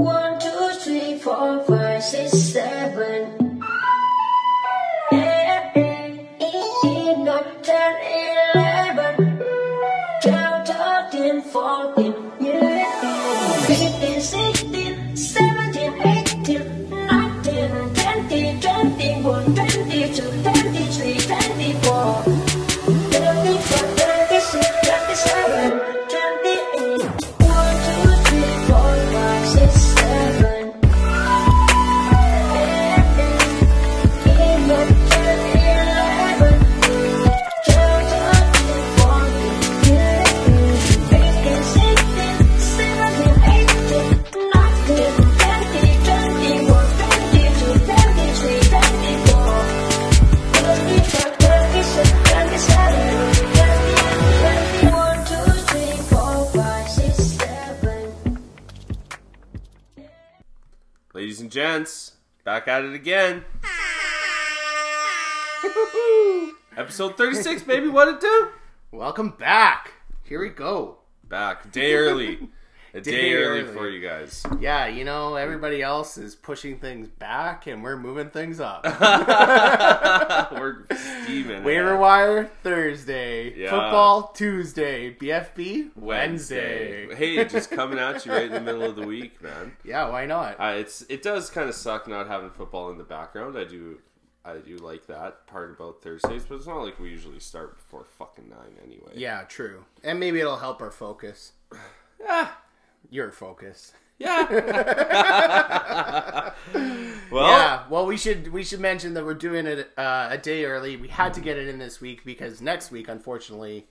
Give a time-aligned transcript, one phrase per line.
[0.00, 3.39] One, two, three, four, five, six, seven.
[61.60, 63.44] Gents, back at it again.
[66.74, 68.48] Episode 36, baby, what it do?
[68.90, 69.92] Welcome back.
[70.24, 71.00] Here we go.
[71.22, 72.48] Back, day early.
[72.92, 73.72] A day, Day early, early.
[73.72, 74.44] for you guys.
[74.58, 78.84] Yeah, you know, everybody else is pushing things back and we're moving things up.
[80.52, 80.86] We're
[81.24, 81.62] steaming.
[81.62, 83.56] Waiver wire Thursday.
[83.56, 83.70] Yeah.
[83.70, 85.14] Football Tuesday.
[85.14, 87.14] BFB Wednesday.
[87.14, 89.72] hey, just coming at you right in the middle of the week, man.
[89.84, 90.56] Yeah, why not?
[90.58, 93.56] Uh, it's it does kind of suck not having football in the background.
[93.56, 93.98] I do
[94.44, 98.04] I do like that part about Thursdays, but it's not like we usually start before
[98.18, 99.12] fucking nine anyway.
[99.14, 99.84] yeah, true.
[100.02, 101.52] And maybe it'll help our focus.
[102.22, 102.50] Yeah.
[103.08, 103.92] Your focus.
[104.18, 104.46] Yeah.
[107.30, 107.84] well, yeah.
[107.88, 110.96] Well, we should we should mention that we're doing it uh, a day early.
[110.96, 113.86] We had to get it in this week because next week, unfortunately,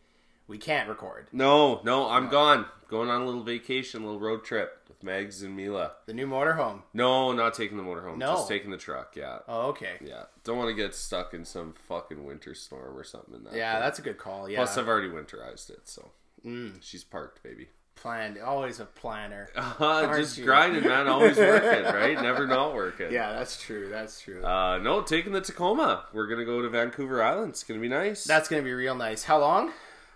[0.48, 1.28] we can't record.
[1.32, 2.66] no, no, I'm gone.
[2.88, 5.92] Going on a little vacation, a little road trip with Megs and Mila.
[6.08, 6.82] The new motorhome.
[6.92, 8.18] No, not taking the motorhome.
[8.18, 8.34] No.
[8.34, 9.16] Just taking the truck.
[9.16, 9.40] Yeah.
[9.48, 9.98] Oh, okay.
[10.04, 10.24] Yeah.
[10.44, 13.54] Don't want to get stuck in some fucking winter storm or something in that.
[13.54, 13.82] Yeah, thing.
[13.82, 14.50] that's a good call.
[14.50, 14.58] Yeah.
[14.58, 16.10] Plus, I've already winterized it, so
[16.46, 16.78] Mm.
[16.82, 17.68] she's parked, baby.
[18.02, 18.38] Planned.
[18.40, 19.50] Always a planner.
[19.56, 20.46] Uh, just you?
[20.46, 21.08] grinding, man.
[21.08, 22.22] Always working, right?
[22.22, 23.12] Never not working.
[23.12, 23.90] Yeah, that's true.
[23.90, 24.44] That's true.
[24.44, 26.06] Uh, no, taking the Tacoma.
[26.14, 27.50] We're gonna go to Vancouver Island.
[27.52, 28.24] It's gonna be nice.
[28.26, 29.24] That's gonna be real nice.
[29.24, 29.72] How long?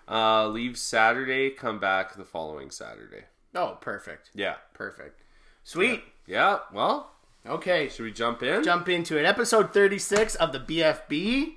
[0.09, 3.23] uh, leave Saturday, come back the following Saturday.
[3.55, 4.31] Oh, perfect.
[4.33, 5.21] Yeah, Perfect.
[5.63, 6.03] Sweet.
[6.27, 6.59] yeah.
[6.73, 7.11] Well,
[7.47, 7.87] Okay.
[7.89, 8.63] should we jump in?
[8.63, 9.25] Jump into it.
[9.25, 11.55] Episode 36 of the BFB.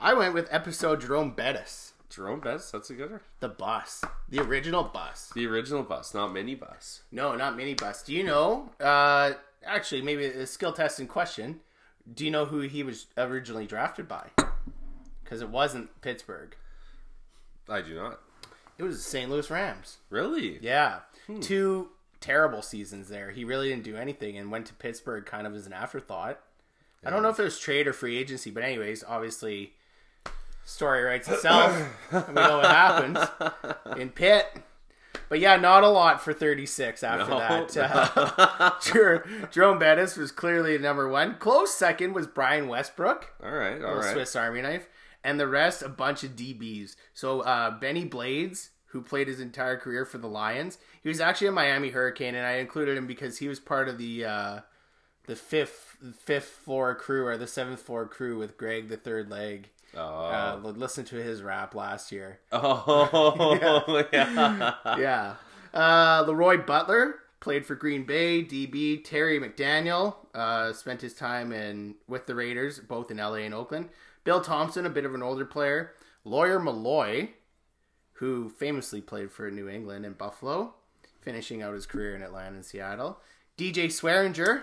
[0.00, 1.92] I went with episode Jerome Bettis.
[2.10, 2.70] Jerome Bettis.
[2.70, 3.20] That's a good one.
[3.40, 4.04] The bus.
[4.28, 5.32] The original bus.
[5.34, 7.02] The original bus, not mini bus.
[7.10, 8.04] No, not minibus.
[8.04, 8.70] Do you know?
[8.80, 9.32] Uh,
[9.64, 11.60] actually, maybe a skill test in question.
[12.12, 14.28] Do you know who he was originally drafted by?
[15.22, 16.54] Because it wasn't Pittsburgh.
[17.68, 18.20] I do not.
[18.76, 19.30] It was the St.
[19.30, 19.98] Louis Rams.
[20.10, 20.58] Really?
[20.60, 21.00] Yeah.
[21.40, 21.90] Two
[22.20, 23.30] terrible seasons there.
[23.30, 26.40] He really didn't do anything and went to Pittsburgh kind of as an afterthought.
[27.06, 29.74] I don't know if it was trade or free agency, but anyways, obviously,
[30.64, 31.76] story writes itself.
[32.12, 33.18] we know what happens
[33.98, 34.46] in Pitt.
[35.28, 37.76] But yeah, not a lot for 36 after No, that.
[37.76, 41.36] Uh, Jer- Jerome Bettis was clearly number one.
[41.38, 43.82] Close second was Brian Westbrook All right.
[43.82, 44.12] All right.
[44.12, 44.86] Swiss Army knife,
[45.22, 46.96] and the rest a bunch of DBs.
[47.14, 51.46] So uh, Bennie Blades, who played his entire career for the Lions, he was actually
[51.48, 54.60] a Miami Hurricane, and I included him because he was part of the uh,
[55.26, 59.70] the fifth fifth floor crew or the seventh floor crew with Greg the Third Leg.
[59.96, 60.60] Oh.
[60.64, 62.40] Uh, listen to his rap last year.
[62.52, 64.04] oh.
[64.12, 64.74] yeah.
[64.98, 65.34] yeah.
[65.72, 68.42] Uh, Leroy Butler played for Green Bay.
[68.42, 73.54] DB Terry McDaniel uh, spent his time in with the Raiders, both in LA and
[73.54, 73.90] Oakland.
[74.24, 75.92] Bill Thompson, a bit of an older player.
[76.24, 77.28] Lawyer Milloy,
[78.14, 80.74] who famously played for New England and Buffalo,
[81.20, 83.20] finishing out his career in Atlanta and Seattle.
[83.58, 84.62] DJ Swearinger,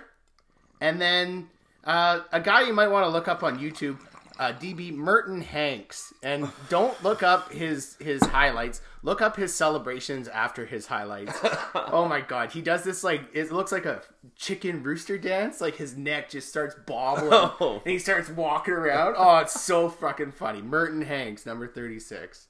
[0.82, 1.50] and then
[1.84, 4.00] uh, a guy you might want to look up on YouTube,
[4.42, 8.82] uh, DB Merton Hanks, and don't look up his his highlights.
[9.04, 11.38] Look up his celebrations after his highlights.
[11.76, 14.02] oh my god, he does this like it looks like a
[14.36, 15.62] chicken rooster dance.
[15.62, 17.82] Like his neck just starts bobbling, Oh.
[17.86, 19.14] and he starts walking around.
[19.16, 20.64] Oh, it's so fucking funny.
[20.64, 22.48] Merton Hanks, number thirty six.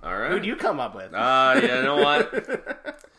[0.00, 0.30] All right.
[0.30, 1.12] Who'd you come up with?
[1.12, 3.04] Uh, yeah, you know what?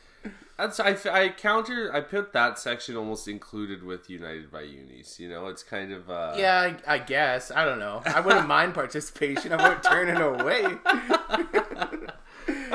[0.58, 5.20] That's I, I counter I put that section almost included with United by Unis.
[5.20, 7.52] You know, it's kind of uh, yeah, I, I guess.
[7.52, 8.02] I don't know.
[8.06, 9.52] I wouldn't mind participation.
[9.52, 10.66] I wouldn't turn it away.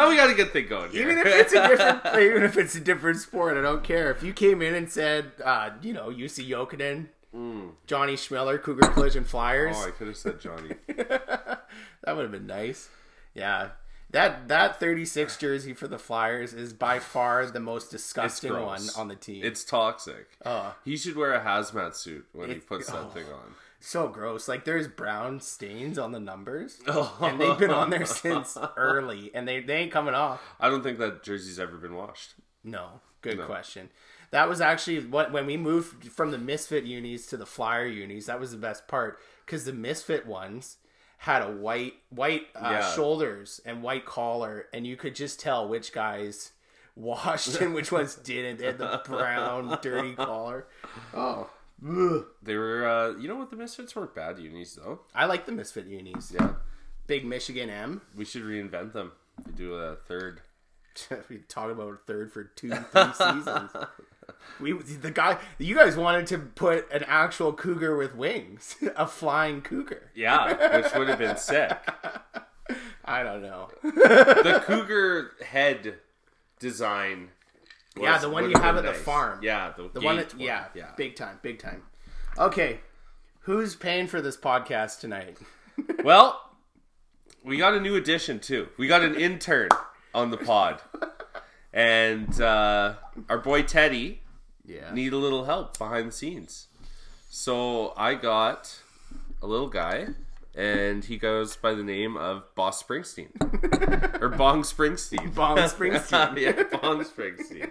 [0.01, 1.11] Oh, we got a good thing going here.
[1.11, 4.13] Even if it's a different, even if it's a different sport, I don't care.
[4.13, 7.09] If you came in and said, uh, you know, UC Yokoden,
[7.85, 10.75] Johnny Schmeller, Cougar Collision Flyers, oh, I could have said Johnny.
[10.87, 11.67] that
[12.07, 12.89] would have been nice.
[13.35, 13.71] Yeah.
[14.11, 19.09] That that 36 jersey for the Flyers is by far the most disgusting one on
[19.09, 19.45] the team.
[19.45, 20.29] It's toxic.
[20.47, 20.75] Oh.
[20.85, 23.09] He should wear a hazmat suit when he puts that oh.
[23.09, 23.55] thing on.
[23.81, 24.49] so gross.
[24.49, 26.79] Like there's brown stains on the numbers.
[27.21, 30.41] And they've been on there since early and they, they ain't coming off.
[30.59, 32.35] I don't think that jersey's ever been washed.
[32.65, 33.01] No.
[33.21, 33.45] Good No.
[33.47, 33.91] question.
[34.31, 38.27] That was actually what when we moved from the Misfit unis to the Flyer unis,
[38.27, 40.78] that was the best part cuz the Misfit ones
[41.19, 42.93] had a white white uh, Yeah.
[42.95, 46.53] shoulders and white collar and you could just tell which guys
[46.97, 48.59] washed and which ones didn't.
[48.59, 50.67] They had the brown dirty collar.
[51.15, 51.51] Oh.
[51.87, 52.27] Ugh.
[52.43, 53.51] They were, uh, you know what?
[53.51, 55.01] The Misfits weren't bad unis though.
[55.15, 56.33] I like the Misfit unis.
[56.35, 56.55] Yeah,
[57.07, 58.03] Big Michigan M.
[58.17, 59.13] we should reinvent them.
[59.47, 60.41] We do a third.
[61.29, 63.71] we talk about a third for two, three seasons.
[64.61, 69.61] We the guy you guys wanted to put an actual cougar with wings, a flying
[69.63, 70.11] cougar.
[70.15, 71.71] Yeah, which would have been sick.
[73.05, 73.71] I don't know.
[73.83, 75.95] The cougar head
[76.59, 77.31] design.
[77.97, 79.41] was- Yeah, the one you have at the farm.
[79.43, 80.91] Yeah, the, The one that yeah, yeah.
[80.97, 81.83] big time, big time.
[82.37, 82.81] Okay,
[83.41, 85.37] who's paying for this podcast tonight?
[86.03, 86.41] Well,
[87.45, 88.69] we got a new addition too.
[88.77, 89.69] We got an intern
[90.13, 90.83] on the pod,
[91.79, 92.95] and uh,
[93.29, 94.21] our boy Teddy
[94.67, 96.67] Yeah, need a little help behind the scenes.
[97.31, 98.81] So I got
[99.41, 100.09] a little guy,
[100.57, 103.31] and he goes by the name of Boss Springsteen
[104.21, 105.33] or Bong Springsteen.
[105.35, 106.37] Bong Springsteen.
[106.39, 107.71] yeah, Bong Springsteen.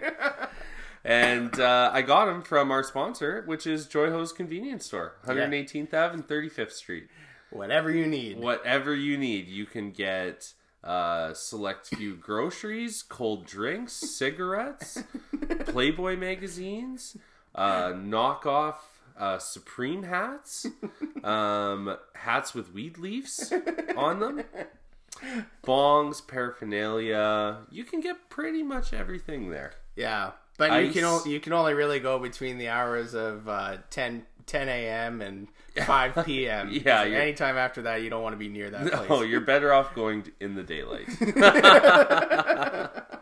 [1.03, 5.93] And uh, I got him from our sponsor, which is Joy Hose Convenience Store, 118th
[5.93, 7.07] Ave and 35th Street.
[7.49, 8.39] Whatever you need.
[8.39, 10.53] Whatever you need, you can get
[10.83, 15.03] uh, select few groceries, cold drinks, cigarettes,
[15.65, 17.17] Playboy magazines,
[17.55, 18.75] uh, knockoff
[19.19, 20.67] uh, Supreme hats,
[21.23, 23.51] um, hats with weed leaves
[23.97, 24.43] on them,
[25.63, 27.57] bongs, paraphernalia.
[27.71, 29.73] You can get pretty much everything there.
[29.95, 33.77] Yeah, but you can only, you can only really go between the hours of uh,
[33.89, 35.21] 10, 10 a.m.
[35.21, 35.47] and
[35.85, 36.69] five p.m.
[36.71, 39.07] Yeah, you're- anytime after that, you don't want to be near that place.
[39.09, 41.07] Oh, you're better off going in the daylight.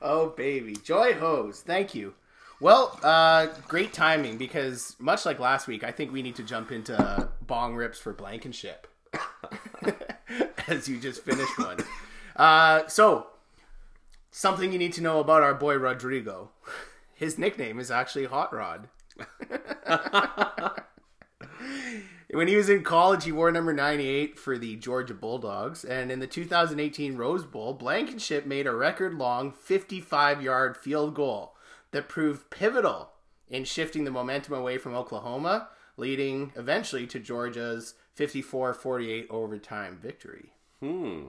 [0.00, 0.74] Oh, baby.
[0.76, 1.60] Joy Hose.
[1.60, 2.14] Thank you.
[2.60, 6.72] Well, uh, great timing because much like last week, I think we need to jump
[6.72, 8.86] into bong rips for Blankenship.
[10.66, 11.78] As you just finished one.
[12.36, 13.26] Uh, so,
[14.30, 16.50] something you need to know about our boy Rodrigo.
[17.14, 18.88] His nickname is actually Hot Rod.
[22.30, 25.82] When he was in college, he wore number 98 for the Georgia Bulldogs.
[25.82, 31.56] And in the 2018 Rose Bowl, Blankenship made a record long 55 yard field goal
[31.90, 33.12] that proved pivotal
[33.48, 40.52] in shifting the momentum away from Oklahoma, leading eventually to Georgia's 54 48 overtime victory.
[40.80, 41.28] hmm.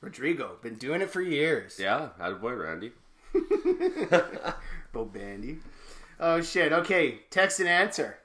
[0.00, 1.78] Rodrigo, been doing it for years.
[1.78, 2.92] Yeah, attaboy, Randy.
[4.92, 5.58] Bo Bandy.
[6.18, 6.72] Oh, shit.
[6.72, 8.18] Okay, text and answer.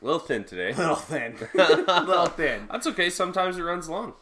[0.00, 0.72] A little thin today.
[0.76, 1.36] Little thin.
[1.54, 2.68] Little thin.
[2.70, 3.08] That's okay.
[3.10, 4.14] Sometimes it runs long.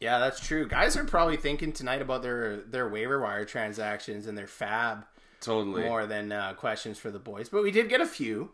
[0.00, 0.66] Yeah, that's true.
[0.66, 5.04] Guys are probably thinking tonight about their their waiver wire transactions and their fab
[5.40, 5.84] Totally.
[5.84, 8.50] more than uh, questions for the boys, but we did get a few.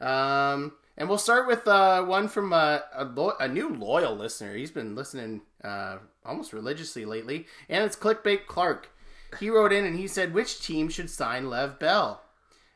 [0.00, 4.54] Um, and we'll start with uh, one from uh, a, lo- a new loyal listener.
[4.54, 8.90] He's been listening uh, almost religiously lately, and it's Clickbait Clark.
[9.40, 12.22] He wrote in and he said, "Which team should sign Le'Veon Bell?"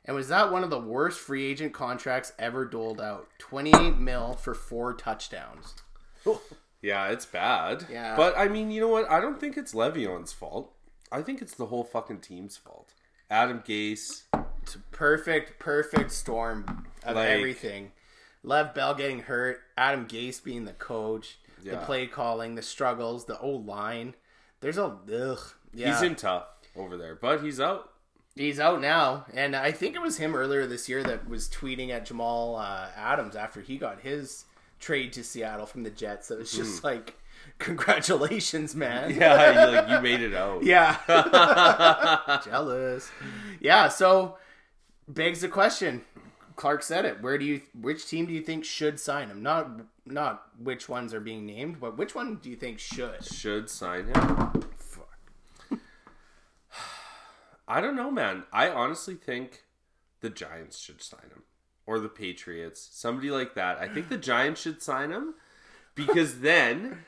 [0.05, 3.29] And was that one of the worst free agent contracts ever doled out?
[3.39, 5.75] Twenty-eight mil for four touchdowns.
[6.85, 7.87] Yeah, it's bad.
[7.89, 8.17] Yeah.
[8.17, 9.09] But I mean, you know what?
[9.09, 10.73] I don't think it's Le'Veon's fault.
[11.13, 12.93] I think it's the whole fucking team's fault.
[13.31, 14.23] Adam Gase.
[14.63, 17.93] It's a perfect, perfect storm of Like- everything.
[18.45, 23.39] Le'Veon Bell getting hurt, Adam Gase being the coach, the play calling, the struggles, the
[23.39, 24.17] O line.
[24.59, 25.39] There's a ugh.
[25.73, 27.92] Yeah, He's in tough over there, but he's out.
[28.35, 31.91] He's out now, and I think it was him earlier this year that was tweeting
[31.91, 34.47] at Jamal uh, Adams after he got his
[34.81, 36.29] trade to Seattle from the Jets.
[36.29, 37.15] That was just like,
[37.59, 39.13] congratulations, man.
[39.13, 39.21] Hmm.
[39.21, 40.63] Yeah, you, like you made it out.
[40.65, 40.97] Yeah.
[42.45, 43.11] Jealous.
[43.61, 44.39] Yeah, so
[45.07, 46.03] begs the question.
[46.57, 47.23] Clark said it.
[47.23, 49.43] Where do you which team do you think should sign him?
[49.43, 49.71] Not
[50.07, 53.25] not which ones are being named, but which one do you think should?
[53.25, 54.63] Should sign him.
[57.69, 58.45] I don't know, man.
[58.53, 59.63] I honestly think
[60.21, 61.43] the Giants should sign him.
[61.87, 62.89] Or the Patriots.
[62.93, 63.79] Somebody like that.
[63.79, 65.35] I think the Giants should sign him
[65.95, 66.99] because then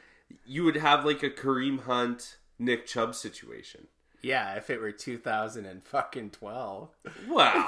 [0.44, 3.86] you would have like a Kareem Hunt, Nick Chubb situation.
[4.22, 6.88] Yeah, if it were 2000 and fucking 12.
[7.28, 7.66] Wow.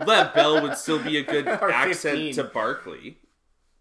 [0.00, 2.34] Le'Veon Bell would still be a good accent 15.
[2.34, 3.18] to Barkley.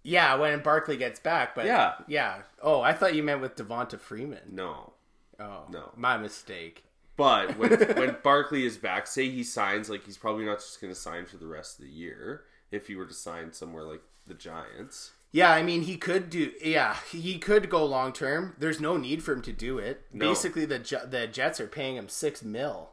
[0.04, 1.94] Yeah, when Barkley gets back, but Yeah.
[2.08, 2.40] Yeah.
[2.62, 4.40] Oh, I thought you meant with Devonta Freeman.
[4.52, 4.94] No.
[5.40, 5.92] Oh No.
[5.96, 6.86] my mistake.
[7.18, 10.94] But when when Barkley is back, say he signs, like he's probably not just going
[10.94, 12.44] to sign for the rest of the year.
[12.72, 16.52] If he were to sign somewhere like the Giants, Yeah, I mean, he could do.
[16.62, 18.56] Yeah, he could go long term.
[18.60, 20.04] There's no need for him to do it.
[20.14, 20.28] No.
[20.30, 22.92] Basically, the the Jets are paying him six mil,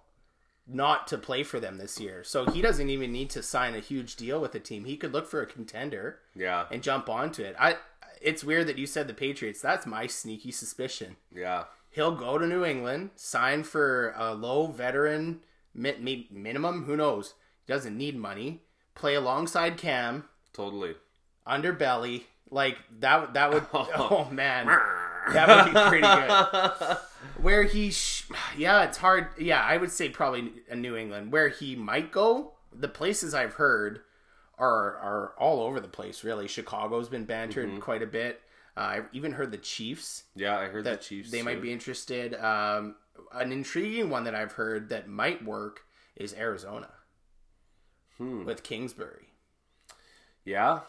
[0.66, 2.22] not to play for them this year.
[2.24, 4.84] So he doesn't even need to sign a huge deal with a team.
[4.84, 7.56] He could look for a contender yeah, and jump onto it.
[7.58, 7.76] I.
[8.22, 9.60] It's weird that you said the Patriots.
[9.60, 11.16] That's my sneaky suspicion.
[11.34, 11.64] yeah,
[11.94, 15.40] He'll go to New England, sign for a low veteran
[15.72, 16.84] mi- mi- minimum.
[16.86, 17.34] Who knows?
[17.64, 18.62] He doesn't need money.
[18.96, 20.94] Play alongside Cam totally.
[21.46, 24.66] underbelly like that that would oh man
[25.32, 26.96] that would be pretty good
[27.42, 31.48] where he sh- yeah it's hard yeah i would say probably a new england where
[31.48, 34.00] he might go the places i've heard
[34.58, 37.80] are are all over the place really chicago's been bantered mm-hmm.
[37.80, 38.40] quite a bit
[38.76, 41.30] uh, i've even heard the chiefs Yeah, I heard that the Chiefs.
[41.30, 42.96] they might be interested um,
[43.32, 45.80] an intriguing one that i've heard that might work
[46.16, 46.88] is arizona
[48.18, 48.44] Hmm.
[48.44, 49.26] with kingsbury
[50.44, 50.80] Yeah,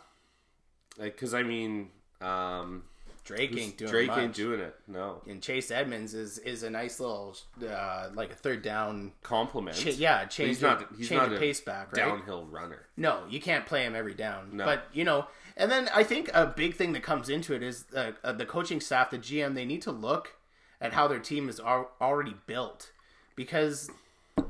[0.99, 1.89] because I mean,
[2.21, 2.83] um,
[3.23, 4.17] drake ain't doing Drake much.
[4.19, 4.75] ain't doing it.
[4.87, 7.35] No and Chase Edmonds is is a nice little
[7.67, 9.11] uh, like a third down.
[9.23, 9.83] compliment.
[9.97, 10.85] Yeah, change he's not.
[10.95, 12.05] He's change not a pace back, right?
[12.05, 12.85] downhill runner.
[12.95, 14.49] No, you can't play him every down.
[14.57, 14.65] No.
[14.65, 15.25] But you know,
[15.57, 18.45] and then I think a big thing that comes into it is uh, uh, the
[18.45, 19.55] coaching staff, the GM.
[19.55, 20.35] They need to look
[20.81, 22.91] at how their team is al- already built
[23.35, 23.89] because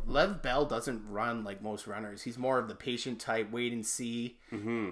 [0.08, 2.24] Le'Veon Bell doesn't run like most runners.
[2.24, 4.38] He's more of the patient type, wait and see,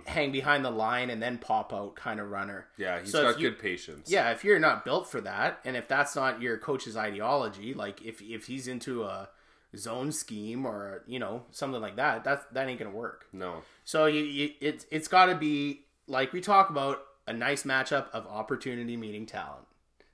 [0.05, 2.67] hang behind the line and then pop out kind of runner.
[2.77, 4.09] Yeah, he's So got you- good patience.
[4.11, 8.01] Yeah, if you're not built for that, and if that's not your coach's ideology, like
[8.03, 9.29] if if he's into a
[9.75, 13.25] zone scheme or you know something like that, that that ain't gonna work.
[13.33, 13.63] No.
[13.83, 18.09] So you, you it's it's got to be like we talk about a nice matchup
[18.11, 19.65] of opportunity meeting talent.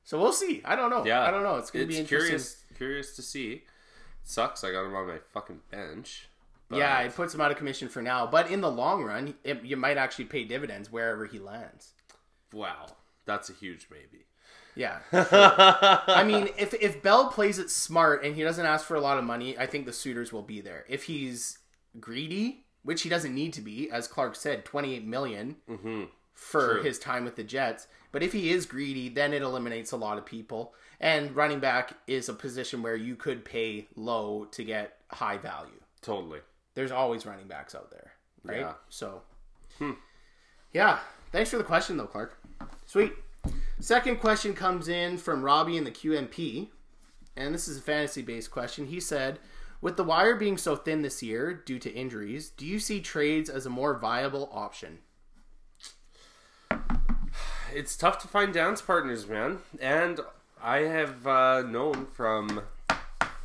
[0.03, 0.61] So we'll see.
[0.65, 1.05] I don't know.
[1.05, 1.57] Yeah, I don't know.
[1.57, 2.27] It's gonna be interesting.
[2.27, 2.63] curious.
[2.77, 3.63] Curious to see.
[4.23, 4.63] sucks.
[4.63, 6.27] I got him on my fucking bench.
[6.69, 9.33] But Yeah, it puts him out of commission for now, but in the long run,
[9.43, 11.93] it, you might actually pay dividends wherever he lands.
[12.53, 12.87] wow,
[13.25, 14.25] that's a huge maybe.
[14.75, 14.99] Yeah.
[15.11, 19.17] I mean, if if Bell plays it smart and he doesn't ask for a lot
[19.17, 20.85] of money, I think the suitors will be there.
[20.87, 21.57] If he's
[21.99, 26.03] greedy, which he doesn't need to be, as Clark said, twenty eight million for Mm-hmm.
[26.51, 26.83] True.
[26.83, 27.87] his time with the Jets.
[28.11, 30.73] But if he is greedy, then it eliminates a lot of people.
[31.01, 35.79] And running back is a position where you could pay low to get high value.
[36.01, 36.39] Totally.
[36.75, 38.11] There's always running backs out there,
[38.43, 38.59] right?
[38.61, 38.73] Yeah.
[38.89, 39.21] So,
[40.73, 40.99] yeah.
[41.31, 42.37] Thanks for the question, though, Clark.
[42.85, 43.13] Sweet.
[43.79, 46.69] Second question comes in from Robbie in the QMP,
[47.37, 48.87] and this is a fantasy based question.
[48.87, 49.39] He said,
[49.81, 53.49] With the wire being so thin this year due to injuries, do you see trades
[53.49, 54.99] as a more viable option?
[57.73, 59.59] It's tough to find dance partners, man.
[59.79, 60.19] And
[60.61, 62.61] I have uh, known from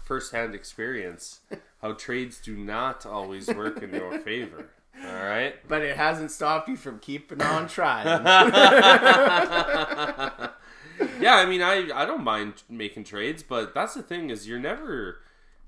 [0.02, 1.40] firsthand experience
[1.80, 4.70] how trades do not always work in your favor.
[5.00, 5.54] All right.
[5.68, 8.06] But it hasn't stopped you from keeping on trying.
[11.20, 14.60] Yeah, I mean, I I don't mind making trades, but that's the thing is you're
[14.60, 15.18] never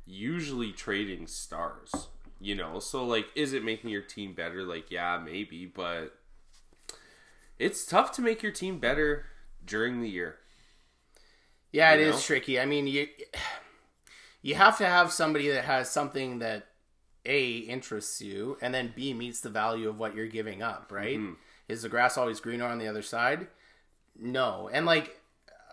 [0.07, 2.09] usually trading stars,
[2.41, 2.79] you know.
[2.79, 4.63] So like, is it making your team better?
[4.63, 6.17] Like, yeah, maybe, but
[7.59, 9.27] it's tough to make your team better
[9.65, 10.37] during the year.
[11.73, 12.59] Yeah, it You is tricky.
[12.61, 13.09] I mean, you
[14.43, 16.69] you have to have somebody that has something that
[17.25, 20.91] a interests you, and then b meets the value of what you're giving up.
[20.91, 21.19] Right?
[21.19, 21.35] Mm-hmm.
[21.69, 23.49] Is the grass always greener on the other side?
[24.19, 25.21] No, and like,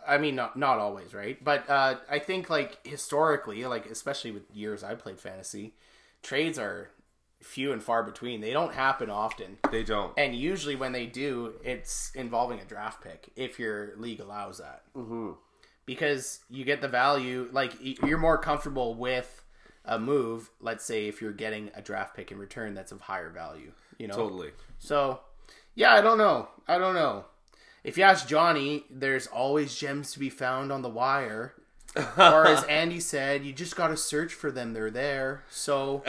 [0.07, 1.41] I mean, not not always, right?
[1.43, 5.73] But uh, I think like historically, like especially with years I played fantasy,
[6.21, 6.89] trades are
[7.41, 8.41] few and far between.
[8.41, 9.57] They don't happen often.
[9.71, 10.13] They don't.
[10.17, 14.83] And usually, when they do, it's involving a draft pick if your league allows that.
[14.95, 15.31] Mm-hmm.
[15.85, 19.43] Because you get the value, like you're more comfortable with
[19.85, 20.49] a move.
[20.61, 24.07] Let's say if you're getting a draft pick in return that's of higher value, you
[24.07, 24.15] know.
[24.15, 24.51] Totally.
[24.79, 25.19] So,
[25.75, 26.47] yeah, I don't know.
[26.67, 27.25] I don't know.
[27.83, 31.53] If you ask Johnny, there's always gems to be found on the wire.
[32.17, 34.73] or as Andy said, you just got to search for them.
[34.73, 35.43] They're there.
[35.51, 36.03] So,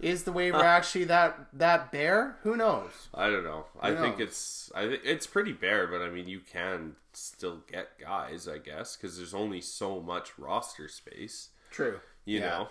[0.00, 2.38] is the waiver actually that that bare?
[2.42, 2.90] Who knows?
[3.14, 3.66] I don't know.
[3.80, 7.62] I Who think it's I think it's pretty bare, but I mean, you can still
[7.70, 12.00] get guys, I guess, because there's only so much roster space, True.
[12.24, 12.46] you Yeah.
[12.48, 12.68] know.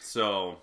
[0.00, 0.56] So,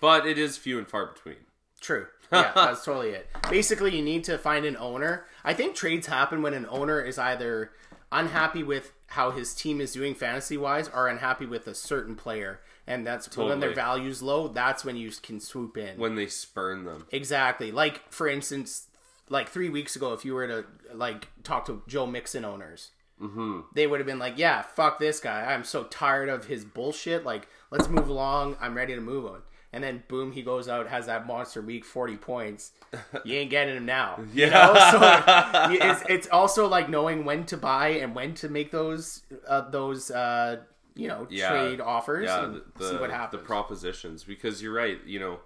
[0.00, 1.36] but it is few and far between.
[1.84, 2.06] True.
[2.32, 3.28] Yeah, that's totally it.
[3.48, 5.24] Basically, you need to find an owner.
[5.44, 7.70] I think trades happen when an owner is either
[8.10, 12.60] unhappy with how his team is doing fantasy wise or unhappy with a certain player.
[12.88, 13.74] And that's when their Totally.
[13.74, 15.96] value's low, that's when you can swoop in.
[15.98, 17.70] When they spurn them, Exactly.
[17.70, 18.88] Like for instance,
[19.28, 22.90] like three weeks ago, if you were to like talk to Joe Mixon owners,
[23.22, 23.60] Mm-hmm.
[23.74, 25.52] they would have been like, "Yeah, fuck this guy.
[25.54, 27.24] I'm so tired of his bullshit.
[27.24, 28.56] Like, let's move along.
[28.60, 29.42] I'm ready to move on."
[29.74, 32.70] And then boom, he goes out, has that monster week, forty points.
[33.24, 34.20] You ain't getting him now.
[34.32, 34.72] You know?
[34.92, 35.00] So
[35.72, 40.10] it's, it's also like knowing when to buy and when to make those uh, those
[40.12, 40.58] uh,
[40.94, 41.48] you know Yeah.
[41.48, 43.42] trade offers Yeah, and the, see what happens.
[43.42, 44.98] the propositions because you're right.
[45.04, 45.40] You know,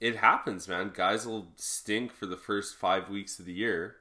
[0.00, 0.90] it happens, man.
[0.94, 3.96] Guys will stink for the first five weeks of the year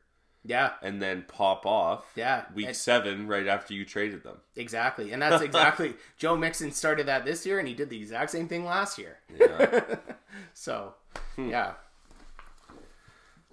[0.48, 2.06] yeah, and then pop off.
[2.16, 4.38] Yeah, week seven, right after you traded them.
[4.56, 5.12] exactly.
[5.12, 8.48] And that's exactly Joe Mixon started that this year, and he did the exact same
[8.48, 9.18] thing last year.
[9.38, 9.82] Yeah.
[10.54, 10.94] So,
[11.38, 11.74] yeah.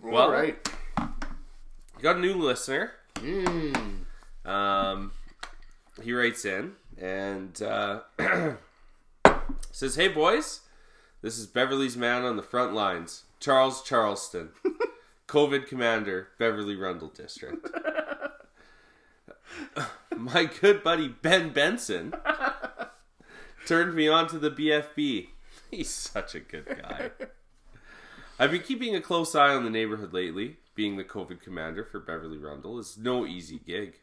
[0.02, 0.56] Well, All right.
[0.98, 2.92] You got a new listener.
[4.44, 5.12] Um,
[6.02, 8.00] he writes in and uh,
[9.70, 10.60] says, "Hey boys,
[11.22, 14.50] this is Beverly's man on the front lines, Charles Charleston,
[15.34, 17.68] COVID commander, Beverly Rundle District.
[20.16, 22.14] My good buddy Ben Benson
[23.66, 25.26] turned me on to the BFB.
[25.72, 27.10] He's such a good guy."
[28.38, 30.58] I've been keeping a close eye on the neighborhood lately.
[30.76, 33.98] Being the COVID commander for Beverly Rundle is no easy gig.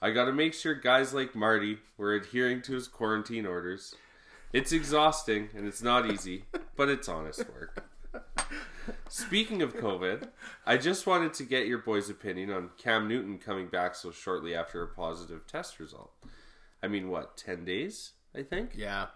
[0.00, 3.94] I gotta make sure guys like Marty were adhering to his quarantine orders.
[4.54, 6.44] It's exhausting and it's not easy,
[6.74, 7.89] but it's honest work.
[9.10, 10.28] Speaking of COVID,
[10.64, 14.54] I just wanted to get your boys' opinion on Cam Newton coming back so shortly
[14.54, 16.12] after a positive test result.
[16.80, 18.70] I mean, what, 10 days, I think?
[18.76, 19.06] Yeah.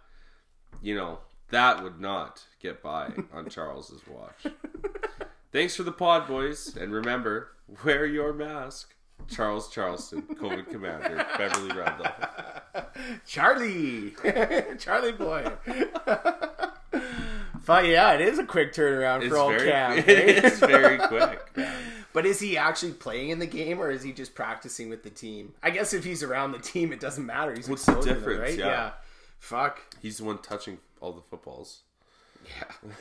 [0.82, 1.20] you know,
[1.50, 4.52] that would not get by on Charles's watch.
[5.52, 6.76] Thanks for the pod, boys.
[6.76, 7.52] And remember,
[7.84, 8.94] wear your mask.
[9.30, 12.12] Charles Charleston, COVID commander, Beverly Randolph.
[13.26, 14.12] Charlie,
[14.78, 15.52] Charlie boy.
[17.66, 19.92] But yeah, it is a quick turnaround It's for old very, Cam.
[20.06, 21.40] it's very quick.
[21.56, 21.74] man.
[22.12, 25.10] but is he actually playing in the game or is he just practicing with the
[25.10, 25.54] team?
[25.62, 27.54] I guess if he's around the team, it doesn't matter.
[27.54, 28.40] He's What's the them, difference?
[28.40, 28.58] right?
[28.58, 28.92] Yeah.
[29.38, 29.80] Fuck.
[30.00, 31.80] He's the one touching all the footballs.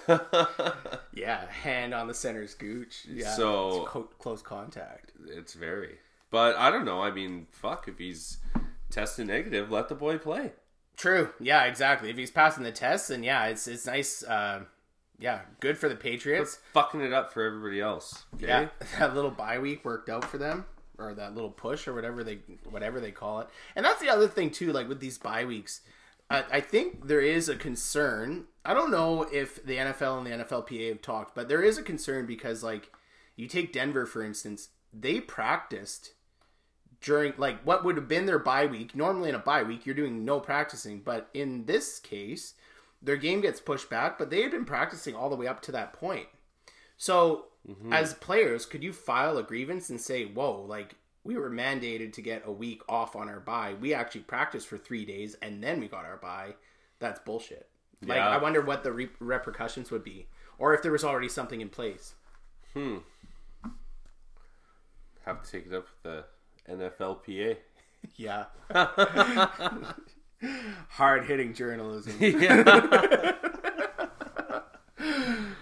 [0.07, 0.19] Yeah.
[1.13, 1.45] yeah.
[1.49, 3.05] Hand on the center's gooch.
[3.09, 3.33] Yeah.
[3.35, 5.11] So- it's co- close contact.
[5.27, 5.97] It's very.
[6.31, 7.01] But I don't know.
[7.01, 8.37] I mean, fuck, if he's
[8.89, 10.51] tested negative, let the boy play.
[10.97, 11.29] True.
[11.39, 11.63] Yeah.
[11.65, 12.09] Exactly.
[12.09, 14.23] If he's passing the test, then yeah, it's it's nice.
[14.23, 14.63] Uh,
[15.19, 16.59] yeah, good for the Patriots.
[16.73, 18.25] Fucking it up for everybody else.
[18.35, 18.47] Okay?
[18.47, 18.67] Yeah,
[18.99, 20.65] that little bye week worked out for them,
[20.97, 23.47] or that little push, or whatever they whatever they call it.
[23.75, 24.73] And that's the other thing too.
[24.73, 25.81] Like with these bye weeks,
[26.29, 28.45] I, I think there is a concern.
[28.65, 31.83] I don't know if the NFL and the NFLPA have talked, but there is a
[31.83, 32.91] concern because like
[33.35, 36.13] you take Denver for instance, they practiced
[37.03, 38.95] during like what would have been their bye week.
[38.95, 42.55] Normally in a bye week, you're doing no practicing, but in this case,
[43.01, 44.17] their game gets pushed back.
[44.17, 46.27] But they had been practicing all the way up to that point.
[46.97, 47.45] So,
[47.91, 52.21] as players, could you file a grievance and say, "Whoa, like we were mandated to
[52.21, 53.75] get a week off on our bye.
[53.79, 56.55] We actually practiced for three days and then we got our bye.
[56.99, 57.69] That's bullshit."
[58.01, 58.29] Like, Yeah.
[58.29, 61.69] I wonder what the re- repercussions would be, or if there was already something in
[61.69, 62.15] place.
[62.73, 62.97] Hmm.
[65.25, 66.25] Have to take it up with the
[66.69, 67.57] NFLPA.
[68.17, 68.47] Yeah.
[70.89, 72.17] Hard hitting journalism.
[72.19, 73.31] yeah.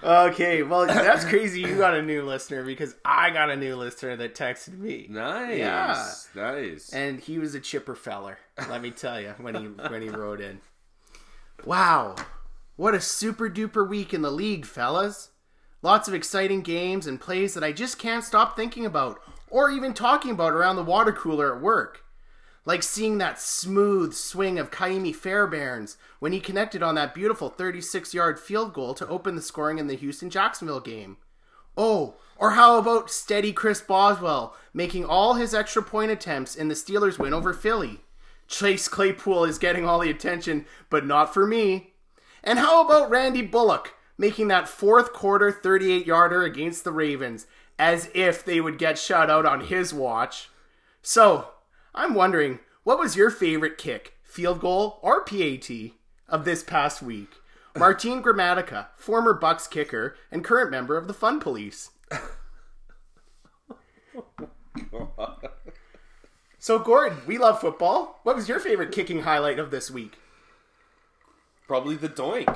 [0.03, 1.61] Okay, well, that's crazy.
[1.61, 5.05] You got a new listener because I got a new listener that texted me.
[5.07, 5.59] Nice.
[5.59, 6.05] Yeah.
[6.35, 6.89] Nice.
[6.93, 8.39] and he was a chipper feller.
[8.69, 10.61] Let me tell you when he when he wrote in.
[11.63, 12.15] Wow,
[12.75, 15.29] what a super duper week in the league, fellas!
[15.83, 19.19] Lots of exciting games and plays that I just can't stop thinking about,
[19.51, 22.03] or even talking about around the water cooler at work.
[22.65, 28.13] Like seeing that smooth swing of Ka'imi Fairbairn's when he connected on that beautiful 36
[28.13, 31.17] yard field goal to open the scoring in the Houston Jacksonville game.
[31.77, 36.75] Oh, or how about steady Chris Boswell making all his extra point attempts in the
[36.75, 38.01] Steelers' win over Philly?
[38.47, 41.93] Chase Claypool is getting all the attention, but not for me.
[42.43, 47.47] And how about Randy Bullock making that fourth quarter 38 yarder against the Ravens
[47.81, 50.51] as if they would get shut out on his watch?
[51.01, 51.47] So,
[51.95, 55.67] I'm wondering, what was your favorite kick, field goal or PAT,
[56.29, 57.31] of this past week?
[57.75, 61.89] Martin Gramatica, former Bucks kicker and current member of the Fun Police.
[66.59, 68.19] So, Gordon, we love football.
[68.21, 70.19] What was your favorite kicking highlight of this week?
[71.65, 72.55] Probably the doink.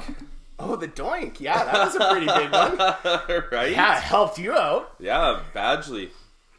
[0.57, 1.39] Oh, the doink.
[1.39, 2.77] Yeah, that was a pretty big one.
[3.51, 3.71] right?
[3.71, 4.95] Yeah, it helped you out.
[4.99, 6.09] Yeah, Badgley.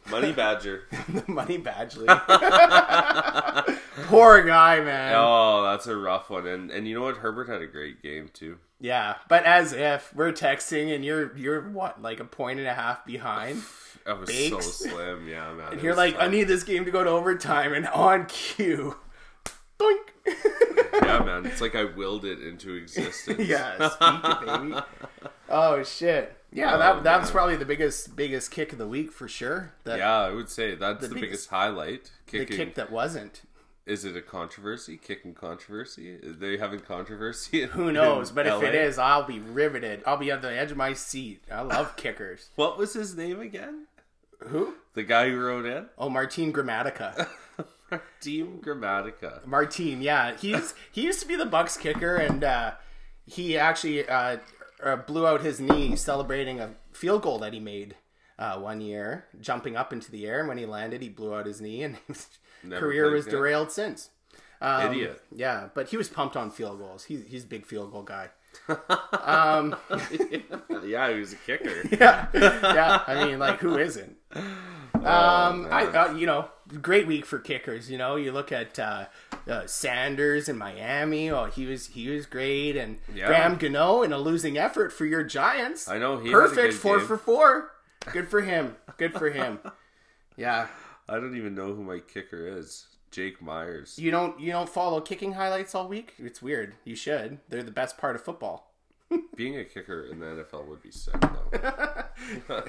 [0.09, 0.83] Money Badger.
[1.09, 2.07] The money Badgley.
[4.07, 5.13] Poor guy, man.
[5.17, 6.47] Oh, that's a rough one.
[6.47, 7.17] And and you know what?
[7.17, 8.57] Herbert had a great game too.
[8.79, 12.73] Yeah, but as if we're texting and you're you're what like a point and a
[12.73, 13.63] half behind.
[14.05, 14.51] I was Bakes.
[14.51, 15.73] so slim, yeah, man.
[15.73, 18.95] And you're like, I need this game to go to overtime, and on cue,
[21.03, 21.45] Yeah, man.
[21.45, 23.47] It's like I willed it into existence.
[23.47, 24.81] yeah, speak it, baby.
[25.49, 26.33] Oh shit.
[26.51, 29.73] Yeah, Oh, that that was probably the biggest biggest kick of the week for sure.
[29.83, 32.11] That, Yeah, I would say that's the, The biggest, biggest- highlight.
[32.31, 33.41] the kick that wasn't.
[33.85, 34.97] Is it a controversy?
[34.97, 36.09] Kicking controversy?
[36.21, 37.61] Is they having controversy?
[37.63, 38.31] in- Who knows?
[38.31, 40.03] But if it is, I'll be riveted.
[40.05, 41.43] I'll be on the edge of my seat.
[41.49, 42.49] I love kickers.
[42.55, 43.87] what was his name again?
[44.39, 44.73] Who?
[44.93, 47.29] The guy who wrote in Oh, Martin Gramatica.
[48.21, 49.45] Team Gramatica.
[49.45, 52.71] Martin, yeah, he's he used to be the Bucks kicker, and uh,
[53.25, 54.37] he actually uh,
[54.83, 57.95] uh, blew out his knee celebrating a field goal that he made
[58.39, 60.39] uh, one year, jumping up into the air.
[60.39, 62.27] And when he landed, he blew out his knee, and his
[62.63, 64.09] Never career was derailed since.
[64.59, 65.21] Um, Idiot.
[65.33, 67.03] Yeah, but he was pumped on field goals.
[67.05, 68.29] He's he's a big field goal guy.
[70.83, 71.83] yeah, he was a kicker.
[71.91, 73.03] Yeah, yeah.
[73.05, 74.17] I mean, like, who isn't?
[74.33, 76.49] Um, Oh, I uh, you know,
[76.81, 77.89] great week for kickers.
[77.89, 79.05] You know, you look at uh,
[79.49, 81.29] uh, Sanders in Miami.
[81.31, 83.27] Oh, he was he was great, and Yeah.
[83.27, 85.87] Graham Gano in a losing effort for your Giants.
[85.87, 87.07] I know he perfect four game.
[87.07, 87.71] for four.
[88.11, 88.75] Good for him.
[88.97, 89.59] Good for him.
[90.39, 90.67] Yeah,
[91.09, 92.85] I don't even know who my kicker is.
[93.09, 93.97] Jake Myers.
[93.97, 96.13] you don't you don't follow kicking highlights all week.
[96.19, 96.75] It's weird.
[96.83, 97.39] You should.
[97.49, 98.66] They're the best part of football.
[99.35, 101.51] Being a kicker in the NFL would be sick though.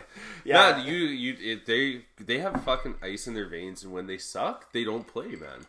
[0.45, 4.07] Yeah, yeah, you you it, they they have fucking ice in their veins, and when
[4.07, 5.67] they suck, they don't play, man.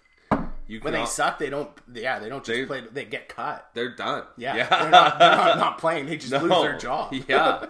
[0.67, 1.69] You when they suck, they don't.
[1.93, 2.81] Yeah, they don't just They- play.
[2.91, 3.69] They get cut.
[3.73, 4.23] they're done.
[4.37, 4.69] Yeah, yeah.
[4.69, 6.05] they're, not, they're not, not playing.
[6.07, 7.13] They just lose their job.
[7.27, 7.65] Yeah.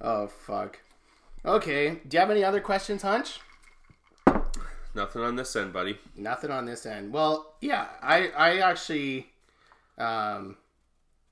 [0.00, 0.78] Oh fuck.
[1.44, 2.00] Okay.
[2.08, 3.40] Do you have any other questions, Hunch?
[4.94, 5.98] Nothing on this end, buddy.
[6.16, 7.12] Nothing on this end.
[7.12, 9.26] Well, yeah, I I actually
[9.98, 10.56] um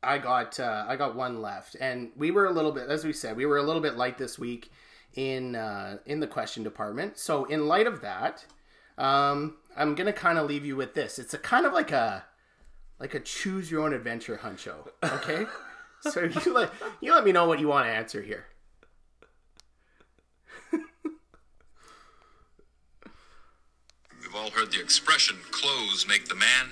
[0.03, 3.13] I got uh, I got one left, and we were a little bit, as we
[3.13, 4.71] said, we were a little bit light this week
[5.15, 7.19] in uh, in the question department.
[7.19, 8.45] So, in light of that,
[8.99, 11.19] um, I'm gonna kind of leave you with this.
[11.19, 12.25] It's a kind of like a
[12.99, 14.89] like a choose your own adventure huncho.
[15.05, 15.47] Okay,
[16.01, 18.47] so you let you let me know what you want to answer here.
[24.21, 26.71] We've all heard the expression, clothes make the man.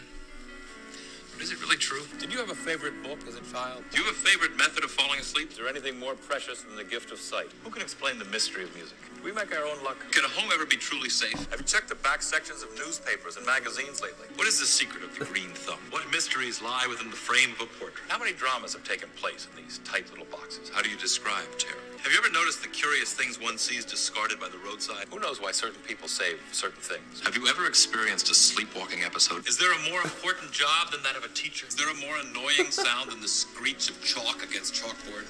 [1.41, 2.03] But is it really true?
[2.19, 3.83] Did you have a favorite book as a child?
[3.91, 5.53] Do you have a favorite method of falling asleep?
[5.53, 7.49] Is there anything more precious than the gift of sight?
[7.65, 8.99] Who can explain the mystery of music?
[9.25, 9.99] We make our own luck.
[10.13, 11.51] Can a home ever be truly safe?
[11.51, 14.27] Have you checked the back sections of newspapers and magazines lately?
[14.37, 15.79] What is the secret of the green thumb?
[15.91, 18.01] What mysteries lie within the frame of a portrait?
[18.09, 20.71] How many dramas have taken place in these tight little boxes?
[20.71, 21.77] How do you describe terror?
[22.03, 25.07] Have you ever noticed the curious things one sees discarded by the roadside?
[25.11, 27.21] Who knows why certain people save certain things?
[27.23, 29.47] Have you ever experienced a sleepwalking episode?
[29.47, 31.67] Is there a more important job than that of a teacher?
[31.67, 35.27] Is there a more annoying sound than the screech of chalk against chalkboard?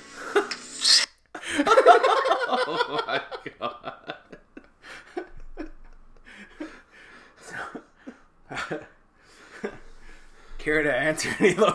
[2.53, 3.20] Oh my
[3.61, 3.79] god.
[10.70, 11.74] Care to answer any of those?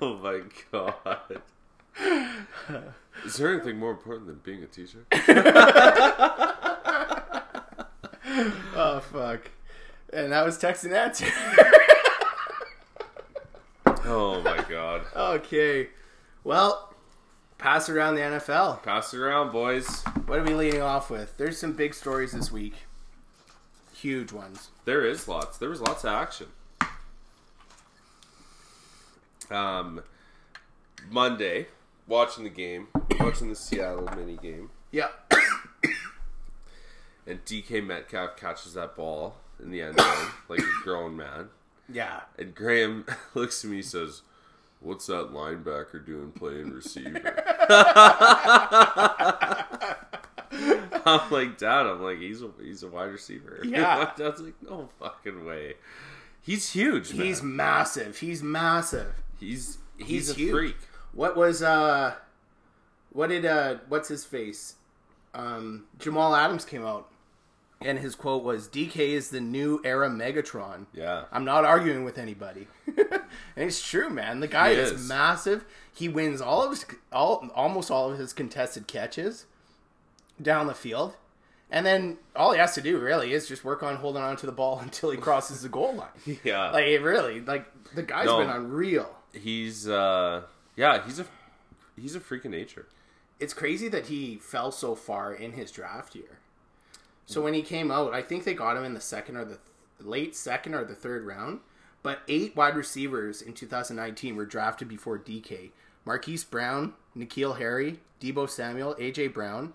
[0.00, 1.42] Oh my god.
[3.24, 5.06] Is there anything more important than being a teacher?
[8.76, 9.50] Oh fuck.
[10.12, 11.26] And that was text and answer.
[14.04, 15.02] Oh my god.
[15.16, 15.88] okay.
[16.44, 16.92] Well,
[17.58, 18.82] pass around the NFL.
[18.82, 20.04] Pass it around, boys.
[20.34, 21.36] What are we leading off with?
[21.36, 22.74] There's some big stories this week.
[23.94, 24.70] Huge ones.
[24.84, 25.58] There is lots.
[25.58, 26.48] There was lots of action.
[29.48, 30.02] Um,
[31.08, 31.68] Monday,
[32.08, 32.88] watching the game,
[33.20, 35.10] watching the Seattle mini game, Yeah.
[37.28, 41.50] and DK Metcalf catches that ball in the end zone like a grown man.
[41.88, 42.22] Yeah.
[42.36, 44.22] And Graham looks at me and says,
[44.80, 47.40] What's that linebacker doing playing receiver?
[51.06, 53.60] I'm like, Dad, I'm like, he's a he's a wide receiver.
[53.64, 54.12] Yeah.
[54.16, 55.74] Dad's like, no fucking way.
[56.42, 57.26] He's huge, man.
[57.26, 58.18] He's massive.
[58.18, 59.22] He's massive.
[59.40, 60.50] he's he's, he's a huge.
[60.50, 60.76] freak.
[61.12, 62.14] What was uh
[63.12, 64.76] what did uh what's his face?
[65.34, 67.08] Um Jamal Adams came out
[67.80, 70.86] and his quote was DK is the new era Megatron.
[70.94, 71.24] Yeah.
[71.32, 72.66] I'm not arguing with anybody.
[72.86, 73.20] and
[73.56, 74.40] it's true, man.
[74.40, 74.92] The guy is.
[74.92, 75.08] is.
[75.08, 75.64] massive.
[75.92, 79.46] He wins all of his all almost all of his contested catches
[80.40, 81.14] down the field.
[81.70, 84.46] And then all he has to do really is just work on holding on to
[84.46, 86.38] the ball until he crosses the goal line.
[86.44, 86.70] Yeah.
[86.70, 88.38] Like it really, like the guy's No.
[88.38, 89.14] been unreal.
[89.32, 90.42] he's uh
[90.76, 91.26] yeah, he's a
[91.96, 92.86] he's a freak of nature.
[93.40, 96.38] it's crazy that he fell so far in his draft year.
[97.26, 99.56] So when he came out, I think they got him in the second or the
[99.56, 99.60] th-
[100.00, 101.60] late second or the third round.
[102.02, 105.70] But eight wide receivers in 2019 were drafted before DK.
[106.04, 109.72] Marquise Brown, N'Keal Harry, Deebo Samuel, AJ Brown,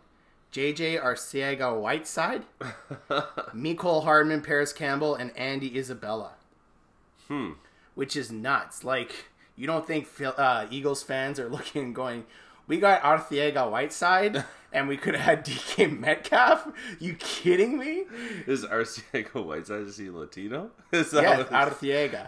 [0.52, 2.44] JJ Arcega Whiteside,
[3.54, 6.32] Mecole Hardman, Parris Campbell, and Andy Isabella.
[7.28, 7.52] Hmm.
[7.96, 8.84] Which is nuts.
[8.84, 12.26] Like, you don't think uh, Eagles fans are looking and going,
[12.68, 16.68] we got Arcega Whiteside and we could have had DK Metcalf?
[17.00, 18.06] You kidding me?
[18.48, 20.72] Is Arcega Whiteside is he Latino?
[20.92, 22.28] Is that Yes, Arcega.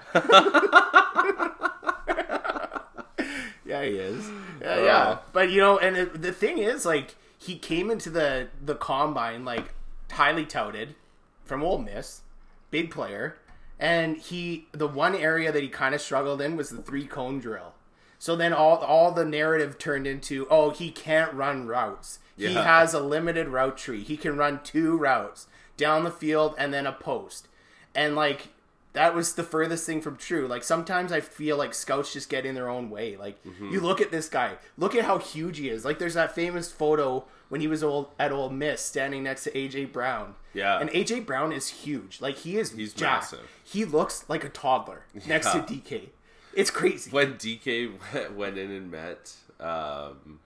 [3.65, 4.27] yeah, he is.
[4.61, 4.83] Yeah, Oh.
[4.83, 5.17] yeah.
[5.33, 9.43] But you know, and it, the thing is, like, he came into the the combine
[9.43, 9.73] like
[10.11, 10.95] highly touted
[11.43, 12.21] from Ole Miss,
[12.69, 13.37] big player,
[13.79, 17.39] and he the one area that he kind of struggled in was the three cone
[17.39, 17.73] drill.
[18.19, 22.19] So then all all the narrative turned into, oh, he can't run routes.
[22.37, 24.03] He has a limited route tree.
[24.03, 27.47] He can run two routes down the field and then a post.
[27.93, 28.49] And like
[28.93, 30.47] that was the furthest thing from true.
[30.47, 33.15] Like sometimes I feel like scouts just get in their own way.
[33.17, 33.69] Like Mm-hmm.
[33.69, 35.85] you look at this guy, look at how huge he is.
[35.85, 39.51] Like there's that famous photo when he was old at Ole Miss standing next to
[39.51, 40.35] AJ Brown.
[40.53, 40.79] Yeah.
[40.79, 42.19] And AJ Brown is huge.
[42.21, 43.31] Like he is He's jacked.
[43.33, 43.49] massive.
[43.63, 46.09] He looks like a toddler next to DK.
[46.53, 47.09] It's crazy.
[47.11, 50.39] when DK went- went in and met, um,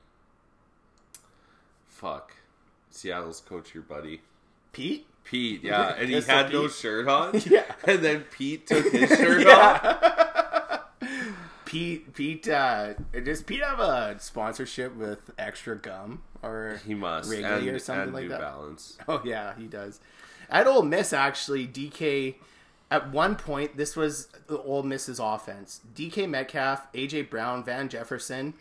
[1.87, 2.33] fuck,
[2.91, 4.21] Seattle's coach, your buddy
[4.71, 5.07] Pete?
[5.25, 5.63] Pete.
[5.63, 7.41] Yeah, and he had no shirt on.
[7.45, 7.63] Yeah.
[7.83, 10.83] and then Pete took his shirt off.
[11.65, 17.67] Pete Pete uh does Pete have a sponsorship with extra gum or He must Wrigley
[17.67, 18.39] and, or something like New that?
[18.39, 18.97] Balance.
[19.07, 19.99] Oh yeah, he does.
[20.49, 22.35] At Ole Miss, actually, DK.
[22.91, 28.53] At one point, this was the Ole Miss's offense: DK Metcalf, AJ Brown, Van Jefferson,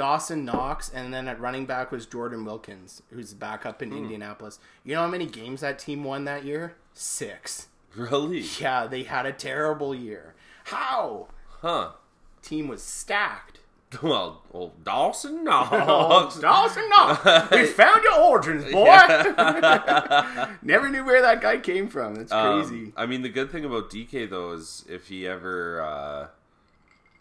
[0.00, 3.92] Dawson Knox, and then at running back was Jordan Wilkins, who's back up Hmm.
[3.92, 4.58] in Indianapolis.
[4.82, 6.74] You know how many games that team won that year?
[6.94, 7.68] Six.
[7.94, 8.40] Really?
[8.58, 10.34] Yeah, they had a terrible year.
[10.64, 11.28] How?
[11.60, 11.90] Huh.
[12.40, 13.58] Team was stacked.
[14.02, 15.68] Well, old Dawson, no.
[15.70, 18.86] Oh, Dawson Knox, we found your origins, boy.
[20.62, 22.14] Never knew where that guy came from.
[22.14, 22.92] That's Um, crazy.
[22.96, 26.26] I mean, the good thing about DK though is if he ever, uh,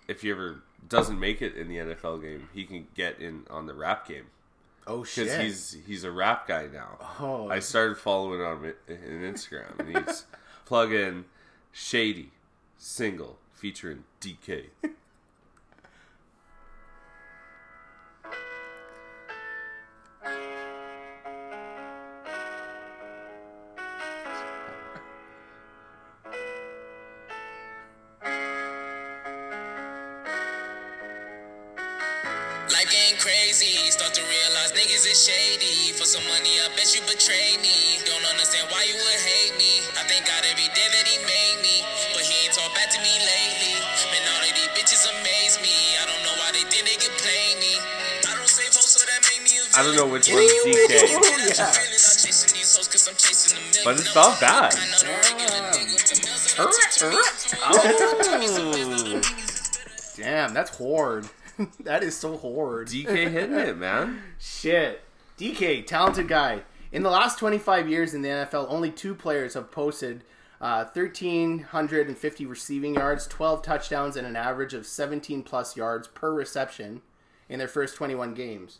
[0.07, 3.67] if he ever doesn't make it in the NFL game, he can get in on
[3.67, 4.25] the rap game
[4.89, 5.25] oh shit!
[5.25, 6.97] because he's he's a rap guy now.
[7.19, 7.47] Oh.
[7.49, 10.25] I started following on him in Instagram, and he's
[10.65, 11.25] plug in
[11.71, 12.31] shady
[12.77, 14.65] single featuring DK.
[35.09, 35.91] is shady.
[35.97, 37.97] For some money, I bet you betray me.
[38.05, 39.81] Don't understand why you would hate me.
[39.97, 41.81] I thank God every day that he made me,
[42.13, 43.73] but he ain't talked back to me lately.
[44.13, 45.73] Man, all of these bitches amaze me.
[45.99, 47.73] I don't know why they think they could play me.
[48.29, 50.45] I don't save hoes, so that make me a I don't know which villain.
[50.45, 51.65] one's DK, Yeah.
[51.65, 51.73] I'm
[52.21, 53.85] chasing these hoes 'cause I'm chasing the million.
[53.85, 54.71] but it's not bad.
[54.77, 57.19] I know the regular nigga with the mills and the
[57.65, 59.21] Oh,
[60.17, 61.25] Damn, that's horde.
[61.83, 62.87] that is so horde.
[62.87, 64.21] DK hitting it, man.
[64.59, 65.01] Shit.
[65.37, 66.63] DK, talented guy.
[66.91, 70.25] In the last 25 years in the NFL, only two players have posted
[70.59, 77.01] uh, 1,350 receiving yards, 12 touchdowns, and an average of 17 plus yards per reception
[77.47, 78.79] in their first 21 games.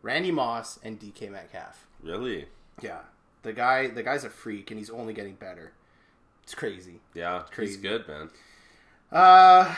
[0.00, 1.86] Randy Moss and DK Metcalf.
[2.02, 2.46] Really?
[2.80, 3.00] Yeah,
[3.42, 5.72] the guy, the guy's a freak, and he's only getting better.
[6.42, 7.00] It's crazy.
[7.12, 7.80] Yeah, he's Crazy.
[7.82, 8.30] good, man.
[9.12, 9.74] Uh,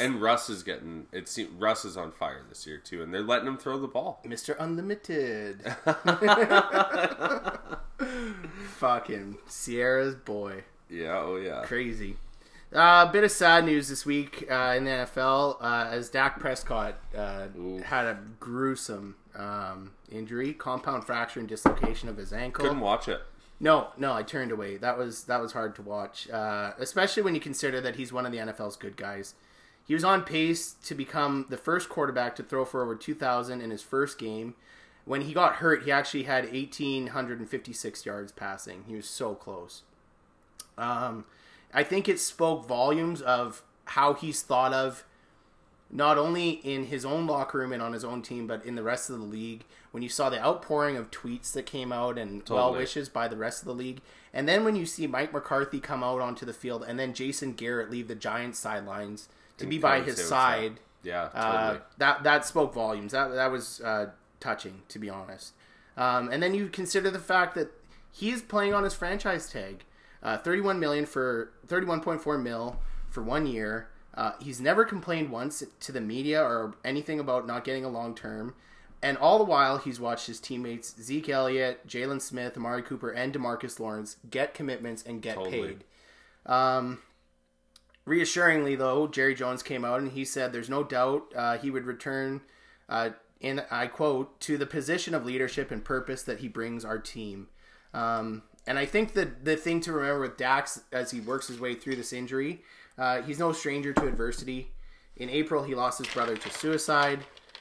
[0.00, 1.28] And Russ is getting it.
[1.28, 4.22] Seems Russ is on fire this year too, and they're letting him throw the ball.
[4.24, 4.56] Mr.
[4.58, 5.62] Unlimited.
[8.78, 10.64] Fucking Ciara's boy.
[10.88, 11.62] Yeah, oh yeah.
[11.64, 12.16] Crazy.
[12.72, 16.38] A uh, bit of sad news this week uh, in the NFL uh, as Dak
[16.38, 17.48] Prescott uh,
[17.84, 22.64] had a gruesome um, injury, compound fracture and dislocation of his ankle.
[22.64, 23.20] Couldn't watch it.
[23.58, 24.78] No, no, I turned away.
[24.78, 28.24] That was that was hard to watch, uh, especially when you consider that he's one
[28.24, 29.34] of the NFL's good guys.
[29.90, 33.70] He was on pace to become the first quarterback to throw for over 2,000 in
[33.72, 34.54] his first game.
[35.04, 38.84] When he got hurt, he actually had 1,856 yards passing.
[38.86, 39.82] He was so close.
[40.78, 41.24] Um,
[41.74, 45.04] I think it spoke volumes of how he's thought of
[45.90, 48.84] not only in his own locker room and on his own team, but in the
[48.84, 49.64] rest of the league.
[49.90, 53.36] When you saw the outpouring of tweets that came out and well wishes by the
[53.36, 56.52] rest of the league, and then when you see Mike McCarthy come out onto the
[56.52, 59.28] field, and then Jason Garrett leave the Giants sidelines
[59.60, 63.12] to be by his side, Yeah, uh, that that spoke volumes.
[63.12, 65.52] That that was uh, touching, to be honest.
[65.96, 67.70] Um, and then you consider the fact that
[68.12, 69.84] he's playing on his franchise tag,
[70.22, 73.88] uh, 31 million for 31.4 mil for one year.
[74.14, 78.14] Uh, he's never complained once to the media or anything about not getting a long
[78.14, 78.54] term.
[79.02, 83.32] And all the while, he's watched his teammates Zeke Elliott, Jaylon Smith, Amari Cooper, and
[83.32, 85.68] Demarcus Lawrence get commitments and get Totally.
[85.68, 85.84] paid.
[86.44, 86.98] Um,
[88.04, 91.84] reassuringly, though, Jerry Jones came out and he said there's no doubt uh, he would
[91.84, 92.40] return,
[92.88, 93.10] uh,
[93.40, 97.48] in I quote, to the position of leadership and purpose that he brings our team.
[97.94, 101.58] Um, and I think that the thing to remember with Dax as he works his
[101.58, 102.62] way through this injury,
[102.98, 104.72] uh, he's no stranger to adversity.
[105.16, 107.20] In April, he lost his brother to suicide.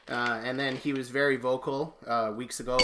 [0.10, 2.80] Uh, and then he was very vocal uh, weeks ago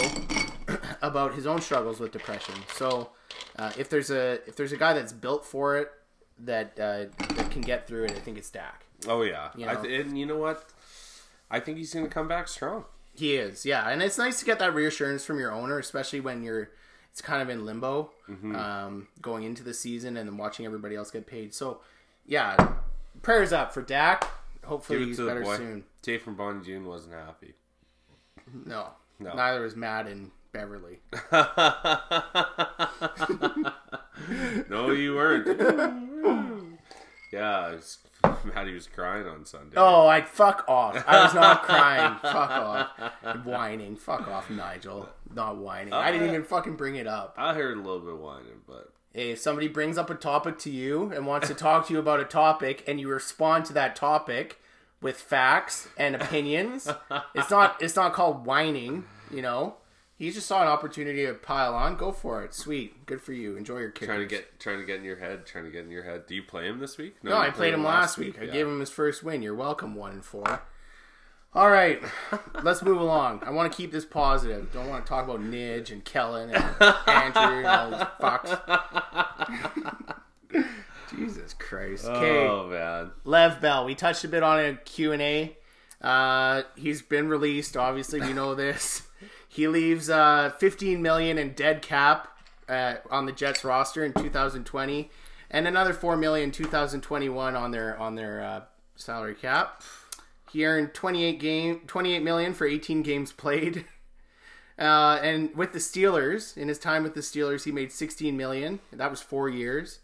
[1.02, 2.54] about his own struggles with depression.
[2.74, 3.10] So,
[3.58, 5.90] uh, if there's a if there's a guy that's built for it,
[6.38, 8.84] that uh, that can get through it, I think it's Dak.
[9.08, 9.82] Oh yeah, You I know.
[9.82, 10.64] th- and you know what?
[11.50, 12.84] I think he's going to come back strong.
[13.14, 16.42] He is, yeah, and it's nice to get that reassurance from your owner, especially when
[16.42, 16.70] you're
[17.10, 21.10] it's kind of in limbo um, going into the season and then watching everybody else
[21.10, 21.54] get paid.
[21.54, 21.80] So,
[22.26, 22.74] yeah,
[23.22, 24.28] prayers up for Dak.
[24.64, 25.84] Hopefully, he's better soon.
[26.02, 27.54] Jay from Bonnie June wasn't happy.
[28.66, 28.88] No,
[29.18, 29.32] No.
[29.34, 30.98] neither was Matt and Beverly.
[34.68, 35.46] no, you weren't.
[37.36, 37.98] yeah, it's,
[38.44, 39.74] Maddie was crying on Sunday.
[39.76, 41.02] Oh, I fuck off!
[41.06, 42.16] I was not crying.
[42.22, 43.44] Fuck off.
[43.44, 43.96] Whining.
[43.96, 45.08] Fuck off, Nigel.
[45.34, 45.92] Not whining.
[45.92, 47.34] I didn't uh, even fucking bring it up.
[47.36, 50.58] I heard a little bit of whining, but Hey, if somebody brings up a topic
[50.58, 53.72] to you and wants to talk to you about a topic, and you respond to
[53.72, 54.60] that topic
[55.00, 56.86] with facts and opinions,
[57.34, 59.04] it's not it's not called whining.
[59.30, 59.76] You know,
[60.18, 61.96] he just saw an opportunity to pile on.
[61.96, 62.54] Go for it.
[62.54, 63.56] Sweet, good for you.
[63.56, 64.08] Enjoy your kickers.
[64.08, 66.26] trying to get trying to get in your head, trying to get in your head.
[66.26, 67.16] Do you play him this week?
[67.22, 68.38] No, you I played him last week.
[68.40, 68.52] I Yeah.
[68.52, 69.42] gave him his first win.
[69.42, 70.62] You're welcome, one and four.
[71.54, 72.02] All right,
[72.62, 73.42] let's move along.
[73.44, 74.70] I want to keep this positive.
[74.72, 76.64] Don't want to talk about Nidge and Kellen and
[77.06, 80.06] Andrew and all these fucks.
[81.16, 82.04] Jesus Christ.
[82.06, 83.84] Okay, Oh man, Lev Bell.
[83.84, 85.56] We touched a bit on a Q&A.
[86.02, 87.76] Uh, he's been released.
[87.76, 89.02] Obviously, we know this.
[89.56, 92.28] He leaves uh, 15 million in dead cap
[92.68, 95.10] uh, on the Jets roster in 2020,
[95.50, 98.60] and another 4 million in 2021 on their on their uh,
[98.96, 99.82] salary cap.
[100.52, 103.86] He earned 28 game 28 million for 18 games played.
[104.78, 108.78] Uh, and with the Steelers, in his time with the Steelers, he made 16 million.
[108.92, 110.00] That was four years.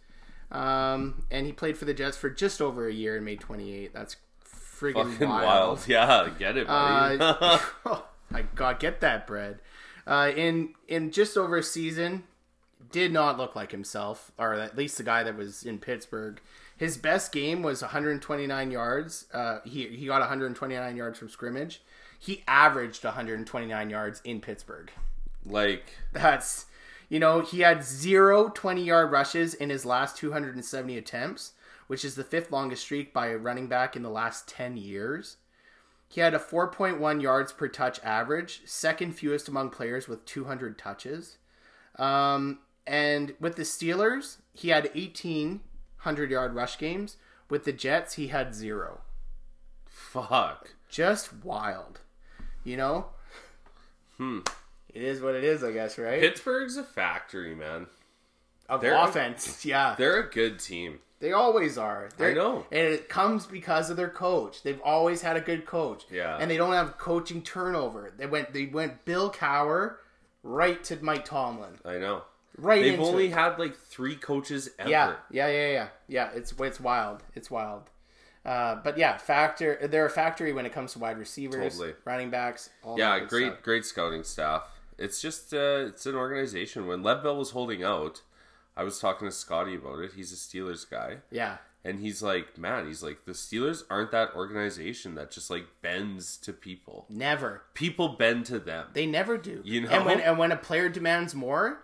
[0.51, 3.93] Um, and he played for the Jets for just over a year and made 28.
[3.93, 4.17] That's
[4.83, 5.45] friggin' fucking wild.
[5.45, 5.85] wild.
[5.89, 7.19] Yeah, get it, buddy.
[7.21, 7.99] Uh,
[8.35, 9.61] oh, got get that bread.
[10.07, 12.25] Uh, in in just over a season,
[12.91, 16.41] did not look like himself, or at least the guy that was in Pittsburgh.
[16.77, 19.27] His best game was 129 yards.
[19.33, 21.83] Uh, he he got 129 yards from scrimmage.
[22.19, 24.93] He averaged 129 yards in Pittsburgh.
[25.45, 26.67] like That's,
[27.09, 31.53] you know, he had zero 20 yard rushes in his last 270 attempts,
[31.89, 35.37] which is the fifth longest streak by a running back in the last 10 years.
[36.13, 41.39] He had a 4.1 yards per touch average, second fewest among players with 200 touches.
[41.99, 47.17] Um, and with the Steelers, he had 1,800 yard rush games.
[47.49, 49.01] With the Jets, he had zero.
[49.87, 50.75] fuck.
[50.91, 52.01] Just wild.
[52.63, 53.07] You know?
[54.19, 54.41] Hmm.
[54.93, 56.21] It is what it is, I guess, right?
[56.21, 57.87] Pittsburgh's a factory, man.
[58.69, 59.65] of They're- offense.
[59.65, 61.01] Yeah, They're a good team.
[61.23, 62.09] They always are.
[62.19, 62.67] They're- know.
[62.73, 64.63] and it comes because of their coach.
[64.65, 66.05] They've always had a good coach.
[66.11, 66.37] Yeah.
[66.39, 68.13] and they don't have coaching turnover.
[68.17, 68.53] They went.
[68.53, 69.95] They went Bill Cowher
[70.43, 71.79] right to Mike Tomlin.
[71.85, 72.25] I know.
[72.59, 73.33] Right They've into only it.
[73.35, 74.91] had like three coaches ever.
[74.91, 76.31] Yeah, yeah, yeah, yeah, yeah.
[76.35, 77.23] It's it's wild.
[77.35, 77.85] It's wild.
[78.45, 79.79] Uh, but yeah, factor.
[79.87, 81.95] They're a factory when it comes to wide receivers, Totally.
[82.05, 82.69] running backs.
[82.83, 83.63] All Yeah, great, stuff.
[83.63, 84.65] great scouting staff.
[84.99, 86.87] It's just, uh, it's an organization.
[86.89, 88.23] When Levbell was holding out,
[88.77, 90.13] I was talking to Scotty about it.
[90.15, 94.35] He's a Steelers guy, Yeah, and he's like, "Man, he's like, the Steelers aren't that
[94.35, 97.07] organization that just like bends to people.
[97.09, 97.63] never.
[97.75, 98.87] People bend to them.
[98.93, 99.61] They never do.
[99.65, 99.89] You know?
[99.91, 101.83] and when and when a player demands more,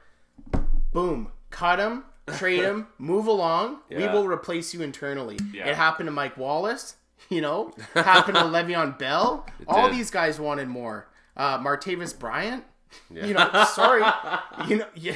[0.92, 2.04] boom, cut him,
[2.36, 3.78] trade him, move along.
[3.90, 5.38] We will replace you internally.
[5.52, 5.68] Yeah.
[5.68, 6.96] It happened to Mike Wallace.
[7.30, 9.44] You know, happened to Le'Veon Bell.
[9.66, 9.98] All did.
[9.98, 11.08] these guys wanted more.
[11.36, 12.62] Uh, Martavis Bryant.
[13.10, 13.26] Yeah.
[13.26, 14.02] You know, sorry.
[14.68, 15.14] you know, you,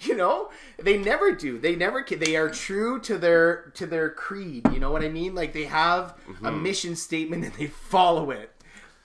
[0.00, 1.58] you know, they never do.
[1.58, 2.04] They never.
[2.08, 4.66] They are true to their to their creed.
[4.72, 5.34] You know what I mean?
[5.34, 6.62] Like they have a Mm-hmm.
[6.62, 8.50] mission statement and they follow it.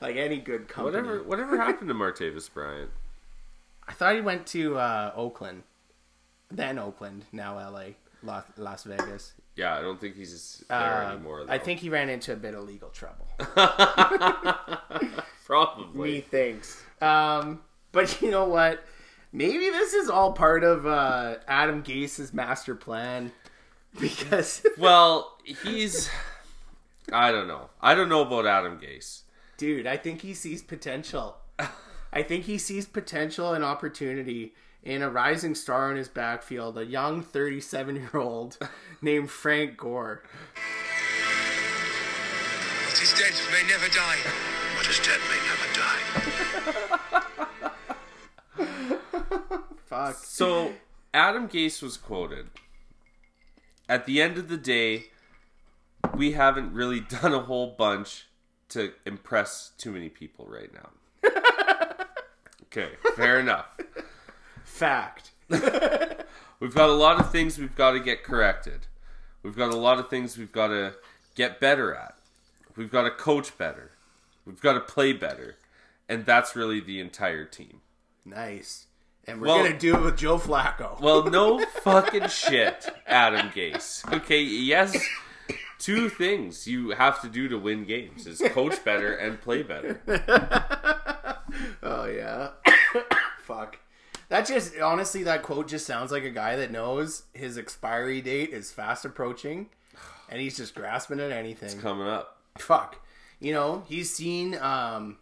[0.02, 0.98] Like any good company.
[0.98, 2.92] Whatever, whatever happened to Martavis Bryant?
[3.88, 5.64] I thought he went to uh, Oakland,
[6.52, 9.34] then Oakland, now L.A., Las, Las Vegas.
[9.56, 11.46] Yeah, I don't think he's there Uh, anymore.
[11.48, 13.28] I think he ran into a bit of legal trouble.
[15.46, 16.12] probably.
[16.16, 16.82] Methinks.
[17.02, 17.62] Um,
[17.94, 18.84] but you know what?
[19.32, 23.32] Maybe this is all part of uh, Adam Gase's master plan
[24.00, 26.10] because, Well, he's.
[27.12, 27.70] I don't know.
[27.82, 29.22] I don't know about Adam Gase.
[29.58, 31.38] dude, I think he sees potential.
[32.12, 36.86] I think he sees potential and opportunity in a rising star in his backfield, a
[36.86, 38.58] young 37 year old
[39.02, 40.22] named Frank Gore.
[42.86, 44.18] What is dead may never die.
[44.78, 47.00] What is dead may never die.
[49.94, 50.16] Fuck.
[50.16, 50.74] So
[51.14, 52.48] Adam Gase was quoted.
[53.88, 55.06] At the end of the day,
[56.16, 58.26] we haven't really done a whole bunch
[58.70, 60.90] to impress too many people right now.
[62.64, 63.68] okay, fair enough.
[64.64, 65.32] Fact.
[66.60, 68.88] We've got a lot of things we've got to get corrected.
[69.44, 70.94] We've got a lot of things we've got to
[71.36, 72.16] get better at.
[72.78, 73.92] We've got to coach better.
[74.46, 75.58] We've got to play better.
[76.08, 77.82] And that's really the entire team.
[78.24, 78.88] Nice.
[79.28, 81.00] And we're Well- going to do it with Joe Flacco.
[81.00, 84.12] Well, no fucking shit, Adam Gase.
[84.14, 84.98] Okay, yes,
[85.80, 90.02] two things you have to do to win games is coach better and play better.
[91.84, 92.50] Oh yeah.
[93.44, 93.78] Fuck.
[94.30, 98.50] That just honestly, that quote just sounds like a guy that knows his expiry date
[98.50, 99.68] is fast approaching,
[100.30, 101.80] and he's just grasping at anything.
[101.80, 102.38] Coming up.
[102.58, 103.00] Fuck.
[103.40, 105.18] You know, he's seen um,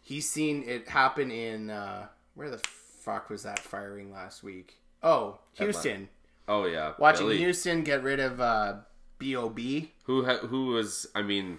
[0.00, 2.62] he's seen it happen in uh, where the
[3.08, 4.74] fuck was that firing last week?
[5.02, 6.10] Oh, Houston.
[6.46, 8.74] Oh yeah, Watching Billy, Houston get rid of uh,
[9.18, 9.58] Bob.
[10.04, 11.58] who ha- who was I mean,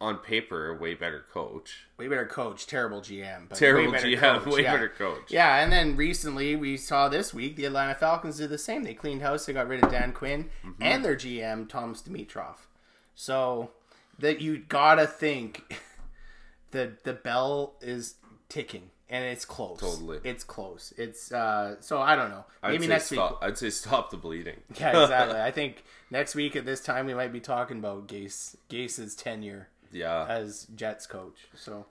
[0.00, 1.86] on paper way better coach.
[1.96, 4.72] Way better coach, terrible GM, but Terrible way GM, coach, way yeah.
[4.72, 5.30] better coach.
[5.30, 8.82] Yeah, and then recently we saw this week the Atlanta Falcons did the same.
[8.82, 9.46] They cleaned house.
[9.46, 10.82] They got rid of Dan Quinn Mm-hmm.
[10.82, 12.66] and their GM Thomas Dimitroff.
[13.14, 13.70] So
[14.18, 15.80] that you gotta think
[16.72, 18.14] the the bell is
[18.48, 19.78] ticking and it's close.
[19.80, 20.20] Totally.
[20.24, 20.94] it's close.
[20.96, 21.76] It's uh.
[21.80, 22.44] So I don't know.
[22.62, 23.20] Maybe next week.
[23.42, 24.60] I'd say stop the bleeding.
[24.78, 25.40] Yeah, exactly.
[25.40, 29.68] I think next week at this time we might be talking about Gase Gase's tenure
[29.92, 31.48] Yeah, as Jets coach.
[31.56, 31.86] So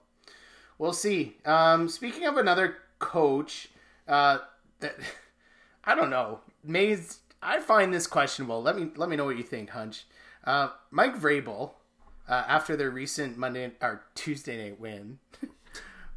[0.78, 1.36] we'll see.
[1.44, 3.68] Um, speaking of another coach,
[4.08, 4.38] uh,
[4.80, 4.96] that
[5.84, 7.18] I don't know, Mays.
[7.42, 8.62] I find this questionable.
[8.62, 10.04] Let me let me know what you think, Hunch.
[10.44, 11.72] Uh, Mike Vrabel,
[12.28, 15.18] uh, after their recent Monday or Tuesday night win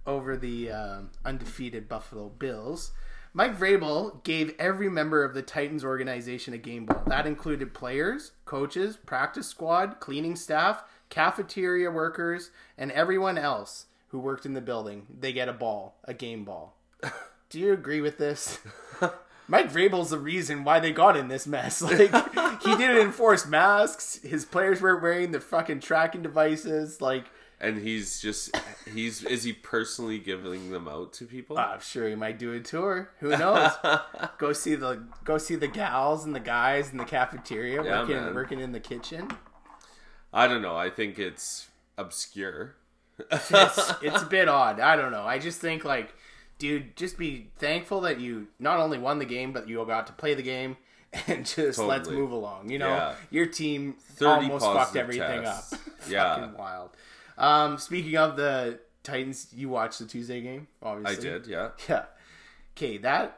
[0.06, 2.92] over the um, undefeated Buffalo Bills.
[3.36, 7.02] Mike Vrabel gave every member of the Titans organization a game ball.
[7.08, 14.46] That included players, coaches, practice squad, cleaning staff, cafeteria workers, and everyone else who worked
[14.46, 15.08] in the building.
[15.20, 16.78] They get a ball, a game ball.
[17.50, 18.60] Do you agree with this?
[19.48, 21.82] Mike Vrabel's the reason why they got in this mess.
[21.94, 22.14] Like
[22.64, 24.20] he didn't enforce masks.
[24.24, 27.02] His players weren't wearing the fucking tracking devices.
[27.02, 27.26] Like
[27.64, 28.56] and he's just
[28.94, 31.58] he's is he personally giving them out to people?
[31.58, 33.10] I'm sure he might do a tour.
[33.20, 33.72] Who knows?
[34.38, 38.16] go see the go see the gals and the guys in the cafeteria Yeah, working
[38.18, 38.36] man.
[38.36, 39.30] working in the kitchen.
[40.34, 40.76] I don't know.
[40.76, 42.76] I think it's obscure.
[43.32, 43.52] It's
[44.02, 44.80] it's a bit odd.
[44.80, 45.24] I don't know.
[45.24, 46.14] I just think like,
[46.58, 50.14] dude, just be thankful that you not only won the game but you got to
[50.14, 50.76] play the game
[51.28, 52.70] and just let's move along.
[52.70, 53.16] You know, Yeah.
[53.30, 55.74] your team 30 almost fucked everything tests.
[55.74, 55.80] up.
[56.10, 56.36] Yeah.
[56.36, 56.90] Fucking wild.
[57.38, 61.30] Um, speaking of the Titans, you watched the Tuesday game, obviously.
[61.30, 61.70] I did, yeah.
[61.90, 62.06] Yeah.
[62.76, 63.38] Okay, that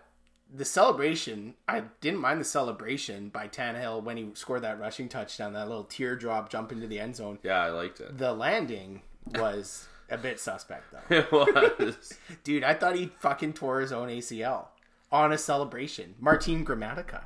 [0.54, 1.56] the celebration.
[1.68, 5.54] I didn't mind the celebration by Tannehill when he scored that rushing touchdown.
[5.54, 7.40] That little teardrop jump into the end zone.
[7.44, 8.18] Yeah, I liked it.
[8.18, 9.02] The landing
[9.34, 11.00] was a bit suspect though.
[11.18, 12.14] It was.
[12.44, 14.68] Dude, I thought he fucking tore his own ACL
[15.12, 16.16] on a celebration.
[16.20, 17.24] Martin Gramatica.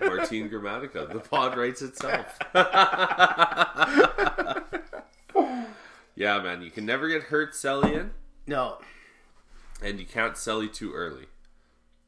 [0.00, 1.12] Martin Gramatica.
[1.12, 2.38] The pod writes itself.
[6.16, 6.62] Yeah, man.
[6.62, 8.10] You can never get hurt selling,
[8.46, 8.78] No,
[9.82, 11.26] and you can't sell too early.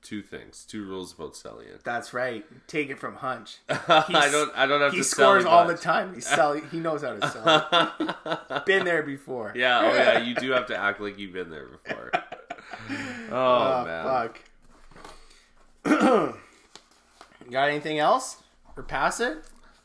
[0.00, 0.64] Two things.
[0.64, 1.66] Two rules about selling.
[1.84, 2.44] that's right.
[2.68, 3.58] Take it from Hunch.
[3.68, 4.50] I don't.
[4.56, 5.82] I don't have He to scores sell all the much.
[5.82, 6.14] time.
[6.14, 6.54] He sell.
[6.54, 8.62] He knows how to sell.
[8.66, 9.52] Been there before.
[9.56, 9.80] Yeah.
[9.80, 10.18] Oh yeah.
[10.20, 12.12] You do have to act like you've been there before.
[13.30, 14.04] Oh, Oh, man.
[14.04, 14.40] fuck.
[17.50, 18.42] Got anything else?
[18.76, 19.38] Or pass it?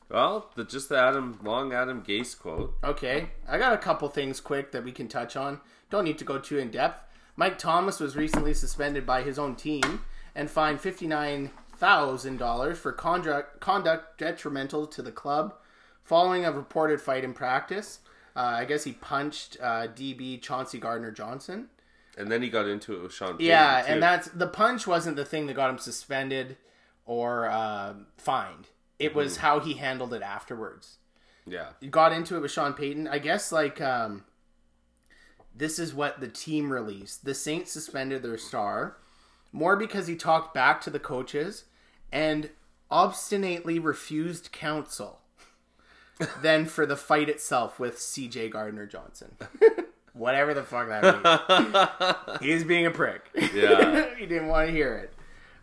[0.10, 2.76] Well, the, just the Adam long Adam Gase quote.
[2.84, 3.30] Okay.
[3.48, 5.60] I got a couple things quick that we can touch on.
[5.90, 7.02] Don't need to go too in depth.
[7.36, 10.02] Mike Thomas was recently suspended by his own team
[10.36, 15.56] and fined $59,000 for conduct, conduct detrimental to the club
[16.04, 18.00] following a reported fight in practice.
[18.36, 21.70] Uh, I guess he punched uh, DB Chauncey Gardner Johnson.
[22.18, 23.34] And then he got into it with Sean.
[23.38, 23.94] Payton, Yeah, too.
[23.94, 26.58] and that's the punch wasn't the thing that got him suspended
[27.06, 28.68] or uh, fined.
[29.00, 30.98] It was how he handled it afterwards.
[31.46, 31.70] Yeah.
[31.82, 33.08] You got into it with Sean Payton.
[33.08, 34.24] I guess like um
[35.56, 37.26] this is what the team released.
[37.26, 38.98] The Saints suspended their star
[39.52, 41.66] more because he talked back to the coaches
[42.12, 42.50] and
[42.90, 45.20] obstinately refused counsel
[46.42, 49.36] than for the fight itself with CJ Gardner Johnson.
[50.14, 51.04] Whatever the fuck that
[51.50, 52.40] means.
[52.42, 53.30] He's being a prick.
[53.34, 54.16] Yeah.
[54.16, 55.13] he didn't want to hear it.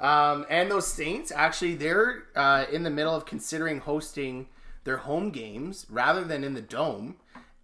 [0.00, 4.48] Um, and those Saints, actually, they're uh, in the middle of considering hosting
[4.84, 7.16] their home games rather than in the dome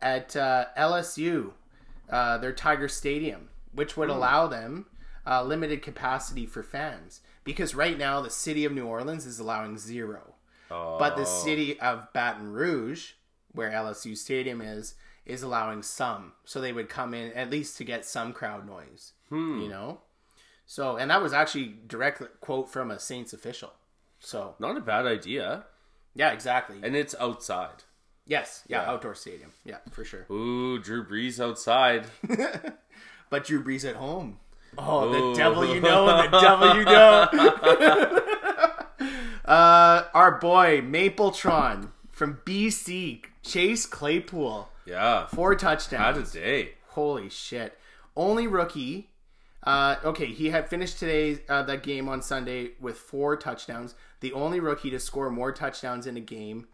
[0.03, 1.53] at uh, LSU,
[2.11, 4.87] uh, their Tiger Stadium, which would allow them
[5.27, 7.21] uh, limited capacity for fans.
[7.43, 10.35] Because right now, the city of New Orleans is allowing zero.
[10.99, 13.13] But the city of Baton Rouge,
[13.53, 16.33] where LSU Stadium is, is allowing some.
[16.45, 19.13] So they would come in at least to get some crowd noise.
[19.63, 20.01] You know?
[20.67, 23.73] So, and that was actually direct quote from a Saints official.
[24.19, 25.65] So, Not a bad idea.
[26.15, 26.79] yeah, exactly.
[26.83, 27.85] And it's outside.
[28.27, 28.91] yes, yeah, Yeah.
[28.91, 29.53] outdoor stadium.
[29.65, 30.27] Yeah, for sure.
[30.31, 32.07] Ooh, Drew Brees outside.
[33.29, 34.39] But Drew Brees at home.
[34.79, 37.29] Oh, the devil you know, and the devil you know.
[39.45, 45.27] uh, our boy Mapletron from BC, Chase Claypool, Yeah.
[45.27, 46.33] four Had a touchdowns.
[46.33, 46.75] day.
[46.91, 47.79] Holy shit!
[48.17, 49.11] Only rookie.
[49.67, 53.95] Uh, okay, he had finished today uh, that game on Sunday with four touchdowns.
[54.21, 56.69] The only rookie to score more touchdowns in a game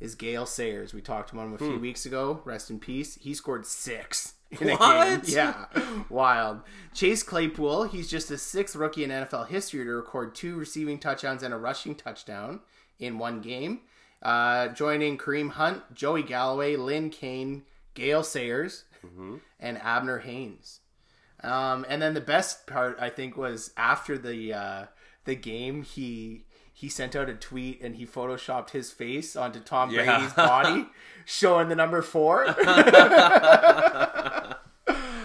[0.00, 0.94] is Gale Sayers.
[0.94, 2.40] We talked about him a few weeks ago.
[2.44, 3.16] Rest in peace.
[3.20, 4.78] He scored six in a game.
[4.78, 5.28] What?
[5.28, 5.66] Yeah,
[6.08, 6.60] wild.
[6.94, 7.84] Chase Claypool.
[7.84, 11.58] He's just the sixth rookie in NFL history to record two receiving touchdowns and a
[11.58, 12.60] rushing touchdown
[12.98, 13.80] in one game.
[14.22, 17.62] Uh, joining Kareem Hunt, Joey Galloway, Lynn Kane,
[17.94, 18.84] Gale Sayers,
[19.60, 20.80] and Abner Haynes.
[21.42, 24.84] Um, and then the best part, I think, was after the uh,
[25.24, 29.90] the game, he he sent out a tweet and he photoshopped his face onto Tom
[29.90, 30.04] Yeah.
[30.04, 30.86] Brady's body,
[31.24, 32.44] showing the number four.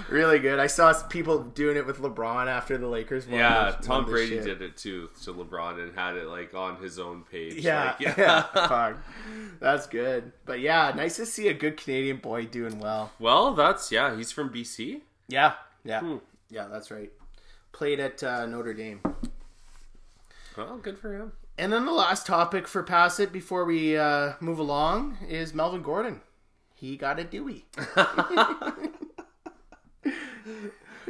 [0.09, 0.59] really good.
[0.59, 3.39] I saw people doing it with LeBron after the Lakers won.
[3.39, 4.43] Yeah, the- Tom won Brady shit.
[4.45, 7.55] did it too to LeBron and had it like on his own page.
[7.55, 8.97] Yeah, Like, yeah, fuck.
[9.59, 10.32] That's good.
[10.45, 13.11] But yeah, nice to see a good Canadian boy doing well.
[13.20, 14.16] Well, that's yeah.
[14.16, 15.01] He's from BC.
[15.28, 15.53] Yeah,
[15.84, 16.18] yeah, Hmm.
[16.50, 16.68] yeah.
[16.68, 17.12] That's right.
[17.72, 19.02] Played at uh, Notre Dame.
[20.58, 21.32] Well, good for him.
[21.58, 25.82] And then the last topic for Pass It before we uh, move along is Melvin
[25.82, 26.22] Gordon.
[26.76, 27.66] He got a Dewey.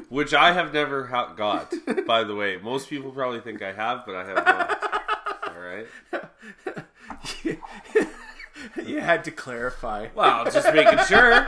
[0.09, 1.73] Which I have never ha- got.
[2.05, 4.79] by the way, most people probably think I have, but I have not.
[5.47, 7.57] All right.
[8.85, 10.07] you had to clarify.
[10.13, 11.45] Well, just making sure,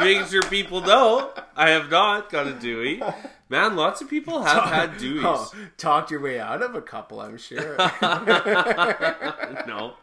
[0.00, 3.00] making sure people know I have not got a Dewey.
[3.48, 5.22] Man, lots of people have had Deweys.
[5.24, 7.76] Oh, talked your way out of a couple, I'm sure.
[9.66, 9.94] No,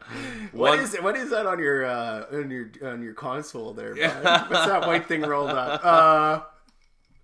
[0.51, 3.93] What One- is what is that on your uh, on your on your console there?
[3.95, 4.24] bud?
[4.49, 5.82] What's that white thing rolled up?
[5.89, 6.41] Uh,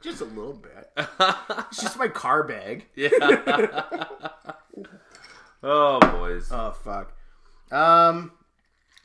[0.01, 0.91] just a little bit.
[0.97, 2.85] It's just my car bag.
[2.95, 3.09] Yeah.
[5.63, 6.49] oh, boys.
[6.51, 7.13] Oh fuck.
[7.71, 8.31] Um,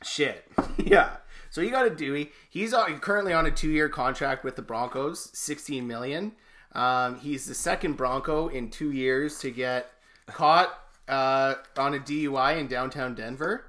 [0.03, 0.45] shit.
[0.77, 1.17] yeah.
[1.51, 2.31] So you got a Dewey.
[2.49, 6.31] He's currently on a two-year contract with the Broncos, sixteen million.
[6.73, 9.91] Um, he's the second Bronco in two years to get
[10.27, 10.73] caught
[11.09, 13.65] uh, on a DUI in downtown Denver.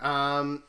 [0.00, 0.62] Um,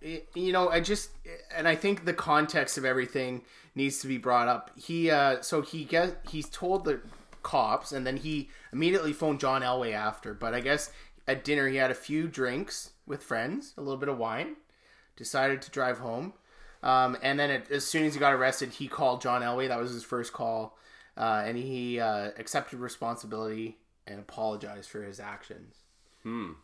[0.00, 1.10] it- you know, I just
[1.54, 3.42] and I think the context of everything
[3.74, 4.70] needs to be brought up.
[4.76, 7.00] He uh, so he get he's told the
[7.42, 10.34] cops, and then he immediately phoned John Elway after.
[10.34, 10.92] But I guess
[11.26, 14.56] at dinner he had a few drinks with friends, a little bit of wine,
[15.16, 16.34] decided to drive home,
[16.82, 19.68] um, and then it, as soon as he got arrested, he called John Elway.
[19.68, 20.78] That was his first call,
[21.16, 25.76] uh, and he uh, accepted responsibility and apologized for his actions.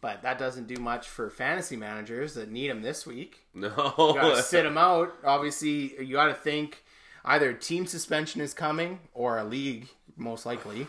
[0.00, 3.46] But that doesn't do much for fantasy managers that need him this week.
[3.55, 3.68] No.
[3.68, 5.14] You gotta sit him out.
[5.24, 6.82] Obviously, you got to think
[7.24, 10.88] either team suspension is coming or a league, most likely,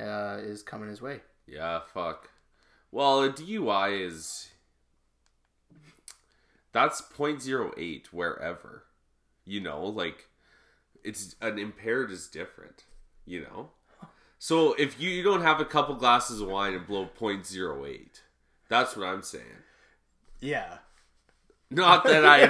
[0.00, 1.20] uh, is coming his way.
[1.46, 2.30] Yeah, fuck.
[2.90, 4.50] Well, a DUI is
[6.72, 8.84] that's 0.08 wherever.
[9.44, 10.28] You know, like
[11.02, 12.84] it's an impaired is different,
[13.24, 13.70] you know?
[14.38, 18.20] So if you, you don't have a couple glasses of wine and blow 0.08,
[18.68, 19.44] that's what I'm saying.
[20.40, 20.78] Yeah.
[21.70, 22.46] Not that I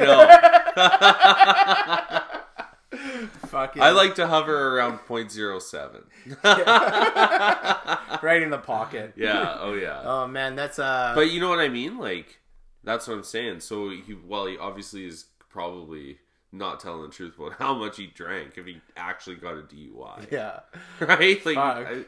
[2.91, 3.39] know.
[3.49, 6.05] Fucking I like to hover around 0.07.
[8.23, 9.15] right in the pocket.
[9.17, 10.03] Yeah, oh yeah.
[10.05, 11.13] Oh man, that's uh.
[11.15, 11.99] But you know what I mean?
[11.99, 12.40] Like
[12.85, 13.61] that's what I'm saying.
[13.61, 16.19] So he well, he obviously is probably
[16.53, 20.31] not telling the truth about how much he drank if he actually got a DUI,
[20.31, 20.61] yeah.
[21.01, 21.45] right?
[21.45, 21.57] Like.
[21.57, 22.05] I,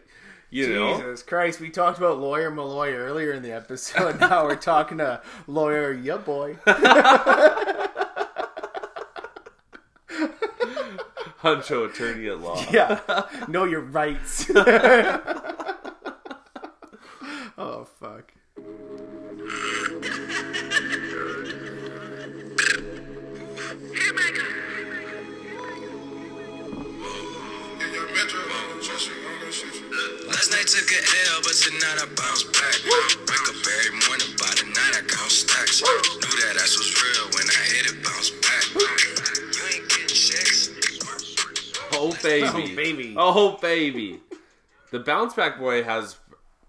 [0.51, 0.97] You know?
[0.99, 4.21] Jesus Christ, we talked about Lawyer Milloy earlier in the episode.
[4.21, 6.59] Now we're talking to lawyer ya boy.
[11.41, 12.63] Huncho attorney at law.
[12.71, 13.01] Yeah,
[13.49, 14.51] know your rights.
[17.57, 18.35] oh fuck.
[28.83, 30.99] Last night took a
[31.31, 32.75] L, but tonight I bounce back.
[32.83, 35.83] Wake up every morning, by the night I count stacks.
[35.83, 38.65] Knew that ass was real when I hit it, bounce back.
[38.75, 38.83] You
[39.71, 40.71] ain't getting checks.
[41.93, 42.49] Oh baby.
[42.49, 43.15] Oh, baby.
[43.17, 44.21] Oh baby.
[44.91, 46.17] The bounce back boy has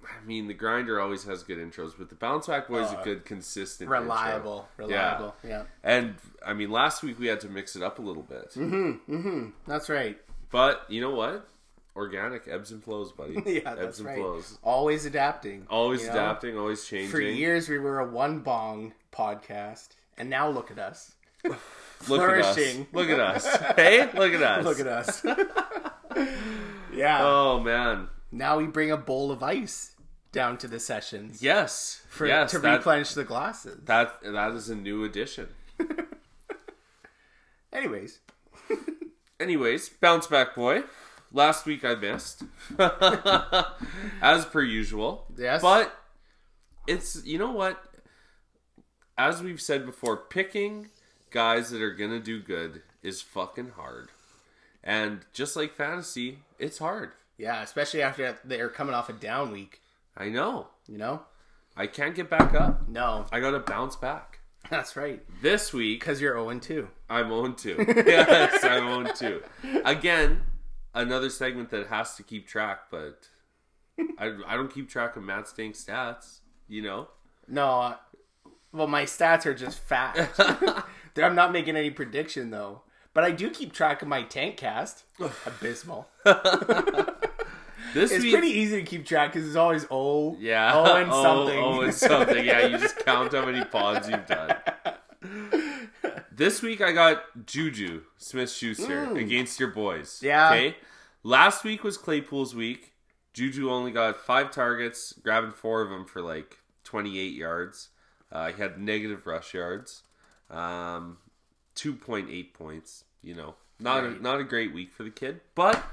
[0.06, 3.02] I mean the grinder always has good intros, but the bounce back boy is a
[3.04, 4.02] good consistent intro.
[4.02, 5.34] Reliable, reliable.
[5.44, 5.64] Yeah.
[5.84, 6.14] And
[6.46, 8.52] I mean last week we had to mix it up a little bit.
[8.52, 9.48] Mm-hmm.
[9.66, 10.20] that's right.
[10.52, 11.48] But you know what?
[11.96, 13.34] Organic ebbs and flows, buddy.
[13.46, 14.18] Yeah, ebbs that's and right.
[14.18, 14.58] flows.
[14.64, 15.68] Always adapting.
[15.70, 16.14] Always you know?
[16.14, 17.12] adapting, always changing.
[17.12, 21.14] For years, we were a one bong podcast, and now look at us.
[21.44, 21.60] Look
[22.00, 22.82] flourishing.
[22.82, 22.94] at us.
[22.94, 23.46] Look at us.
[23.76, 24.66] hey, look at us.
[24.66, 25.24] Look at us.
[26.94, 27.20] yeah.
[27.22, 28.08] Oh man.
[28.32, 29.92] now we bring a bowl of ice
[30.32, 32.02] down to the sessions Yes.
[32.10, 33.80] for yes, to that, replenish the glasses.
[33.86, 35.48] that that is a new addition.
[37.72, 38.20] Anyways,
[39.40, 40.84] Anyways, bounce back boy.
[41.34, 42.44] Last week I missed,
[44.22, 45.26] as per usual.
[45.38, 45.62] Yes.
[45.62, 45.94] but
[46.88, 47.84] it's you know what?
[49.18, 50.90] As we've said before, picking
[51.32, 54.10] guys that are gonna do good is fucking hard,
[54.84, 57.12] and just like fantasy, it's hard.
[57.38, 59.82] yeah, especially after they're coming off a down week.
[60.16, 60.68] I know.
[60.88, 61.24] You know?
[61.76, 62.88] I can't get back up.
[62.88, 64.40] No, I gotta bounce back.
[64.70, 65.24] that's right.
[65.42, 66.88] This week, Because you're 0 2.
[67.10, 67.84] I'm oh on two.
[68.06, 69.42] yes, I'm oh on two.
[69.84, 70.42] Again,
[70.94, 73.28] another segment that has to keep track, but
[74.18, 76.40] I, I don't keep track of Matt Stink stats.
[76.68, 77.10] You know,
[77.48, 77.96] No,
[78.72, 80.30] well, my stats are just fat.
[81.18, 82.82] I'm not making any prediction though.
[83.14, 85.04] But I do keep track of my tank cast.
[85.46, 86.08] Abysmal.
[87.94, 90.36] this It's week, pretty easy to keep track because it's always O.
[90.40, 91.60] yeah, O and oh, something.
[91.60, 92.44] Oh, and something.
[92.44, 94.56] Yeah, you just count how many pods you've done.
[96.36, 100.20] This week I got Juju Smith Schuster against your boys.
[100.20, 100.24] Mm.
[100.24, 100.50] Yeah.
[100.50, 100.76] Okay.
[101.22, 102.94] Last week was Claypool's week.
[103.34, 107.90] Juju only got five targets, grabbing four of them for like 28 yards.
[108.32, 110.04] Uh, he had negative rush yards,
[110.50, 111.18] um,
[111.76, 113.04] 2.8 points.
[113.22, 115.84] You know, not a, not a great week for the kid, but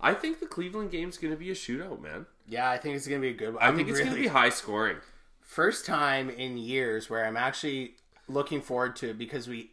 [0.00, 2.26] I think the Cleveland game's going to be a shootout, man.
[2.46, 3.62] Yeah, I think it's gonna be a good one.
[3.62, 4.98] I think it's going to be high scoring.
[5.40, 7.94] first time in years where I'm actually
[8.28, 9.70] looking forward to it because we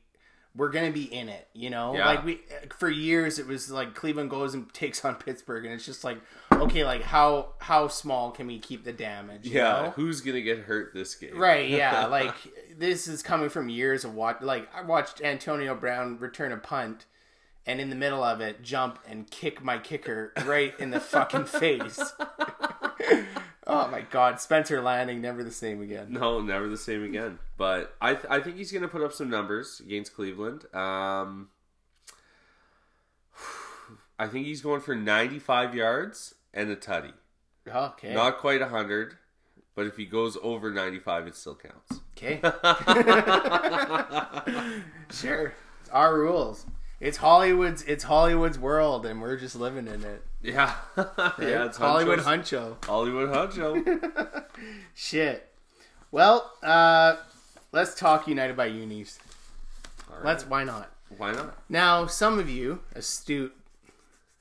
[0.56, 1.47] we're gonna be in it.
[1.54, 2.06] You know, Yeah.
[2.06, 2.41] like we
[2.78, 6.20] for years it was like Cleveland goes and takes on Pittsburgh, and it's just like
[6.51, 9.45] okay, like how how small can we keep the damage?
[9.47, 9.93] you Yeah, know?
[9.95, 11.38] who's going to get hurt this game?
[11.38, 12.06] Right, yeah.
[12.14, 12.36] Like
[12.78, 14.41] this is coming from years of watch.
[14.41, 17.06] Like I watched Antonio Brown return a punt,
[17.66, 21.45] and in the middle of it, jump and kick my kicker right in the fucking
[21.45, 21.99] face.
[23.68, 26.07] Oh my god, Spencer Lanning never the same again.
[26.11, 27.39] No, never the same again.
[27.57, 30.66] But I, th- I think he's going to put up some numbers against Cleveland.
[30.76, 31.49] Um,
[34.20, 37.14] I think he's going for 95 yards and a tutty.
[37.68, 39.16] Okay, Not quite 100,
[39.76, 42.01] but if he goes over 95, it still counts.
[42.18, 42.39] okay,
[45.11, 45.53] sure.
[45.82, 46.66] It's our rules.
[46.99, 47.84] It's Hollywood's.
[47.84, 50.24] It's Hollywood's world, and we're just living in it.
[50.43, 52.83] Yeah, yeah, it's Hollywood Huncho.
[52.85, 54.43] Hollywood Huncho.
[54.93, 55.49] Shit.
[56.11, 57.15] Well, uh,
[57.71, 59.19] let's talk United by Unis.
[60.11, 60.25] Right.
[60.25, 60.45] Let's.
[60.45, 60.91] Why not?
[61.17, 61.57] Why not?
[61.69, 63.55] Now, some of you astute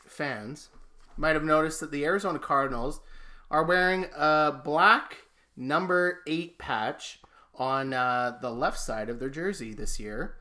[0.05, 0.71] fans
[1.17, 3.01] might have noticed that the Arizona Cardinals
[3.49, 5.19] are wearing a black
[5.57, 7.21] number eight patch
[7.55, 10.35] on uh, the left side of their jersey this year.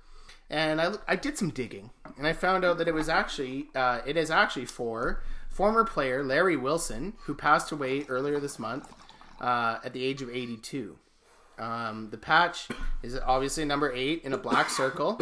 [0.50, 4.02] And I, I did some digging, and I found out that it was actually uh,
[4.06, 8.92] it is actually for former player Larry Wilson, who passed away earlier this month
[9.40, 10.98] uh, at the age of 82.
[11.60, 12.68] Um, the patch
[13.04, 15.20] is obviously number eight in a black circle.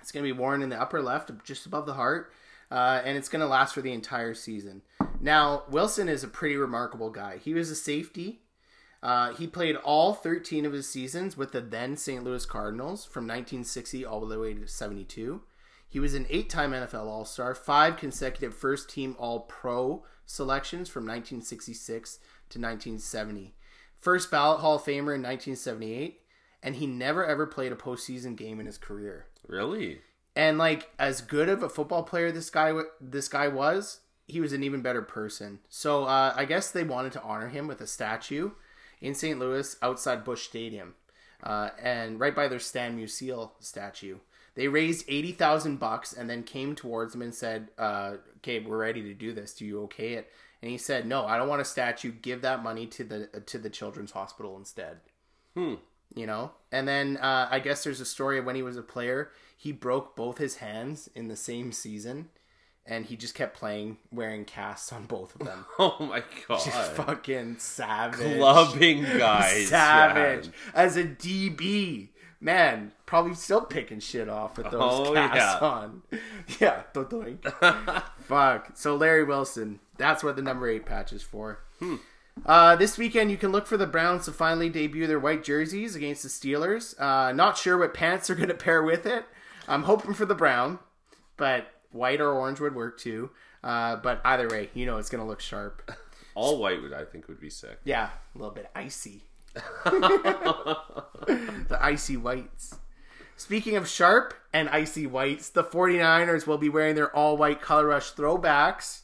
[0.00, 2.32] It's going to be worn in the upper left, just above the heart,
[2.70, 4.82] uh, and it's going to last for the entire season.
[5.20, 7.36] Now, Wilson is a pretty remarkable guy.
[7.36, 8.40] He was a safety.
[9.02, 12.22] Uh, he played all 13 of his seasons with the then St.
[12.22, 15.42] Louis Cardinals from 1960 all the way to 72.
[15.90, 20.88] He was an eight time NFL All Star, five consecutive first team All Pro selections
[20.88, 22.18] from 1966
[22.50, 23.54] to 1970.
[23.98, 26.20] First ballot Hall of Famer in 1978,
[26.62, 29.26] and he never ever played a postseason game in his career.
[29.46, 30.00] Really?
[30.36, 34.52] And like as good of a football player this guy this guy was, he was
[34.52, 35.58] an even better person.
[35.68, 38.52] So uh, I guess they wanted to honor him with a statue
[39.00, 39.40] in St.
[39.40, 40.94] Louis outside Busch Stadium,
[41.42, 44.18] uh, and right by their Stan Musial statue.
[44.60, 48.76] They raised eighty thousand bucks and then came towards him and said, uh, "Okay, we're
[48.76, 49.54] ready to do this.
[49.54, 50.30] Do you okay it?"
[50.60, 52.12] And he said, "No, I don't want a statue.
[52.12, 54.98] Give that money to the to the children's hospital instead."
[55.56, 55.76] Hmm.
[56.14, 58.82] You know, and then uh, I guess there's a story of when he was a
[58.82, 62.28] player, he broke both his hands in the same season,
[62.84, 65.64] and he just kept playing wearing casts on both of them.
[65.78, 66.96] Oh my Just god.
[67.06, 68.36] fucking savage.
[68.36, 69.68] Clubbing guys.
[69.68, 70.50] savage.
[70.74, 72.08] As a DB.
[72.42, 75.66] Man, probably still picking shit off with those Oh, casts yeah.
[75.68, 76.02] on.
[76.60, 77.42] Yeah, doink.
[78.20, 78.70] Fuck.
[78.74, 81.58] So Larry Wilson, that's what the number eight patch is for.
[81.80, 81.96] Hmm.
[82.46, 85.96] Uh, this weekend, you can look for the Browns to finally debut their white jerseys
[85.96, 86.94] against the Steelers.
[87.00, 89.24] Uh, not sure what pants they're going to pair with it.
[89.66, 90.78] I'm hoping for the brown,
[91.36, 93.30] but white or orange would work too.
[93.64, 95.90] Uh, but either way, you know it's going to look sharp.
[96.36, 97.78] All white would I think would be sick.
[97.82, 99.24] Yeah, a little bit icy.
[99.84, 102.76] the icy whites.
[103.40, 107.86] Speaking of sharp and icy whites, the 49ers will be wearing their all white color
[107.86, 109.00] rush throwbacks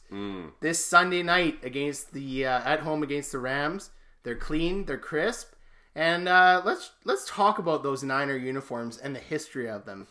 [0.59, 3.89] this Sunday night against the uh, at home against the Rams.
[4.21, 5.53] They're clean, they're crisp,
[5.95, 10.05] and uh, let's let's talk about those Niner uniforms and the history of them.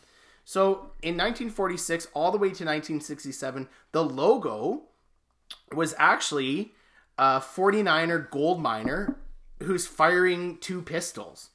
[0.45, 4.87] So in 1946 all the way to 1967, the logo
[5.72, 6.72] was actually
[7.16, 9.18] a 49er gold miner
[9.62, 11.51] who's firing two pistols.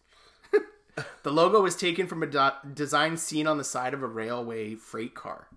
[1.24, 4.76] the logo was taken from a do- design seen on the side of a railway
[4.76, 5.47] freight car.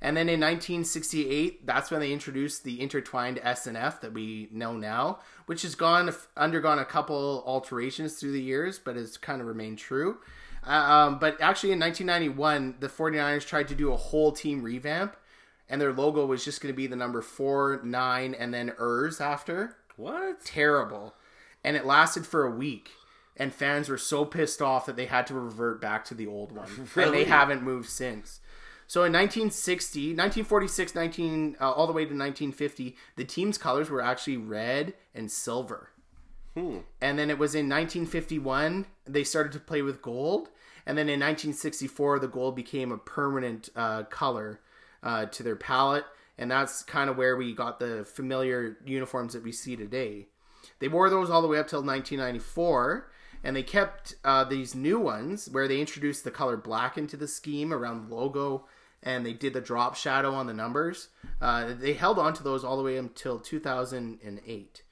[0.00, 4.48] And then in 1968, that's when they introduced the intertwined S and F that we
[4.52, 9.40] know now, which has gone undergone a couple alterations through the years, but has kind
[9.40, 10.18] of remained true.
[10.66, 15.16] Uh, um, but actually, in 1991, the 49ers tried to do a whole team revamp,
[15.68, 19.20] and their logo was just going to be the number four, nine, and then ERS
[19.20, 19.76] after.
[19.96, 20.44] What?
[20.44, 21.14] Terrible.
[21.64, 22.90] And it lasted for a week.
[23.36, 26.52] And fans were so pissed off that they had to revert back to the old
[26.52, 26.88] one.
[26.96, 28.40] And they haven't moved since.
[28.86, 34.00] So in 1960, 1946, 19, uh, all the way to 1950, the team's colors were
[34.00, 35.90] actually red and silver.
[37.02, 40.48] And then it was in 1951 they started to play with gold,
[40.86, 44.60] and then in 1964 the gold became a permanent uh, color
[45.02, 46.04] uh, to their palette,
[46.38, 50.28] and that's kind of where we got the familiar uniforms that we see today.
[50.78, 53.10] They wore those all the way up till 1994,
[53.44, 57.28] and they kept uh, these new ones where they introduced the color black into the
[57.28, 58.66] scheme around the logo,
[59.02, 61.08] and they did the drop shadow on the numbers.
[61.40, 64.82] Uh, they held on to those all the way until 2008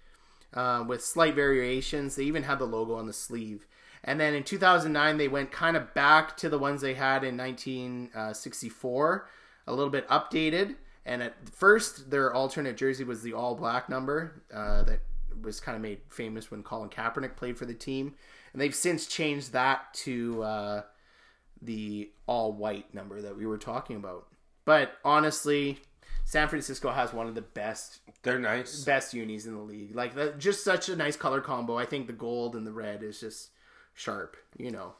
[0.55, 2.17] uh, with slight variations.
[2.17, 3.67] They even had the logo on the sleeve.
[4.05, 7.37] And then in 2009, they went kind of back to the ones they had in
[7.37, 9.29] 1964,
[9.67, 10.77] a little bit updated.
[11.07, 15.01] And at first, their alternate jersey was the all black number uh, that
[15.43, 18.15] was kind of made famous when Colin Kaepernick played for the team.
[18.55, 20.83] And they've since changed that to uh,
[21.61, 24.29] the all white number that we were talking about.
[24.65, 25.81] But honestly,
[26.25, 28.85] San Francisco has one of the best They're nice.
[28.85, 29.95] best unis in the league.
[29.95, 31.77] Like that, just such a nice color combo.
[31.77, 33.51] I think the gold and the red is just
[33.93, 34.37] sharp.
[34.57, 34.95] You know,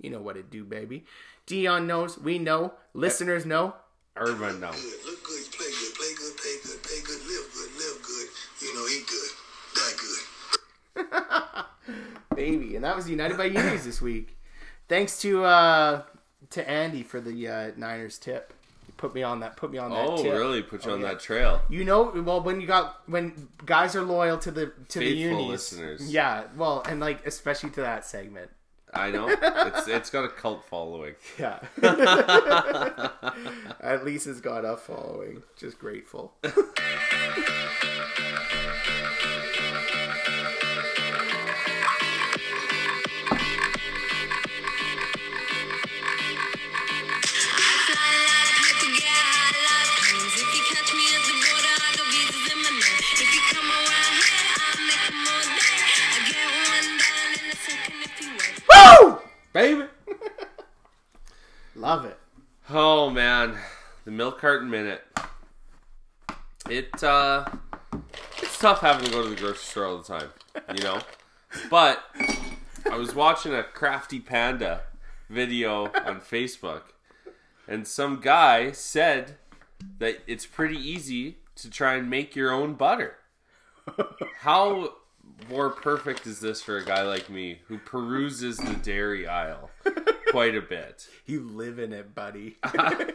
[0.00, 1.06] you know what it do, baby.
[1.46, 2.18] Deion knows.
[2.18, 2.74] We know.
[2.92, 3.76] Listeners know.
[4.16, 4.72] Urban now.
[4.72, 5.04] Good.
[5.06, 8.28] Look good, play good, play good, pay good, pay good, live good, live good.
[8.60, 9.30] You know, eat good,
[11.04, 11.64] die
[12.16, 12.16] good.
[12.36, 12.76] Baby.
[12.76, 14.36] And that was United by Unis this week.
[14.88, 16.02] Thanks to uh
[16.50, 18.52] to Andy for the uh, Niners tip.
[18.86, 19.56] He put me on that.
[19.56, 20.06] Put me on that.
[20.08, 20.32] Oh, tip.
[20.32, 20.62] really?
[20.62, 21.08] Put you Oh, on yeah.
[21.08, 21.60] that trail.
[21.68, 25.48] You know, well, when you got when guys are loyal to the to the unis,
[25.48, 26.12] listeners.
[26.12, 26.44] yeah.
[26.56, 28.50] Well, and like especially to that segment.
[28.94, 29.28] I know.
[29.28, 31.16] It's it's got a cult following.
[31.38, 31.58] Yeah.
[33.80, 35.42] At least it's got a following.
[35.56, 36.32] Just grateful.
[59.56, 59.84] Baby.
[61.74, 62.18] Love it.
[62.68, 63.56] Oh man,
[64.04, 65.02] the milk carton minute.
[66.68, 67.46] It uh
[68.36, 70.28] it's tough having to go to the grocery store all the time,
[70.76, 71.00] you know?
[71.70, 72.04] But
[72.84, 74.82] I was watching a crafty panda
[75.30, 76.82] video on Facebook
[77.66, 79.36] and some guy said
[80.00, 83.16] that it's pretty easy to try and make your own butter.
[84.40, 84.96] How
[85.50, 89.70] more perfect is this for a guy like me who peruses the dairy aisle
[90.30, 91.08] quite a bit?
[91.26, 92.56] You live in it, buddy.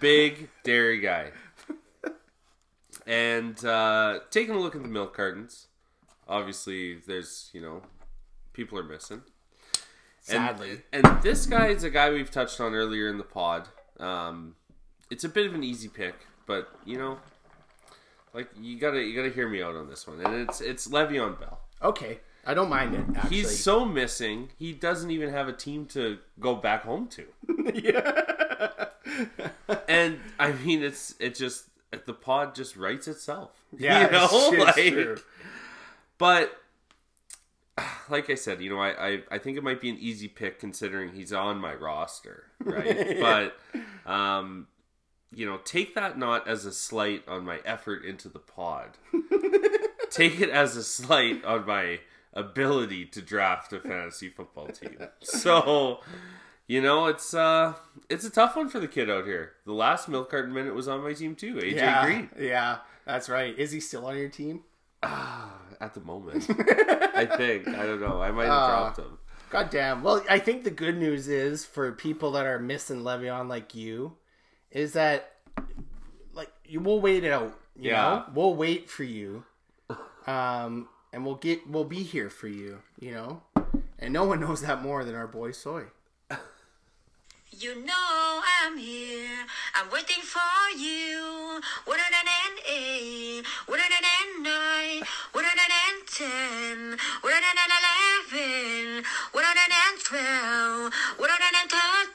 [0.00, 1.30] big dairy guy.
[3.06, 5.66] And uh, taking a look at the milk cartons,
[6.28, 7.82] obviously there's you know
[8.52, 9.22] people are missing.
[10.20, 10.82] Sadly.
[10.92, 13.68] And, and this guy is a guy we've touched on earlier in the pod.
[13.98, 14.54] Um,
[15.10, 16.14] it's a bit of an easy pick,
[16.46, 17.18] but you know,
[18.34, 21.38] like you gotta you gotta hear me out on this one, and it's it's Le'Veon
[21.38, 21.60] Bell.
[21.82, 23.04] Okay, I don't mind it.
[23.16, 24.50] Actually, He's so missing.
[24.58, 27.24] He doesn't even have a team to go back home to.
[27.74, 28.86] Yeah.
[29.88, 31.64] and I mean, it's it just
[32.06, 33.50] the pod just writes itself.
[33.78, 35.18] yeah, you know, it's like, true.
[36.18, 36.52] but
[38.08, 40.58] like I said, you know, I, I I think it might be an easy pick
[40.58, 43.18] considering he's on my roster, right?
[44.06, 44.66] but um,
[45.32, 48.98] you know, take that not as a slight on my effort into the pod.
[50.10, 52.00] take it as a slight on my
[52.34, 54.96] ability to draft a fantasy football team.
[55.20, 56.00] So,
[56.66, 57.74] you know, it's uh
[58.08, 59.52] it's a tough one for the kid out here.
[59.66, 62.30] The last milk carton minute was on my team too, AJ Yeah, Green.
[62.38, 63.56] yeah, that's right.
[63.58, 64.62] Is he still on your team?
[65.02, 66.44] At the moment.
[66.50, 67.66] I think.
[67.68, 68.20] I don't know.
[68.20, 69.18] I might have dropped him.
[69.48, 70.02] God damn.
[70.02, 74.12] Well, I think the good news is for people that are missing Le'Veon like you,
[74.72, 75.32] is that
[76.34, 77.58] like you will wait it out.
[77.76, 78.02] You Yeah.
[78.02, 78.24] know?
[78.34, 79.44] We'll wait for you.
[80.26, 83.42] Um and we'll get we'll be here for you, you know?
[83.98, 85.84] And no one knows that more than our boy Soy.
[87.52, 89.44] You know I'm here.
[89.74, 91.60] I'm waiting for you.
[91.84, 95.02] One hundred and eight, one hundred and nine,
[95.32, 101.39] one hundred and ten, one hundred and eleven, one hundred and twelve, one hundred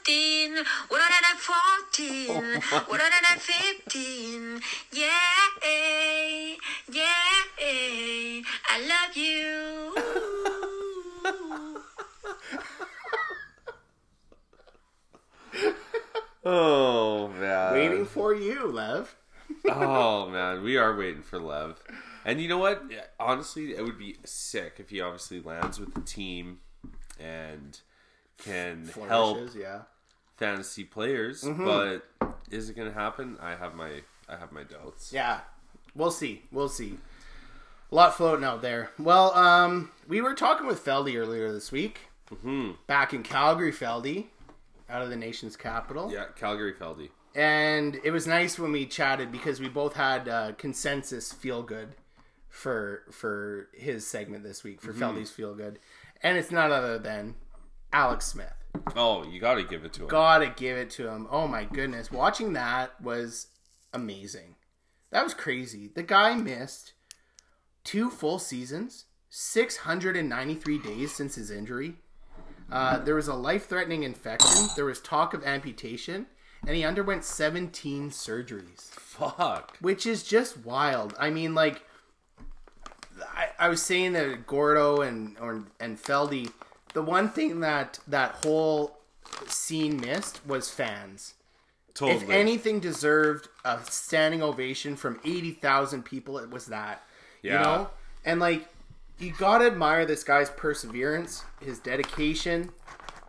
[0.08, 4.60] and thirteen, one hundred and fourteen, one hundred and fifteen.
[4.92, 5.10] Yeah,
[6.92, 7.26] yeah,
[8.70, 9.94] I love you.
[16.48, 17.72] Oh man.
[17.72, 19.16] Waiting for you, Lev.
[19.68, 21.82] oh man, we are waiting for Lev.
[22.24, 22.84] And you know what?
[23.18, 26.60] Honestly, it would be sick if he obviously lands with the team
[27.18, 27.80] and
[28.38, 29.82] can help yeah.
[30.36, 31.42] Fantasy players.
[31.42, 32.02] But
[32.50, 33.36] is it going to happen?
[33.40, 35.12] I have my I have my doubts.
[35.12, 35.40] Yeah,
[35.94, 36.42] we'll see.
[36.52, 36.98] We'll see.
[37.90, 38.90] A lot floating out there.
[38.98, 42.00] Well, um, we were talking with Feldy earlier this week.
[42.30, 42.72] Mm-hmm.
[42.88, 44.26] Back in Calgary, Feldy,
[44.90, 46.10] out of the nation's capital.
[46.12, 47.10] Yeah, Calgary Feldy.
[47.36, 51.94] And it was nice when we chatted because we both had uh, consensus feel good
[52.48, 55.78] for for his segment this week for Feldy's feel good,
[56.22, 57.34] and it's none other than
[57.92, 58.54] Alex Smith.
[58.96, 60.08] Oh, you got to give it to him.
[60.08, 61.26] Gotta give it to him.
[61.30, 62.10] Oh my goodness.
[62.10, 63.48] Watching that was
[63.92, 64.56] amazing.
[65.10, 65.90] That was crazy.
[65.94, 66.92] The guy missed
[67.84, 71.94] two full seasons, 693 days since his injury.
[72.70, 74.66] Uh, there was a life threatening infection.
[74.74, 76.26] There was talk of amputation.
[76.66, 79.76] And he underwent 17 surgeries, Fuck.
[79.80, 81.14] which is just wild.
[81.18, 81.82] I mean, like,
[83.22, 86.50] I, I was saying that Gordo and or, and Feldy,
[86.96, 88.96] the one thing that that whole
[89.48, 91.34] scene missed was fans.
[91.92, 92.24] Totally.
[92.24, 97.02] If anything deserved a standing ovation from 80,000 people, it was that.
[97.42, 97.52] Yeah.
[97.52, 97.90] You know?
[98.24, 98.66] And like
[99.18, 102.70] you got to admire this guy's perseverance, his dedication.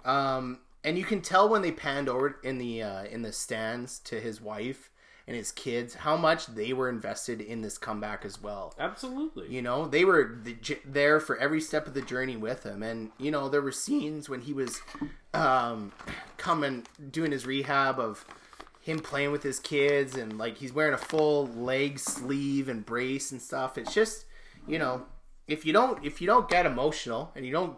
[0.05, 3.99] Um and you can tell when they panned over in the uh in the stands
[4.05, 4.89] to his wife
[5.27, 8.73] and his kids how much they were invested in this comeback as well.
[8.79, 9.53] Absolutely.
[9.53, 10.55] You know, they were the,
[10.85, 14.29] there for every step of the journey with him, and you know there were scenes
[14.29, 14.81] when he was
[15.33, 15.91] um,
[16.37, 18.25] coming doing his rehab of
[18.81, 23.31] him playing with his kids, and like he's wearing a full leg sleeve and brace
[23.31, 23.77] and stuff.
[23.77, 24.25] It's just,
[24.65, 25.05] you know,
[25.47, 27.77] if you don't if you don't get emotional and you don't,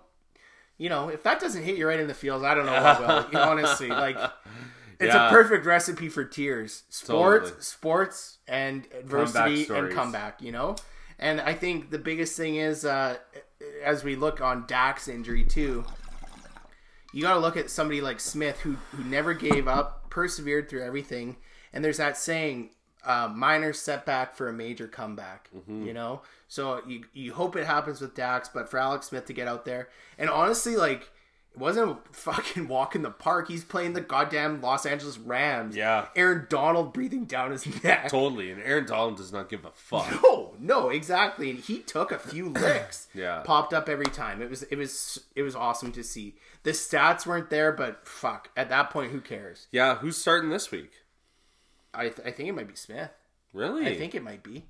[0.77, 2.99] you know, if that doesn't hit you right in the feels, I don't know what
[2.99, 3.31] will.
[3.31, 4.17] You know, honestly, like.
[4.99, 5.27] It's Yeah.
[5.27, 6.83] a perfect recipe for tears.
[6.89, 7.61] Sports, Totally.
[7.61, 10.41] sports, and adversity and comeback.
[10.41, 10.75] You know,
[11.17, 13.17] and I think the biggest thing is uh,
[13.83, 15.85] as we look on Dak's injury too.
[17.11, 20.83] You got to look at somebody like Smith who who never gave up, persevered through
[20.83, 21.37] everything,
[21.73, 22.69] and there's that saying,
[23.03, 27.99] uh, "Minor setback for a major comeback." You know, so you you hope it happens
[27.99, 29.89] with Dax, but for Alex Smith to get out there
[30.19, 31.09] and honestly, like
[31.53, 33.47] it wasn't a fucking walk in the park.
[33.47, 35.75] He's playing the goddamn Los Angeles Rams.
[35.75, 36.07] Yeah.
[36.15, 38.09] Aaron Donald breathing down his neck.
[38.09, 38.51] Totally.
[38.51, 40.07] And Aaron Donald does not give a fuck.
[40.23, 41.49] No, no, exactly.
[41.49, 43.07] And he took a few licks.
[43.13, 43.41] Yeah.
[43.45, 44.41] Popped up every time.
[44.41, 46.35] It was it was it was awesome to see.
[46.63, 48.49] The stats weren't there, but fuck.
[48.57, 49.67] At that point, who cares?
[49.71, 50.91] yeah, who's starting this week?
[51.93, 53.11] I th- I think it might be Smith.
[53.53, 53.87] Really?
[53.87, 54.65] I think it might be.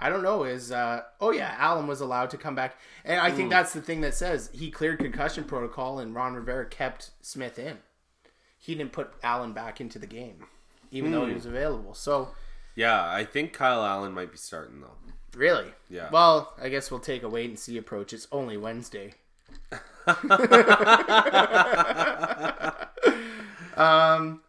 [0.00, 0.44] I don't know.
[0.44, 3.50] Is uh oh yeah, Allen was allowed to come back, and I think Hmm.
[3.50, 7.78] that's the thing that says he cleared concussion protocol, and Ron Rivera kept Smith in.
[8.58, 10.46] He didn't put Allen back into the game.
[10.92, 11.94] even though he was available.
[11.94, 12.30] So
[12.74, 14.96] Yeah, I think Kyle Allen might be starting though.
[15.38, 16.08] really, Yeah.
[16.10, 18.12] Well, I guess we'll take a wait and see approach.
[18.12, 19.14] It's only Wednesday.
[23.76, 24.40] um,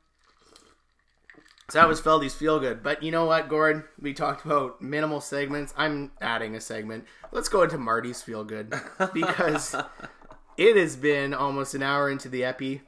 [1.71, 2.83] so that was Feldy's feel good.
[2.83, 3.85] But you know what, Gord?
[3.97, 5.73] We talked about minimal segments.
[5.77, 7.05] I'm adding a segment.
[7.31, 8.73] Let's go into Marty's feel good
[9.13, 9.73] because
[10.57, 12.81] it has been almost an hour into the epi.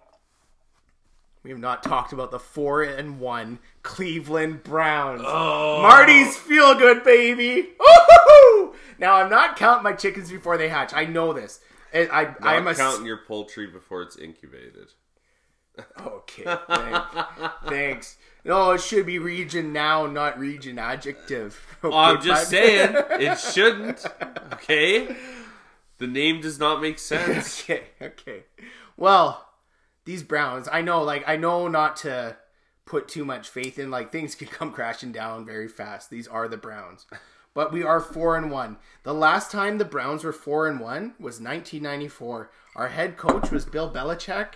[1.44, 5.22] We have not talked about the four and one Cleveland Browns.
[5.24, 5.82] Oh.
[5.82, 7.62] Marty's feel good, baby.
[7.80, 8.76] Woo-hoo-hoo!
[9.00, 10.94] Now I'm not counting my chickens before they hatch.
[10.94, 11.62] I know this.
[11.94, 14.90] I Not I'm a counting your poultry before it's incubated.
[16.06, 16.44] okay.
[16.68, 17.08] Thanks.
[17.66, 18.18] thanks.
[18.46, 21.60] No, it should be region now, not region adjective.
[21.84, 24.06] Okay, I'm just saying it shouldn't.
[24.54, 25.14] Okay,
[25.98, 27.62] the name does not make sense.
[27.62, 28.44] okay, okay.
[28.96, 29.50] Well,
[30.06, 32.38] these Browns, I know, like, I know not to
[32.86, 33.92] put too much faith in.
[33.92, 36.10] Like, things can come crashing down very fast.
[36.10, 37.06] These are the Browns,
[37.54, 38.78] but we are four and one.
[39.04, 42.50] The last time the Browns were four and one was 1994.
[42.78, 44.54] Our head coach was Bill Belichick,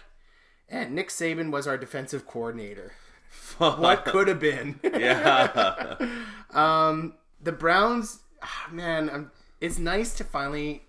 [0.69, 2.93] and Nick Saban was our defensive coordinator.
[3.57, 4.80] What could have been?
[4.84, 5.95] Yeah,
[6.51, 9.23] um, the Browns, ah, man, i
[9.59, 10.84] it's nice to finally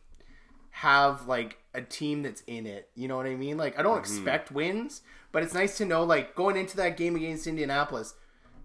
[0.71, 2.91] have like a team that's in it.
[2.95, 3.57] You know what I mean?
[3.57, 7.17] Like I don't expect wins, but it's nice to know like going into that game
[7.17, 8.15] against Indianapolis,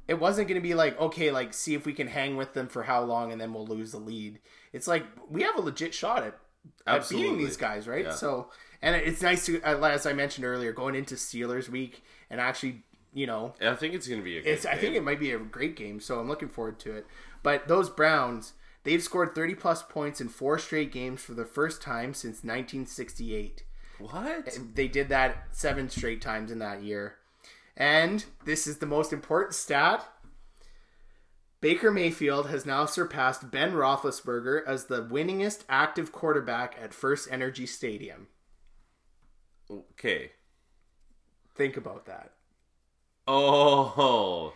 [0.07, 2.67] it wasn't going to be like okay, like see if we can hang with them
[2.67, 4.39] for how long and then we'll lose the lead.
[4.73, 6.37] It's like we have a legit shot at,
[6.85, 8.05] at beating these guys, right?
[8.05, 8.11] Yeah.
[8.11, 8.49] So
[8.83, 12.83] and it's nice to, as I mentioned earlier, going into Steelers week and actually,
[13.13, 14.41] you know, I think it's gonna be a.
[14.41, 17.05] It's, I think it might be a great game, so I'm looking forward to it.
[17.43, 18.53] But those Browns,
[18.83, 23.63] they've scored 30 plus points in four straight games for the first time since 1968.
[23.99, 24.57] what?
[24.73, 27.15] They did that seven straight times in that year.
[27.75, 30.07] And this is the most important stat.
[31.61, 37.65] Baker Mayfield has now surpassed Ben Roethlisberger as the winningest active quarterback at First Energy
[37.65, 38.27] Stadium.
[39.71, 40.31] Okay.
[41.55, 42.33] Think about that.
[43.27, 44.53] Oh,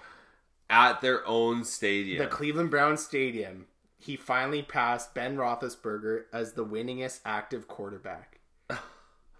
[0.69, 2.19] at their own stadium.
[2.19, 8.39] the Cleveland Browns Stadium, he finally passed Ben Roethlisberger as the winningest active quarterback.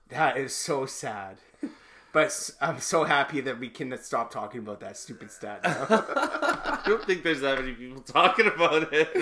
[0.10, 1.38] that is so sad.
[2.18, 5.86] But I'm so happy that we can stop talking about that stupid stat now.
[5.88, 9.16] I don't think there's that many people talking about it.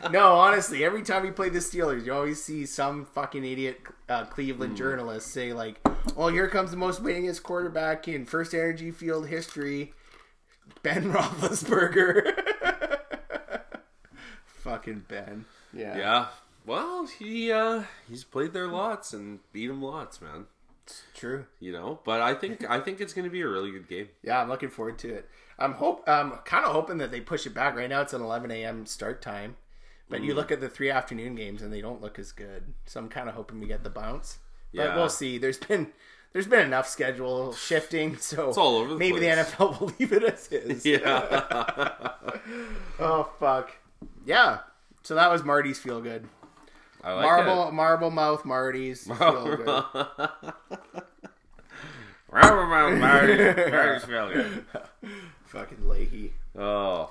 [0.10, 4.24] no, honestly, every time you play the Steelers, you always see some fucking idiot uh,
[4.24, 5.78] Cleveland journalist say like,
[6.16, 9.92] "Oh, here comes the most winningest quarterback in First Energy Field history,
[10.82, 12.32] Ben Roethlisberger."
[14.46, 15.44] fucking Ben.
[15.74, 15.98] Yeah.
[15.98, 16.26] yeah.
[16.64, 20.46] Well, he uh he's played there lots and beat him lots, man.
[21.14, 21.46] True.
[21.60, 24.08] You know, but I think I think it's going to be a really good game.
[24.22, 25.28] Yeah, I'm looking forward to it.
[25.58, 27.76] I'm hope I'm kind of hoping that they push it back.
[27.76, 28.86] Right now, it's an 11 a.m.
[28.86, 29.56] start time,
[30.08, 30.38] but you mm-hmm.
[30.38, 32.74] look at the three afternoon games and they don't look as good.
[32.86, 34.38] So I'm kind of hoping we get the bounce.
[34.74, 34.96] But Yeah.
[34.96, 35.38] we'll see.
[35.38, 35.92] There's been
[36.32, 39.50] there's been enough schedule shifting, so It's all over the maybe place.
[39.50, 40.84] the NFL will leave it as is.
[40.86, 41.98] Yeah.
[42.98, 43.72] Oh fuck.
[44.26, 44.58] Yeah.
[45.02, 46.28] So that was Marty's feel good.
[47.04, 47.72] I like Marble it.
[47.74, 49.06] marble mouth Marty's
[54.04, 54.64] feel good.
[55.46, 56.32] Fucking Leahy.
[56.58, 57.10] oh.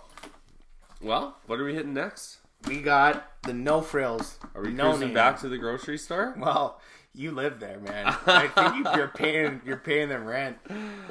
[1.01, 2.37] Well, what are we hitting next?
[2.67, 4.37] We got the no frills.
[4.53, 5.15] Are we no cruising names.
[5.15, 6.35] back to the grocery store?
[6.37, 6.79] Well,
[7.13, 8.07] you live there, man.
[8.25, 10.57] I think you- you're paying you're paying them rent.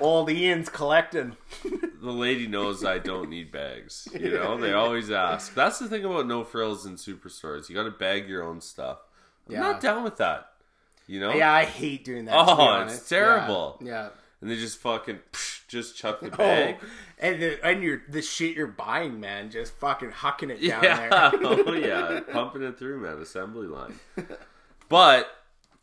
[0.01, 1.37] Old Ian's collecting.
[2.03, 4.09] The lady knows I don't need bags.
[4.19, 5.53] You know, they always ask.
[5.53, 7.69] That's the thing about no frills in superstores.
[7.69, 9.01] You got to bag your own stuff.
[9.47, 9.61] I'm Yeah.
[9.61, 10.47] not down with that.
[11.07, 11.35] You know?
[11.35, 12.35] Yeah, I hate doing that.
[12.35, 13.77] Oh, it's terrible.
[13.83, 13.89] Yeah.
[13.91, 14.09] yeah.
[14.41, 16.77] And they just fucking psh, just chuck the Oh, bag.
[17.19, 21.31] and the, and your the shit you're buying, man, just fucking hucking it down Yeah.
[21.31, 21.41] there.
[21.45, 23.19] oh yeah, pumping it through, man.
[23.19, 24.01] Assembly line.
[24.89, 25.29] But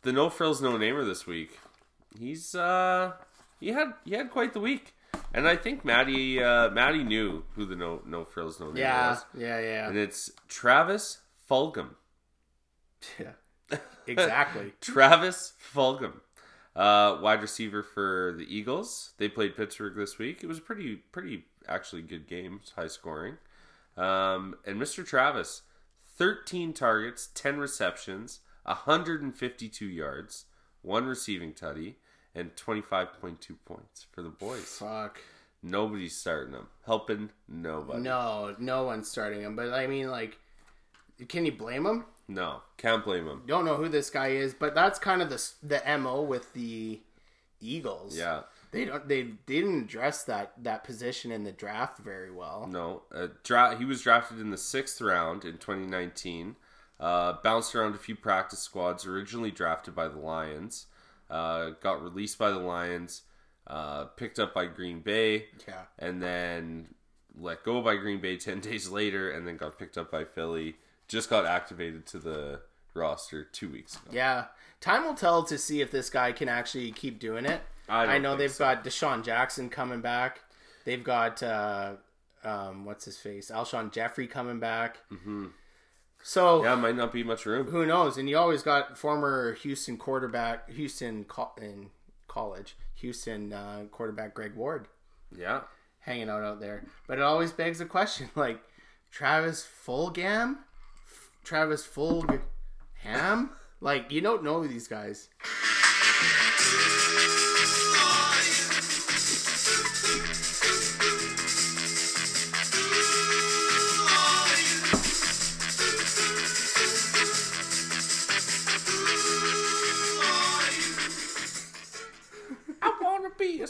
[0.08, 1.58] the no frills, no namer this week.
[2.18, 3.12] He's uh
[3.60, 4.94] he had he had quite the week,
[5.34, 9.10] and I think Maddie uh, Maddie knew who the no no frills, no namer yeah,
[9.10, 11.90] was, yeah, yeah, and it's Travis Fulgham.
[13.18, 13.32] yeah.
[14.06, 14.72] Exactly.
[14.80, 16.20] Travis Fulgham,
[16.74, 19.12] uh, wide receiver for the Eagles.
[19.18, 20.42] They played Pittsburgh this week.
[20.42, 23.36] It was a pretty, pretty actually good game, high scoring.
[23.98, 25.06] Um, and Mr.
[25.06, 25.60] Travis,
[26.16, 30.44] 13 targets, 10 receptions, 152 yards,
[30.82, 31.94] one receiving tutty,
[32.34, 34.64] and 25.2 points for the boys.
[34.78, 35.20] Fuck.
[35.62, 38.00] Nobody's starting them, helping nobody.
[38.00, 39.56] No, no one's starting him.
[39.56, 40.38] But I mean, like,
[41.28, 42.04] can you blame him?
[42.28, 43.42] No, can't blame him.
[43.46, 47.00] Don't know who this guy is, but that's kind of the the mo with the
[47.60, 48.16] Eagles.
[48.16, 48.42] Yeah.
[48.70, 49.08] They don't.
[49.08, 52.68] They, they didn't address that that position in the draft very well.
[52.70, 56.56] No, uh, dra- he was drafted in the sixth round in 2019.
[57.00, 59.06] Uh, bounced around a few practice squads.
[59.06, 60.86] Originally drafted by the Lions,
[61.30, 63.22] uh, got released by the Lions,
[63.68, 65.82] uh, picked up by Green Bay, Yeah.
[65.98, 66.94] and then
[67.38, 70.76] let go by Green Bay 10 days later, and then got picked up by Philly.
[71.06, 72.62] Just got activated to the
[72.94, 74.10] roster two weeks ago.
[74.10, 74.46] Yeah,
[74.80, 77.60] time will tell to see if this guy can actually keep doing it.
[77.88, 78.64] I don't know they've so.
[78.64, 80.40] got DeSean Jackson coming back.
[80.84, 81.92] They've got uh,
[82.44, 84.98] um, what's his face, Alshon Jeffery coming back.
[85.12, 85.46] Mm-hmm.
[86.22, 87.68] So Yeah, might not be much room.
[87.68, 88.18] who knows?
[88.18, 91.90] And you always got former Houston quarterback, Houston co- in
[92.26, 94.88] college, Houston uh, quarterback Greg Ward
[95.34, 95.60] Yeah.
[96.00, 96.84] hanging out out there.
[97.06, 98.60] But it always begs the question, like
[99.10, 100.58] Travis Fulgham,
[101.44, 103.48] Travis Fulgham,
[103.80, 105.28] like you don't know these guys.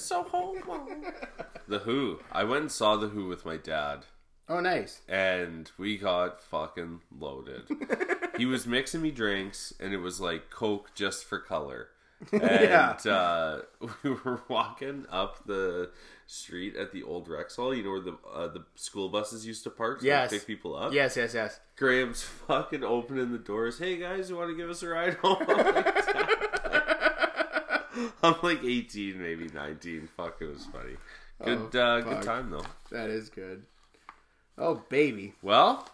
[0.09, 1.09] To be
[1.68, 2.20] The Who.
[2.32, 4.06] I went and saw The Who with my dad.
[4.50, 5.02] Oh, nice.
[5.09, 7.64] and we got fucking loaded.
[8.38, 11.88] he was mixing me drinks, and it was like Coke just for color.
[12.32, 12.96] And Yeah.
[13.12, 13.61] uh,
[14.02, 15.90] we were walking up the
[16.26, 17.76] street at the old Rexall.
[17.76, 20.30] You know where the uh, the school buses used to park to Yes.
[20.30, 20.92] pick people up.
[20.92, 21.61] Yes, yes, yes.
[21.76, 23.78] Graham's fucking opening the doors.
[23.78, 25.44] Hey guys, you want to give us a ride home?
[28.22, 30.09] I'm like 18, maybe 19.
[30.16, 30.94] Fuck, it was funny.
[31.44, 32.64] Good, Oh, uh, good time though.
[32.90, 33.64] That is good.
[34.57, 35.34] Oh, baby.
[35.42, 35.88] Well,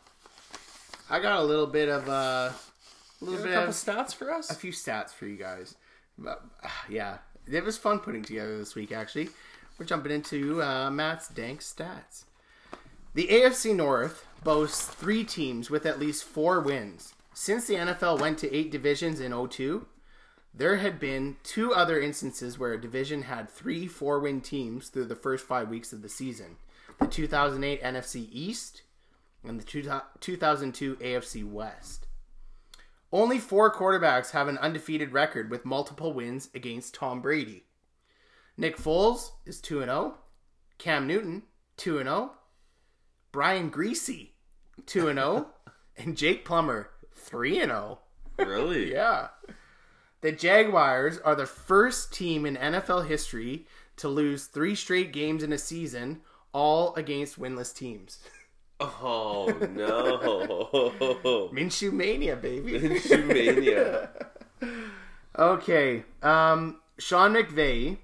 [1.10, 2.54] I got a little bit of uh, a
[3.24, 4.50] little a bit couple of stats for us.
[4.50, 5.74] a few stats for you guys.
[6.18, 7.18] But, uh, yeah,
[7.50, 8.92] it was fun putting together this week.
[8.92, 9.28] Actually,
[9.78, 12.24] we're jumping into uh, Matt's dank stats.
[13.14, 17.14] The AFC North boasts three teams with at least four wins.
[17.32, 19.86] Since the NFL went to eight divisions in 02,
[20.56, 25.06] there had been two other instances where a division had three four win teams through
[25.06, 26.56] the first five weeks of the season
[27.00, 28.82] the 2008 NFC East
[29.42, 32.06] and the 2002 AFC West.
[33.12, 37.64] Only four quarterbacks have an undefeated record with multiple wins against Tom Brady.
[38.56, 40.18] Nick Foles is 2 0,
[40.78, 41.42] Cam Newton
[41.76, 42.32] 2 0,
[43.32, 44.30] Brian Griese
[44.86, 45.46] 2 0,
[45.96, 47.98] and Jake Plummer 3 0.
[48.38, 48.92] really?
[48.92, 49.28] Yeah.
[50.24, 53.66] The Jaguars are the first team in NFL history
[53.98, 56.22] to lose three straight games in a season,
[56.54, 58.20] all against winless teams.
[58.80, 61.50] Oh no!
[61.52, 62.98] Minshew Mania, baby.
[63.18, 64.08] Mania.
[65.38, 66.04] Okay.
[66.22, 67.98] Um, Sean McVay,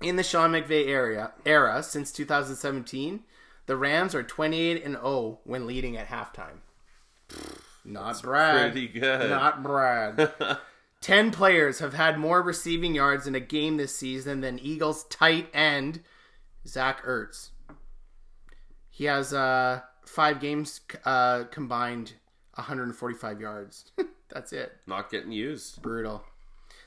[0.00, 3.22] in the Sean McVay area era since 2017,
[3.66, 6.60] the Rams are 28 and 0 when leading at halftime.
[7.84, 8.72] Not Brad.
[8.72, 9.28] Pretty good.
[9.28, 10.32] Not Brad.
[11.04, 15.50] 10 players have had more receiving yards in a game this season than Eagles tight
[15.52, 16.00] end
[16.66, 17.50] Zach Ertz.
[18.88, 22.14] He has uh, five games uh, combined
[22.54, 23.92] 145 yards.
[24.30, 24.78] That's it.
[24.86, 25.82] Not getting used.
[25.82, 26.24] Brutal.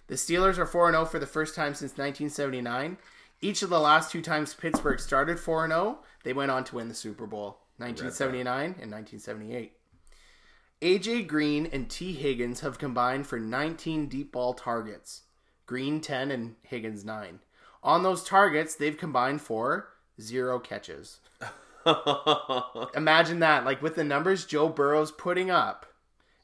[0.08, 2.98] The Steelers are 4 0 for the first time since 1979.
[3.42, 6.88] Each of the last two times Pittsburgh started 4 0, they went on to win
[6.88, 9.77] the Super Bowl 1979 and 1978.
[10.82, 15.24] AJ Green and Tee Higgins have combined for 19 deep ball targets.
[15.66, 17.40] Green 10 and Higgins 9.
[17.84, 19.90] On those targets, they've combined for
[20.22, 21.20] zero catches.
[22.96, 23.66] Imagine that.
[23.66, 25.86] Like with the numbers Joe Burrow's putting up,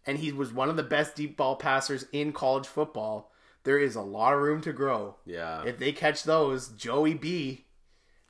[0.05, 3.31] and he was one of the best deep ball passers in college football.
[3.63, 5.15] There is a lot of room to grow.
[5.25, 7.65] Yeah, If they catch those, Joey B,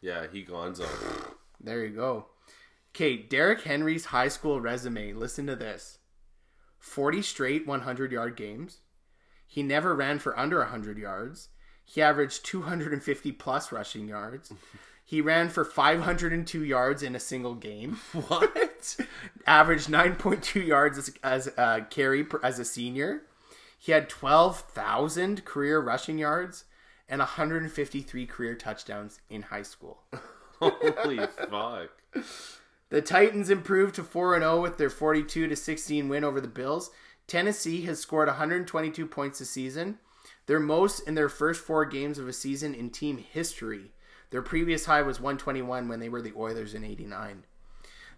[0.01, 0.27] yeah.
[0.31, 0.85] He gonzo.
[1.61, 2.27] there you go.
[2.95, 5.13] Okay, Derrick Henry's high school resume.
[5.13, 5.97] Listen to this
[6.77, 8.81] 40 straight 100 yard games.
[9.47, 11.49] He never ran for under 100 yards.
[11.83, 14.51] He averaged 250 plus rushing yards.
[15.05, 17.99] He ran for 502 yards in a single game.
[18.13, 18.95] What?
[19.45, 23.23] averaged 9.2 yards as, as a carry per, as a senior.
[23.77, 26.63] He had 12,000 career rushing yards
[27.09, 30.03] and 153 career touchdowns in high school.
[30.59, 31.91] Holy fuck!
[32.93, 36.91] The Titans improved to 4 0 with their 42 to 16 win over the Bills.
[37.25, 39.97] Tennessee has scored 122 points this season,
[40.45, 43.93] their most in their first four games of a season in team history.
[44.29, 47.45] Their previous high was 121 when they were the Oilers in 89.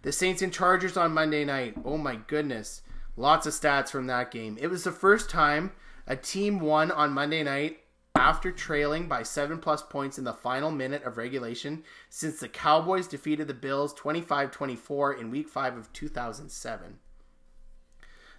[0.02, 1.76] The Saints and Chargers on Monday night.
[1.82, 2.82] Oh my goodness.
[3.16, 4.58] Lots of stats from that game.
[4.60, 5.72] It was the first time
[6.06, 7.78] a team won on Monday night
[8.16, 13.06] after trailing by seven plus points in the final minute of regulation since the Cowboys
[13.06, 16.98] defeated the Bills 25 24 in week 5 of 2007.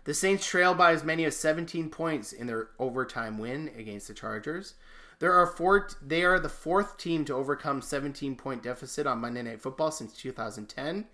[0.04, 4.14] The Saints trailed by as many as 17 points in their overtime win against the
[4.14, 4.76] Chargers.
[5.20, 5.90] There are four.
[6.02, 10.14] They are the fourth team to overcome 17 point deficit on Monday Night Football since
[10.14, 11.08] 2010.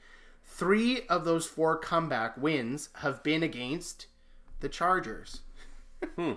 [0.45, 4.07] Three of those four comeback wins have been against
[4.59, 5.41] the Chargers.
[6.15, 6.33] Hmm.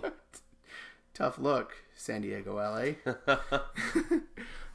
[1.14, 2.92] Tough look, San Diego, LA.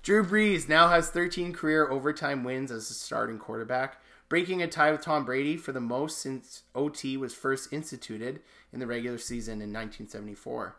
[0.03, 4.91] Drew Brees now has 13 career overtime wins as a starting quarterback, breaking a tie
[4.91, 8.41] with Tom Brady for the most since OT was first instituted
[8.73, 10.76] in the regular season in 1974.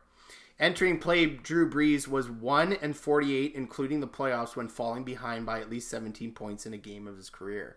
[0.58, 5.60] Entering play, Drew Brees was 1 and 48, including the playoffs, when falling behind by
[5.60, 7.76] at least 17 points in a game of his career.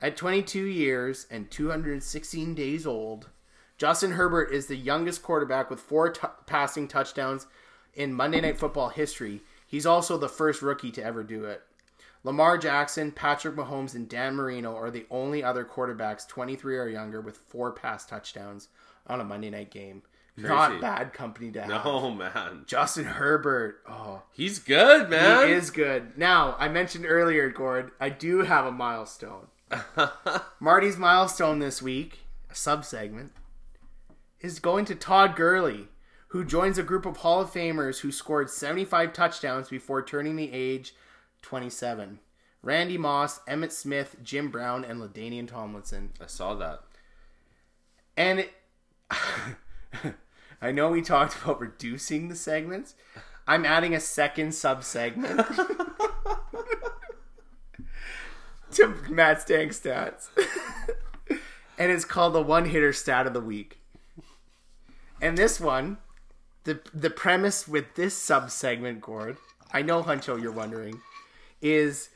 [0.00, 3.30] At 22 years and 216 days old,
[3.78, 7.46] Justin Herbert is the youngest quarterback with four t- passing touchdowns
[7.94, 9.42] in Monday Night Football history.
[9.66, 11.62] He's also the first rookie to ever do it.
[12.24, 17.20] Lamar Jackson, Patrick Mahomes, and Dan Marino are the only other quarterbacks 23 or younger
[17.20, 18.68] with four pass touchdowns
[19.06, 20.02] on a Monday night game.
[20.38, 20.80] Not Crazy.
[20.80, 21.84] bad company to have.
[21.84, 23.80] No man, Justin Herbert.
[23.88, 25.48] Oh, he's good, man.
[25.48, 26.18] he is good.
[26.18, 29.46] Now, I mentioned earlier, Gord, I do have a milestone.
[30.60, 32.20] Marty's milestone this week,
[32.50, 33.32] a sub segment,
[34.40, 35.88] is going to Todd Gurley,
[36.28, 40.52] who joins a group of Hall of Famers who scored 75 touchdowns before turning the
[40.52, 40.94] age
[41.42, 42.20] 27.
[42.62, 46.10] Randy Moss, Emmitt Smith, Jim Brown, and LaDainian Tomlinson.
[46.20, 46.80] I saw that.
[48.16, 48.52] And it,
[50.60, 52.94] I know we talked about reducing the segments.
[53.46, 55.46] I'm adding a second sub segment
[58.72, 60.26] to Matt Stank stats.
[61.78, 63.78] and it's called the one hitter stat of the week.
[65.26, 65.98] And this one,
[66.62, 69.38] the the premise with this sub segment, Gord,
[69.72, 71.00] I know Huncho you're wondering,
[71.60, 72.10] is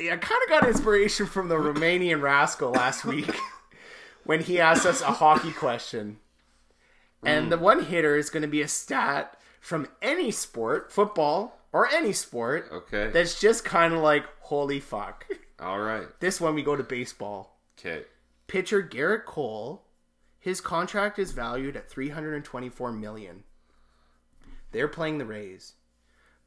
[0.00, 3.30] I kind of got inspiration from the Romanian rascal last week
[4.24, 6.20] when he asked us a hockey question.
[7.22, 7.60] And the mm.
[7.60, 12.70] one hitter is going to be a stat from any sport, football or any sport,
[12.72, 13.10] Okay.
[13.10, 15.26] that's just kind of like, holy fuck.
[15.60, 16.06] All right.
[16.20, 17.58] This one we go to baseball.
[17.78, 18.04] Okay.
[18.46, 19.83] Pitcher Gerrit Cole,
[20.44, 23.44] his contract is valued at 324 million.
[24.72, 25.72] They're playing the Rays.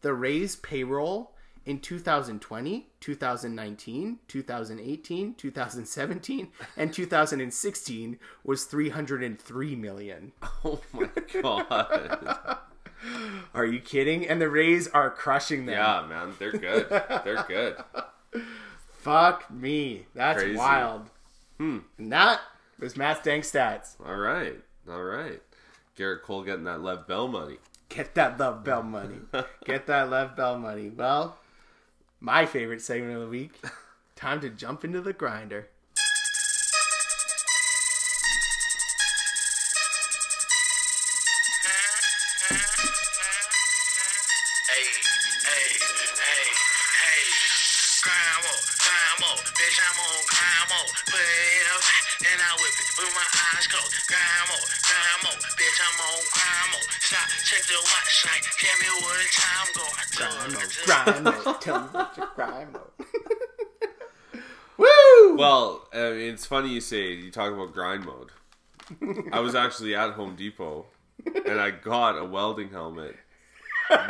[0.02, 1.34] The Rays payroll
[1.66, 6.48] in 2020, 2019, 2018, 2017,
[6.78, 10.32] and 2016 was 303 million.
[10.64, 11.10] Oh my
[11.42, 12.58] god.
[13.56, 14.28] Are you kidding?
[14.28, 15.74] And the Rays are crushing them.
[15.74, 16.88] yeah, man, they're good.
[17.24, 17.78] They're good.
[19.00, 20.06] Fuck me.
[20.14, 20.56] That's Crazy.
[20.56, 21.10] wild.
[21.58, 21.80] Hmm.
[21.98, 22.42] And that
[22.80, 23.96] was Matt Stank Stats.
[24.06, 24.60] All right.
[24.90, 25.42] All right.
[25.98, 27.58] Gerrit Cole getting that Lev Bell money.
[27.90, 29.16] Get that love bell money.
[29.66, 30.90] Get that love bell money.
[30.90, 31.38] Well,
[32.20, 33.60] my favorite segment of the week.
[34.16, 35.70] Time to jump into the grinder.
[66.38, 68.30] It's funny you say you talk about grind mode.
[69.34, 70.86] I was actually at Home Depot
[71.26, 73.16] and I got a welding helmet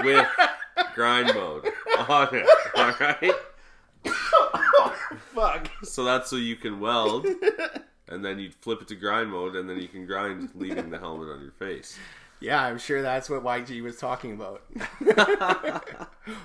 [0.03, 0.27] with
[0.93, 1.69] grind mode
[2.09, 2.45] on it.
[2.75, 3.31] All right.
[5.33, 5.69] Fuck.
[5.83, 7.25] So that's so you can weld,
[8.09, 10.99] and then you flip it to grind mode, and then you can grind, leaving the
[10.99, 11.97] helmet on your face.
[12.41, 14.63] Yeah, I'm sure that's what YG was talking about.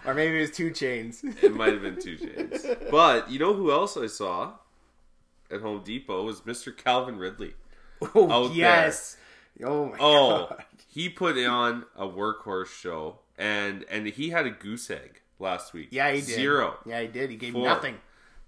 [0.07, 1.25] or maybe it was two chains.
[1.43, 2.65] It might have been two chains.
[2.89, 4.53] But you know who else I saw
[5.53, 6.77] at Home Depot was Mr.
[6.77, 7.55] Calvin Ridley.
[8.15, 9.17] Oh, yes.
[9.65, 10.65] Oh, my Oh, God.
[10.89, 15.89] he put on a workhorse show, and and he had a goose egg last week.
[15.93, 16.35] Yeah, he did.
[16.35, 16.79] Zero.
[16.85, 17.31] Yeah, he did.
[17.31, 17.65] He gave Four.
[17.65, 17.99] nothing.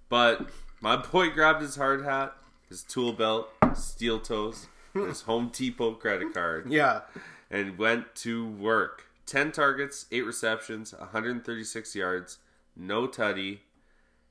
[0.09, 0.49] But
[0.81, 2.35] my boy grabbed his hard hat,
[2.69, 7.03] his tool belt, steel toes, his Home Depot credit card, Yeah.
[7.51, 9.05] and went to work.
[9.27, 12.39] 10 targets, 8 receptions, 136 yards,
[12.77, 13.61] no tutty.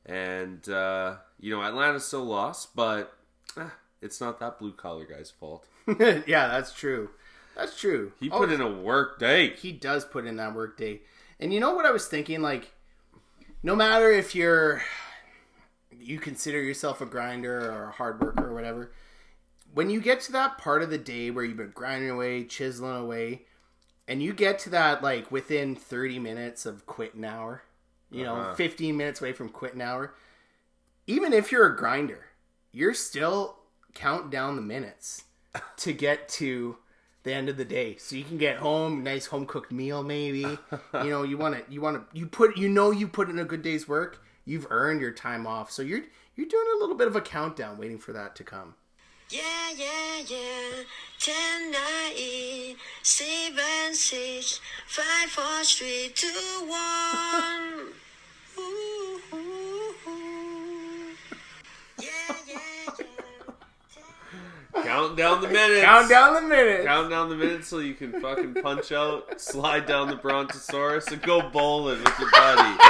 [0.05, 3.13] And, uh, you know, Atlanta's still lost, but
[3.57, 3.69] eh,
[4.01, 5.65] it's not that blue collar guy's fault.
[5.99, 7.09] yeah, that's true.
[7.55, 8.11] That's true.
[8.19, 9.51] He Oh, put in a work day.
[9.55, 11.01] he does put in that work day.
[11.39, 12.41] And you know what I was thinking?
[12.41, 12.71] Like,
[13.61, 14.81] no matter if you're,
[15.97, 18.91] you consider yourself a grinder or a hard worker or whatever,
[19.73, 22.95] when you get to that part of the day where you've been grinding away, chiseling
[23.03, 23.43] away,
[24.07, 27.63] and you get to that like within 30 minutes of quitting hour,
[28.13, 28.53] you know, Uh-huh.
[28.55, 30.13] 15 minutes away from quitting hour,
[31.07, 32.25] even if you're a grinder,
[32.71, 33.57] you're still
[33.93, 35.23] count down the minutes
[35.77, 36.77] to get to
[37.23, 37.95] the end of the day.
[37.97, 40.39] So you can get home, nice home cooked meal maybe.
[40.41, 43.39] you know, you want to you want to you put you know you put in
[43.39, 44.23] a good day's work.
[44.45, 45.71] You've earned your time off.
[45.71, 46.01] So you're
[46.35, 48.75] you're doing a little bit of a countdown waiting for that to come.
[49.29, 49.41] Yeah,
[49.75, 50.83] yeah, yeah.
[51.19, 56.27] Ten, nine, eight, seven, six, five, four, three, two,
[56.67, 57.93] one.
[58.59, 61.15] Ooh, ooh, ooh.
[61.99, 62.07] Yeah,
[62.47, 62.59] yeah,
[62.99, 64.83] yeah.
[64.83, 65.83] Count down the minutes.
[65.83, 66.85] Count down the minutes.
[66.85, 71.21] Count down the minutes so you can fucking punch out, slide down the Brontosaurus, and
[71.21, 72.77] go bowling with your buddy.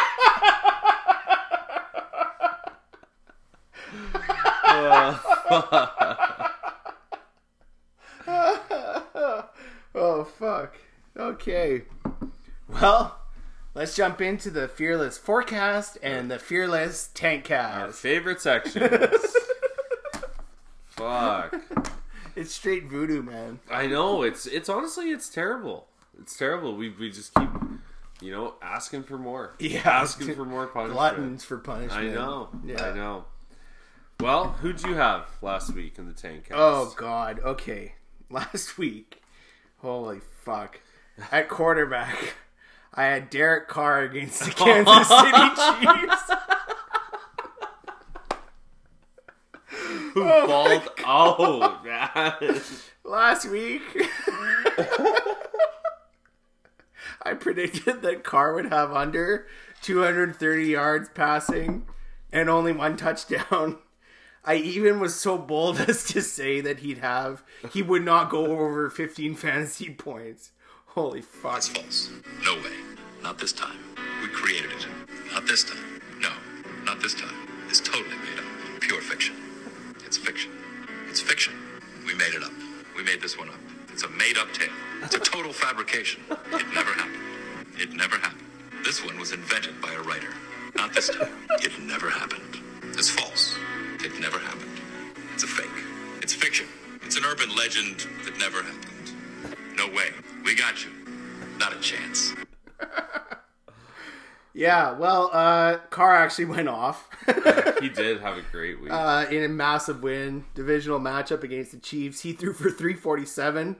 [9.95, 10.75] Oh fuck.
[11.43, 11.81] Okay.
[12.69, 13.19] Well,
[13.75, 17.81] let's jump into the fearless forecast and the fearless tank cast.
[17.81, 18.89] Our favorite section.
[20.87, 21.55] Fuck.
[22.37, 23.59] It's straight voodoo, man.
[23.69, 25.87] I know it's it's honestly it's terrible.
[26.17, 26.77] It's terrible.
[26.77, 27.49] We we just keep
[28.21, 29.53] you know asking for more.
[29.59, 30.93] Yeah, asking for more punishment.
[30.97, 32.09] Gluttons for punishment.
[32.09, 32.49] I know.
[32.63, 32.85] Yeah.
[32.85, 33.25] I know.
[34.21, 36.57] Well, who'd you have last week in the tank cast?
[36.57, 37.41] Oh god.
[37.43, 37.95] Okay.
[38.29, 39.21] Last week,
[39.79, 40.79] holy fuck.
[41.31, 42.35] At quarterback,
[42.93, 45.31] I had Derek Carr against the Kansas City
[46.01, 46.31] Chiefs.
[50.13, 52.61] Who oh balled out, oh, man?
[53.03, 53.81] Last week,
[57.23, 59.47] I predicted that Carr would have under
[59.81, 61.85] 230 yards passing
[62.31, 63.77] and only one touchdown.
[64.45, 68.45] I even was so bold as to say that he'd have, he would not go
[68.47, 70.51] over 15 fantasy points.
[70.95, 71.63] Holy fuck.
[71.63, 72.11] False.
[72.45, 72.75] No way.
[73.23, 73.79] Not this time.
[74.21, 74.85] We created it.
[75.33, 76.01] Not this time.
[76.21, 76.29] No,
[76.83, 77.33] not this time.
[77.67, 78.79] It's totally made up.
[78.79, 79.35] Pure fiction.
[80.05, 80.51] It's fiction.
[81.09, 81.53] It's fiction.
[82.05, 82.51] We made it up.
[82.95, 83.55] We made this one up.
[83.91, 84.69] It's a made up tale.
[85.01, 86.21] It's a total fabrication.
[86.29, 87.23] It never happened.
[87.79, 88.45] It never happened.
[88.85, 90.29] This one was invented by a writer.
[90.75, 91.33] Not this time.
[91.61, 92.59] It never happened.
[92.83, 93.57] It's false.
[94.03, 94.79] It never happened.
[95.33, 95.83] It's a fake.
[96.21, 96.67] It's fiction.
[97.01, 99.11] It's an urban legend that never happened.
[99.75, 100.11] No way.
[100.43, 100.91] We got you.
[101.57, 102.33] Not a chance.
[104.55, 107.09] Yeah, well, uh, Carr actually went off
[107.81, 108.91] He did have a great week.
[108.91, 112.21] uh, in a massive win, divisional matchup against the Chiefs.
[112.21, 113.77] He threw for 347,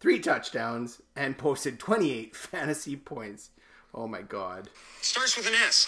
[0.00, 3.48] three touchdowns, and posted 28 fantasy points.
[3.94, 4.68] Oh my god.
[5.00, 5.86] Starts with an S.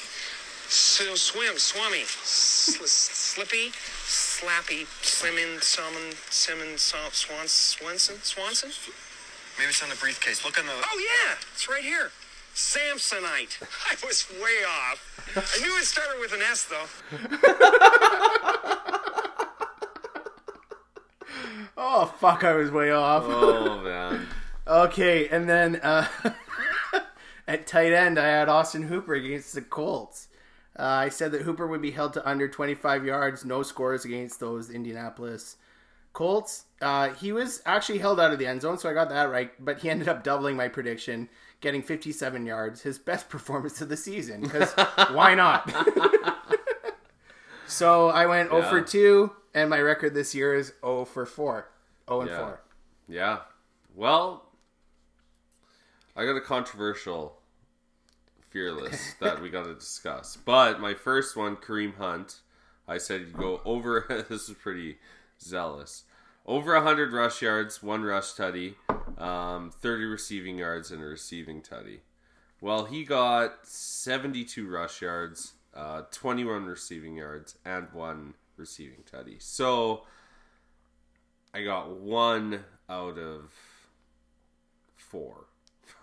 [0.69, 3.73] So swim, swummy, sl- slippy,
[4.07, 8.71] slappy, slimming, salmon, simmon, swan, swan, swanson, swanson.
[9.59, 10.45] Maybe it's on the briefcase.
[10.45, 10.73] Look on the.
[10.73, 12.11] Oh yeah, it's right here.
[12.55, 13.61] Samsonite.
[13.91, 15.01] I was way off.
[15.37, 16.89] I knew it started with an S though.
[21.77, 23.25] Oh fuck, I was way off.
[23.27, 24.27] oh man.
[24.67, 26.07] Okay, and then uh,
[27.47, 30.29] at tight end, I had Austin Hooper against the Colts.
[30.79, 34.41] Uh, I said that Hooper would be held to under 25 yards, no scores against
[34.41, 35.57] those Indianapolis
[36.15, 36.64] Colts.
[36.81, 39.53] Uh, he was actually held out of the end zone, so I got that right,
[39.65, 41.29] but he ended up doubling my prediction,
[41.61, 44.73] getting 57 yards, his best performance of the season, because
[45.13, 45.73] why not?
[47.67, 51.69] so I went 0 for 2, and my record this year is 0 for 4.
[52.09, 52.39] 0 and Yeah.
[52.39, 52.61] 4.
[53.09, 53.39] Yeah.
[53.95, 54.51] Well,
[56.17, 57.41] I got a controversial
[58.51, 60.37] fearless that we got to discuss.
[60.37, 62.41] But my first one, Kareem Hunt,
[62.87, 64.07] I said you'd go over.
[64.29, 64.99] this is pretty
[65.41, 66.05] zealous.
[66.47, 68.75] Over 100 rush yards, one rush tutty,
[69.19, 72.01] um, 30 receiving yards, and a receiving tutty.
[72.61, 79.41] Well, he got 72 rush yards, uh, 21 receiving yards, and one receiving tutty.
[79.43, 80.03] So
[81.55, 83.51] I got one out of
[84.97, 85.47] four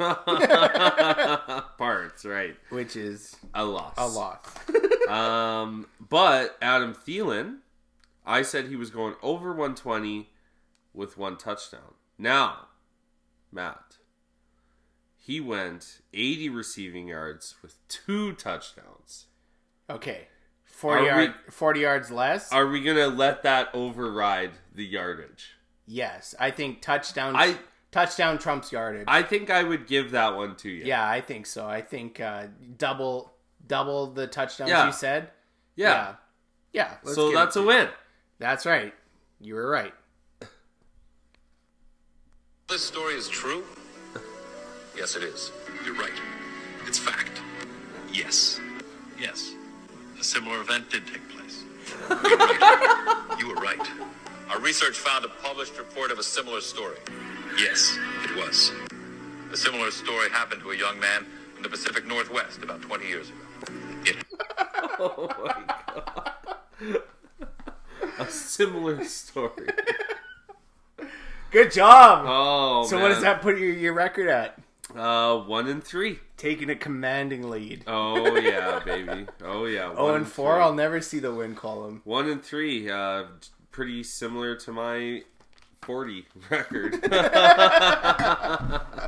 [1.77, 2.55] parts, right?
[2.69, 3.93] Which is A loss.
[3.97, 4.39] a loss.
[5.09, 7.57] Um, but Adam Thielen,
[8.25, 10.29] I said he was going over 120
[10.93, 11.93] with one touchdown.
[12.17, 12.67] Now,
[13.51, 13.97] Matt,
[15.15, 19.27] he went 80 receiving yards with two touchdowns.
[19.89, 20.27] Okay.
[20.65, 22.51] 40, Are yard, 40 yards less?
[22.51, 25.57] Are we gonna let that override the yardage?
[25.85, 26.33] yes.
[26.39, 27.57] I think touchdown I-
[27.91, 29.03] touchdown trumps yardage.
[29.07, 30.85] I think I would give that one to you.
[30.85, 31.67] yeah, I think so.
[31.67, 32.47] I think uh,
[32.77, 33.33] double
[33.67, 34.85] double the touchdowns Yeah.
[34.87, 35.29] you said.
[35.75, 36.15] yeah.
[36.73, 36.95] Yeah.
[37.03, 37.89] let's So that's a win.
[38.39, 38.93] That's right.
[39.41, 39.93] You were right.
[42.71, 43.65] This story is true.
[44.95, 45.51] Yes, it is.
[45.85, 46.13] You're right.
[46.87, 47.41] It's fact.
[48.13, 48.61] Yes.
[49.19, 49.55] Yes.
[50.19, 51.63] A similar event did take place.
[52.09, 53.35] You're right.
[53.39, 53.89] you were right.
[54.49, 56.97] Our research found a published report of a similar story.
[57.57, 58.71] Yes, it was.
[59.51, 61.25] A similar story happened to a young man
[61.57, 63.73] in the Pacific Northwest about 20 years ago.
[64.05, 64.15] It
[64.99, 65.63] Oh my
[66.87, 67.01] god.
[68.19, 69.67] A similar story.
[71.51, 72.25] Good job.
[72.27, 73.03] Oh, so man.
[73.03, 74.57] what does that put your, your record at?
[74.95, 76.19] Uh, one and three.
[76.37, 77.83] Taking a commanding lead.
[77.87, 79.27] Oh yeah, baby.
[79.43, 79.93] Oh yeah.
[79.95, 80.55] Oh, one and four.
[80.55, 80.63] three.
[80.63, 82.01] I'll never see the win column.
[82.03, 82.89] One and three.
[82.89, 83.25] Uh,
[83.71, 85.23] pretty similar to my
[85.81, 87.03] forty record.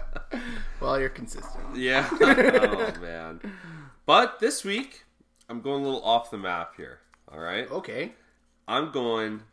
[0.80, 1.78] Well, you're consistent.
[1.78, 2.10] yeah.
[2.11, 3.40] Oh man.
[4.06, 5.06] But this week,
[5.48, 6.99] I'm going a little off the map here.
[7.32, 7.72] All right.
[7.72, 8.11] Okay.
[8.68, 9.44] I'm going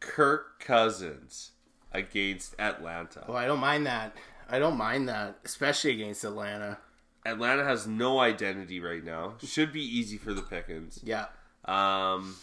[0.00, 1.50] Kirk Cousins
[1.92, 3.24] against Atlanta.
[3.26, 4.14] Well, I don't mind that.
[4.48, 6.78] I don't mind that, especially against Atlanta.
[7.24, 9.34] Atlanta has no identity right now.
[9.44, 11.00] Should be easy for the Pickens.
[11.04, 11.26] Yeah.
[11.66, 12.36] Um,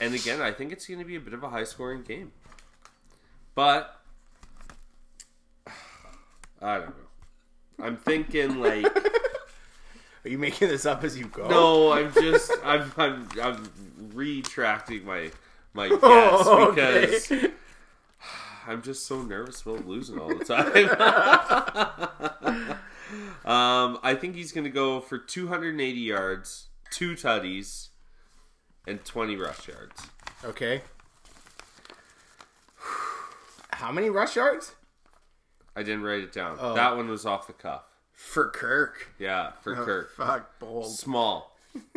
[0.00, 2.32] and again, I think it's going to be a bit of a high scoring game.
[3.54, 4.00] But
[6.62, 7.84] I don't know.
[7.84, 8.84] I'm thinking like
[10.24, 11.46] Are you making this up as you go?
[11.48, 11.92] no.
[11.92, 13.70] I'm just I'm I'm I'm
[14.12, 15.30] retracting my
[15.74, 17.52] my guess Oh, because okay.
[18.68, 20.66] I'm just so nervous about losing all the time.
[23.46, 27.88] um, I think he's going to go for 280 yards, two tutties,
[28.86, 30.02] and 20 rush yards.
[30.44, 30.82] Okay.
[33.70, 34.74] How many rush yards
[35.74, 36.58] I didn't write it down.
[36.60, 36.74] Oh.
[36.74, 37.84] That one was off the cuff.
[38.12, 39.14] for Kirk?
[39.18, 40.14] Yeah, for Kirk.
[40.14, 40.90] Fuck, bold.
[40.90, 41.56] Small.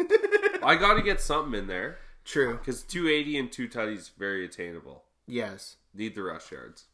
[0.64, 2.58] I got to get something in there True.
[2.58, 5.04] because 280 and two tutties very attainable.
[5.28, 5.76] Yes.
[5.94, 6.86] Need the rush yards.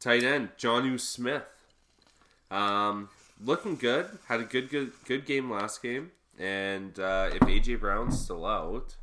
[0.00, 1.42] Tight end Jonnu Smith.
[2.50, 3.08] Um,
[3.44, 4.06] looking good.
[4.26, 6.12] Had a good good good game last game.
[6.38, 8.94] And uh, if AJ Brown's still out,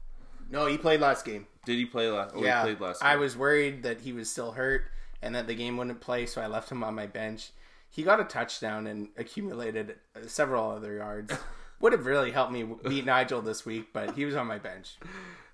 [0.50, 1.48] No, he played last game.
[1.66, 2.34] did he play last?
[2.34, 2.62] Oh, yeah.
[2.62, 3.02] he played last.
[3.02, 3.10] Game.
[3.12, 4.84] I was worried that he was still hurt
[5.22, 7.52] and that the game wouldn't play, so I left him on my bench.
[7.90, 11.34] He got a touchdown and accumulated uh, several other yards.
[11.82, 14.98] Would have really helped me beat Nigel this week, but he was on my bench.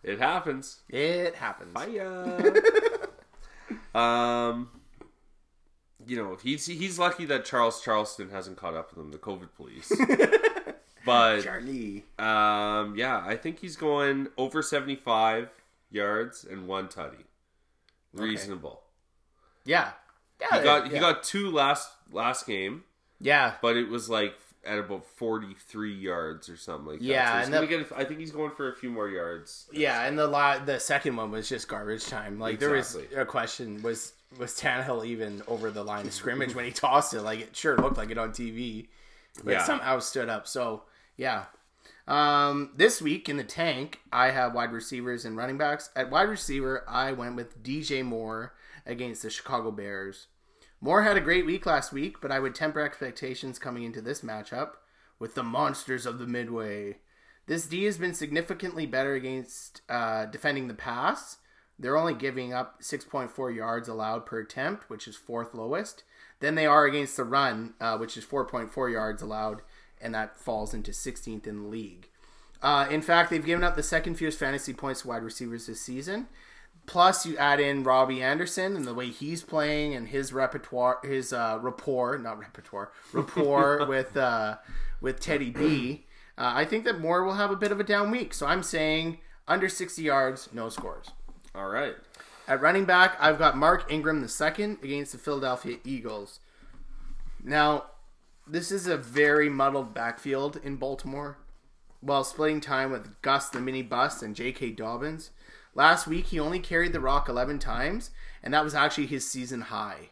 [0.03, 0.81] It happens.
[0.87, 1.75] It happens.
[1.83, 2.53] Hiya.
[3.93, 4.69] um,
[6.05, 9.49] you know, he's he's lucky that Charles Charleston hasn't caught up with him, the COVID
[9.55, 9.91] police.
[11.05, 12.03] but Charlie.
[12.19, 15.49] um, yeah, I think he's going over seventy five
[15.91, 17.25] yards and one tutty.
[18.13, 18.81] Reasonable.
[19.65, 19.91] Yeah.
[20.39, 20.57] Yeah.
[20.57, 20.93] He got yeah.
[20.93, 22.83] he got two last last game,
[23.19, 23.53] Yeah.
[23.61, 24.35] but it was like
[24.65, 27.05] at about forty three yards or something like that.
[27.05, 27.91] Yeah, so and gonna the- get.
[27.97, 29.67] I think he's going for a few more yards.
[29.71, 32.39] Yeah, and the la- the second one was just garbage time.
[32.39, 36.65] Like there was a question was was Tannehill even over the line of scrimmage when
[36.65, 37.21] he tossed it?
[37.21, 38.87] Like it sure looked like it on TV,
[39.43, 39.61] but Yeah.
[39.61, 40.47] it somehow stood up.
[40.47, 40.83] So
[41.17, 41.45] yeah.
[42.07, 45.89] Um, this week in the tank, I have wide receivers and running backs.
[45.95, 48.53] At wide receiver, I went with DJ Moore
[48.85, 50.27] against the Chicago Bears.
[50.83, 54.21] Moore had a great week last week, but I would temper expectations coming into this
[54.21, 54.71] matchup
[55.19, 56.97] with the monsters of the Midway.
[57.45, 61.37] This D has been significantly better against uh, defending the pass.
[61.77, 66.03] They're only giving up 6.4 yards allowed per attempt, which is fourth lowest.
[66.39, 69.61] Then they are against the run, uh, which is 4.4 yards allowed,
[70.01, 72.07] and that falls into 16th in the league.
[72.61, 75.81] Uh, in fact, they've given up the second fewest fantasy points to wide receivers this
[75.81, 76.27] season.
[76.85, 81.31] Plus, you add in Robbie Anderson and the way he's playing and his repertoire, his
[81.31, 84.57] uh, rapport, not repertoire, rapport with uh,
[84.99, 86.05] with Teddy B.
[86.37, 88.33] Uh, I think that Moore will have a bit of a down week.
[88.33, 91.07] So I'm saying under 60 yards, no scores.
[91.53, 91.95] All right.
[92.47, 96.39] At running back, I've got Mark Ingram II against the Philadelphia Eagles.
[97.43, 97.85] Now,
[98.47, 101.37] this is a very muddled backfield in Baltimore.
[101.99, 104.71] While splitting time with Gus the Mini Bus and J.K.
[104.71, 105.29] Dobbins.
[105.73, 108.11] Last week, he only carried the rock 11 times,
[108.43, 110.09] and that was actually his season high.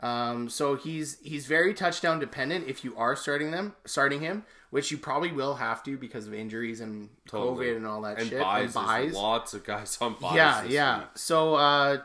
[0.00, 4.90] Um, so he's he's very touchdown dependent if you are starting them, starting him, which
[4.90, 7.66] you probably will have to because of injuries and Totally.
[7.66, 8.40] COVID and all that and shit.
[8.40, 9.14] buys, and buys.
[9.14, 10.34] lots of guys on buys.
[10.34, 10.98] Yeah, yeah.
[10.98, 11.08] week.
[11.14, 11.98] So uh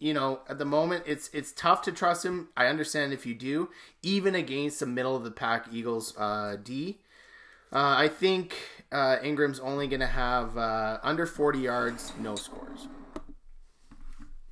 [0.00, 2.48] you know, at the moment it's it's tough to trust him.
[2.56, 3.68] I understand if you do,
[4.02, 6.98] even against the middle of the pack Eagles uh D.
[7.72, 8.54] Uh, I think
[8.94, 12.88] uh, Ingram's only going to have uh, under 40 yards, no scores.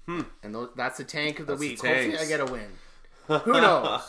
[0.06, 0.22] Hmm.
[0.42, 1.80] And those, that's the tank of the That's the week.
[1.84, 2.68] Hopefully, I get a win.
[3.44, 4.00] Who knows?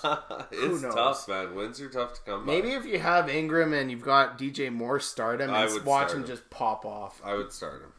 [0.52, 0.96] it's knows?
[0.96, 1.54] tough, man.
[1.54, 2.52] Wins are tough to come by.
[2.52, 6.12] Maybe if you have Ingram and you've got DJ Moore start him I and watch
[6.12, 6.28] him him.
[6.28, 7.22] just pop off.
[7.24, 7.94] I would start him.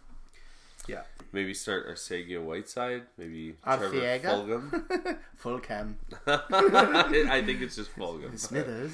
[0.88, 1.02] Yeah.
[1.32, 3.02] Maybe start Arcega Whiteside.
[3.16, 4.20] Maybe Arcega?
[4.22, 5.18] Trevor Fulgham.
[5.36, 5.98] Full cam.
[6.26, 8.36] I think it's just Fulgham.
[8.36, 8.92] Smithers.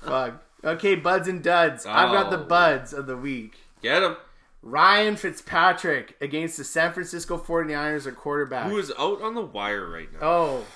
[0.00, 0.42] Fuck.
[0.64, 1.86] Okay, buds and duds.
[1.86, 2.44] I've got the Oh.
[2.44, 3.56] buds of the week.
[3.82, 4.16] Get him.
[4.62, 8.66] Ryan Fitzpatrick against the San Francisco 49ers at quarterback.
[8.70, 10.18] Who is out on the wire right now?
[10.22, 10.66] oh,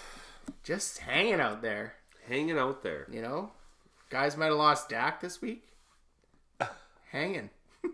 [0.62, 1.94] just hanging out there.
[2.26, 3.06] Hanging out there.
[3.10, 3.52] You know,
[4.08, 5.68] guys might have lost Dak this week.
[7.10, 7.50] Hanging.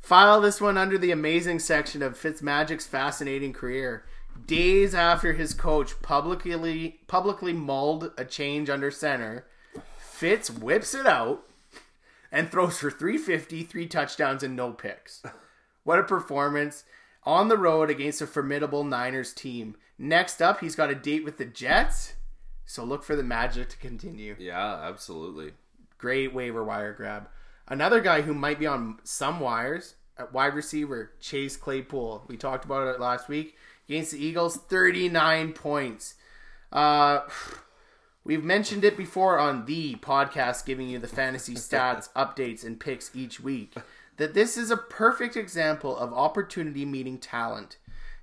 [0.00, 4.04] File this one under the amazing section of Fitzmagic's fascinating career.
[4.46, 9.46] Days after his coach publicly publicly mulled a change under center,
[10.14, 11.44] Fitz whips it out
[12.30, 15.24] and throws for 350, three touchdowns and no picks.
[15.82, 16.84] What a performance
[17.24, 19.76] on the road against a formidable Niners team.
[19.98, 22.14] Next up, he's got a date with the Jets,
[22.64, 24.36] so look for the magic to continue.
[24.38, 25.52] Yeah, absolutely.
[25.98, 27.28] Great waiver wire grab.
[27.66, 32.24] Another guy who might be on some wires at wide receiver, Chase Claypool.
[32.28, 33.56] We talked about it last week
[33.88, 36.14] against the Eagles, 39 points.
[36.72, 37.22] Uh,
[38.24, 43.14] we've mentioned it before on the podcast, giving you the fantasy stats, updates, and picks
[43.14, 43.74] each week.
[44.16, 47.78] That this is a perfect example of opportunity meeting talent.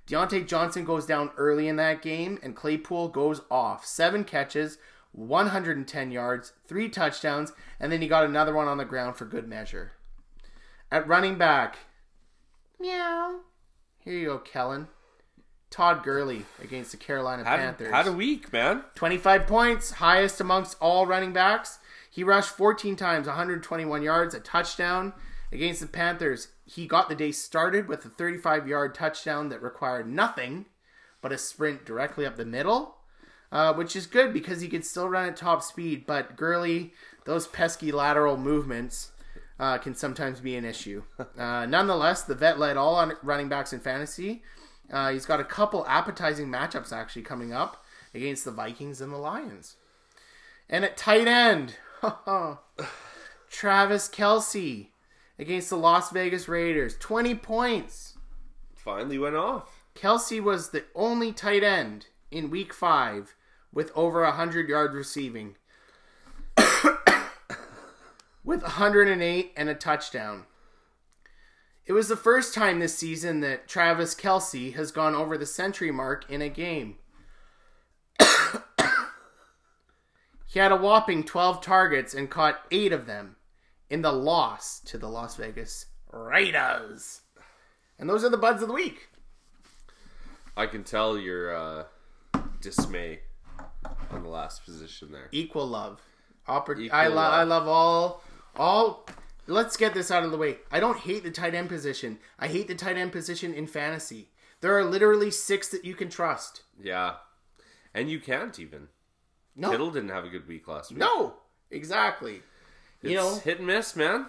[0.06, 3.86] Diontae Johnson goes down early in that game, and Claypool goes off.
[3.86, 4.78] Seven catches,
[5.12, 9.46] 110 yards, three touchdowns, and then he got another one on the ground for good
[9.46, 9.92] measure.
[10.90, 11.78] At running back,
[12.80, 13.40] meow.
[13.98, 14.88] Here you go, Kellen.
[15.72, 17.90] Todd Gurley against the Carolina Had, Panthers.
[17.92, 18.84] had a week, man.
[18.94, 21.78] 25 points, highest amongst all running backs.
[22.10, 25.14] He rushed 14 times, 121 yards, a touchdown
[25.50, 26.48] against the Panthers.
[26.64, 30.66] He got the day started with a 35 yard touchdown that required nothing
[31.22, 32.96] but a sprint directly up the middle,
[33.50, 36.04] uh, which is good because he could still run at top speed.
[36.06, 36.92] But Gurley,
[37.24, 39.12] those pesky lateral movements
[39.58, 41.02] uh, can sometimes be an issue.
[41.38, 44.42] Uh, nonetheless, the vet led all on running backs in fantasy.
[44.90, 47.84] Uh, he's got a couple appetizing matchups actually coming up
[48.14, 49.76] against the Vikings and the Lions.
[50.68, 51.76] And at tight end,
[53.50, 54.88] Travis Kelce
[55.38, 56.96] against the Las Vegas Raiders.
[56.98, 58.18] 20 points.
[58.74, 59.84] Finally went off.
[59.94, 63.34] Kelce was the only tight end in week five
[63.72, 65.56] with over 100 yards receiving,
[68.44, 70.44] with 108 and a touchdown.
[71.92, 75.90] It was the first time this season that Travis Kelce has gone over the century
[75.90, 76.96] mark in a game.
[80.46, 83.36] he had a whopping 12 targets and caught 8 of them
[83.90, 87.20] in the loss to the Las Vegas Raiders.
[87.98, 89.10] And those are the buds of the week.
[90.56, 91.84] I can tell your uh,
[92.62, 93.20] dismay
[94.10, 95.28] on the last position there.
[95.30, 96.00] equal love.
[96.48, 97.34] Oppor- Equal I, lo- love.
[97.34, 98.22] I love all
[98.56, 99.06] all.
[99.46, 100.58] Let's get this out of the way.
[100.70, 102.18] I don't hate the tight end position.
[102.38, 104.28] I hate the tight end position in fantasy.
[104.60, 106.62] There are literally six that you can trust.
[106.80, 107.14] Yeah.
[107.92, 108.88] And you can't even.
[109.56, 110.98] No, Kittle didn't have a good week last week.
[110.98, 111.34] no,
[111.70, 112.42] exactly.
[113.02, 114.26] It's you know, hit and miss, man.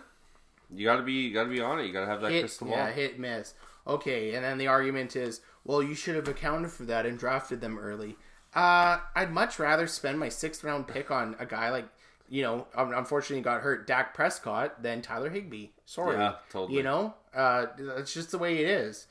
[0.75, 1.85] You gotta be you gotta be on it.
[1.85, 2.75] You gotta have that hit, crystal ball.
[2.75, 3.53] yeah, hit miss.
[3.85, 7.61] Okay, and then the argument is, well, you should have accounted for that and drafted
[7.61, 8.15] them early.
[8.55, 11.87] Uh, I'd much rather spend my sixth round pick on a guy like,
[12.29, 15.67] you know, unfortunately got hurt, Dak Prescott, than Tyler Higbee.
[15.85, 16.77] Sorry, Yeah, totally.
[16.77, 19.07] You know, uh, that's just the way it is.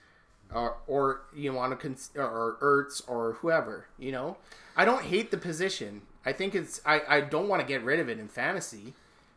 [0.55, 3.87] Or, or you want to cons- or Ertz or whoever.
[3.99, 4.37] You know,
[4.77, 6.03] I don't hate the position.
[6.27, 8.93] I think it's I, I don't want to get rid of it in fantasy.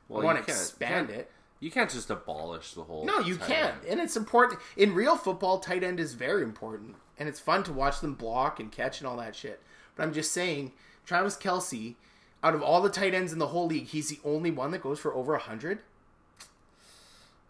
[0.09, 1.31] Well, I want to expand it.
[1.59, 3.05] You can't just abolish the whole.
[3.05, 3.75] No, you can't.
[3.89, 4.59] And it's important.
[4.75, 6.95] In real football, tight end is very important.
[7.17, 9.61] And it's fun to watch them block and catch and all that shit.
[9.95, 10.73] But I'm just saying,
[11.05, 11.95] Travis Kelce,
[12.43, 14.81] out of all the tight ends in the whole league, he's the only one that
[14.81, 15.79] goes for over 100.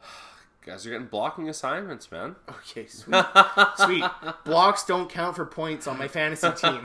[0.66, 2.36] Guys are getting blocking assignments, man.
[2.50, 3.26] Okay, sweet.
[3.78, 4.04] sweet.
[4.46, 6.82] Blocks don't count for points on my fantasy team.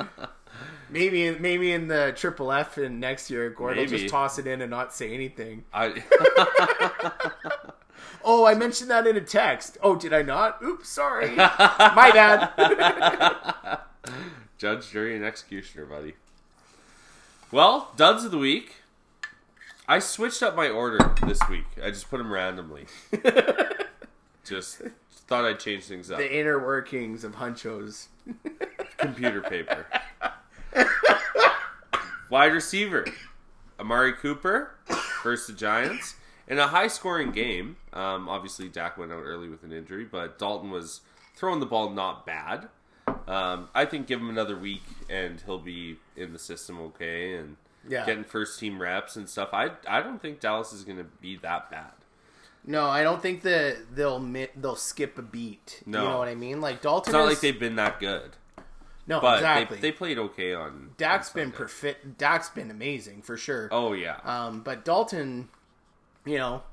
[0.90, 4.60] maybe, maybe in the triple F in next year, Gordon will just toss it in
[4.60, 5.64] and not say anything.
[5.72, 6.02] I
[8.28, 9.78] Oh, I mentioned that in a text.
[9.80, 10.60] Oh, did I not?
[10.60, 11.36] Oops, sorry.
[11.36, 13.80] My bad.
[14.58, 16.14] judge, jury, and executioner, buddy.
[17.52, 18.76] Well, duds of the week.
[19.88, 21.66] I switched up my order this week.
[21.82, 22.86] I just put them randomly.
[24.44, 24.82] just
[25.28, 26.18] thought I'd change things up.
[26.18, 28.08] the inner workings of Huncho's.
[28.98, 29.86] Computer paper.
[32.30, 33.06] Wide receiver.
[33.78, 34.74] Amari Cooper
[35.22, 36.16] versus the Giants.
[36.48, 40.38] In a high scoring game, um, obviously Dak went out early with an injury, but
[40.38, 41.02] Dalton was
[41.36, 42.68] throwing the ball not bad.
[43.28, 47.56] Um, I think give him another week and he'll be in the system okay and
[47.88, 48.04] Yeah.
[48.06, 49.50] getting first team reps and stuff.
[49.52, 51.92] I I don't think Dallas is going to be that bad.
[52.64, 54.18] No, I don't think that they'll
[54.56, 55.82] they'll skip a beat.
[55.86, 56.02] No.
[56.02, 56.60] you know what I mean.
[56.60, 58.36] Like Dalton, It's not is- like they've been that good,
[59.06, 59.76] no but exactly.
[59.76, 60.90] they, they played okay on.
[60.96, 62.18] Dak's on been perfect.
[62.18, 63.68] Dak's been amazing for sure.
[63.70, 65.48] Oh yeah, Um, but Dalton,
[66.24, 66.64] you know,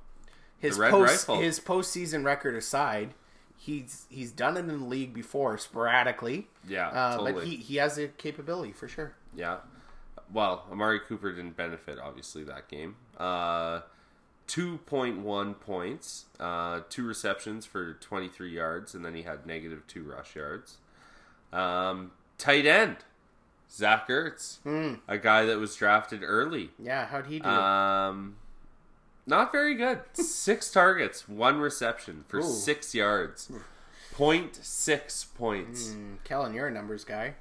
[0.58, 1.42] his post Rifle.
[1.42, 3.14] his postseason record aside,
[3.64, 6.48] he's he's done it in the league before sporadically.
[6.68, 7.34] yeah, Uh, totally.
[7.34, 9.14] But he, he has a capability for sure.
[9.36, 9.58] Yeah.
[10.32, 12.96] Well, Amari Cooper didn't benefit, obviously, that game.
[13.18, 13.82] Uh,
[14.48, 20.36] 2.1 points, uh, two receptions for 23 yards, and then he had negative two rush
[20.36, 20.78] yards.
[21.52, 22.98] Um, tight end,
[23.72, 24.96] Zach Ertz, Hmm.
[25.08, 26.72] a guy that was drafted early.
[26.80, 27.48] Yeah, how'd he do?
[27.48, 28.36] Um,
[29.26, 30.02] not very good.
[30.14, 32.44] Six targets, one reception for Ooh.
[32.44, 33.52] six yards.
[34.16, 35.88] 0.6 points.
[35.88, 37.34] Mm, Kellen, you're a numbers guy.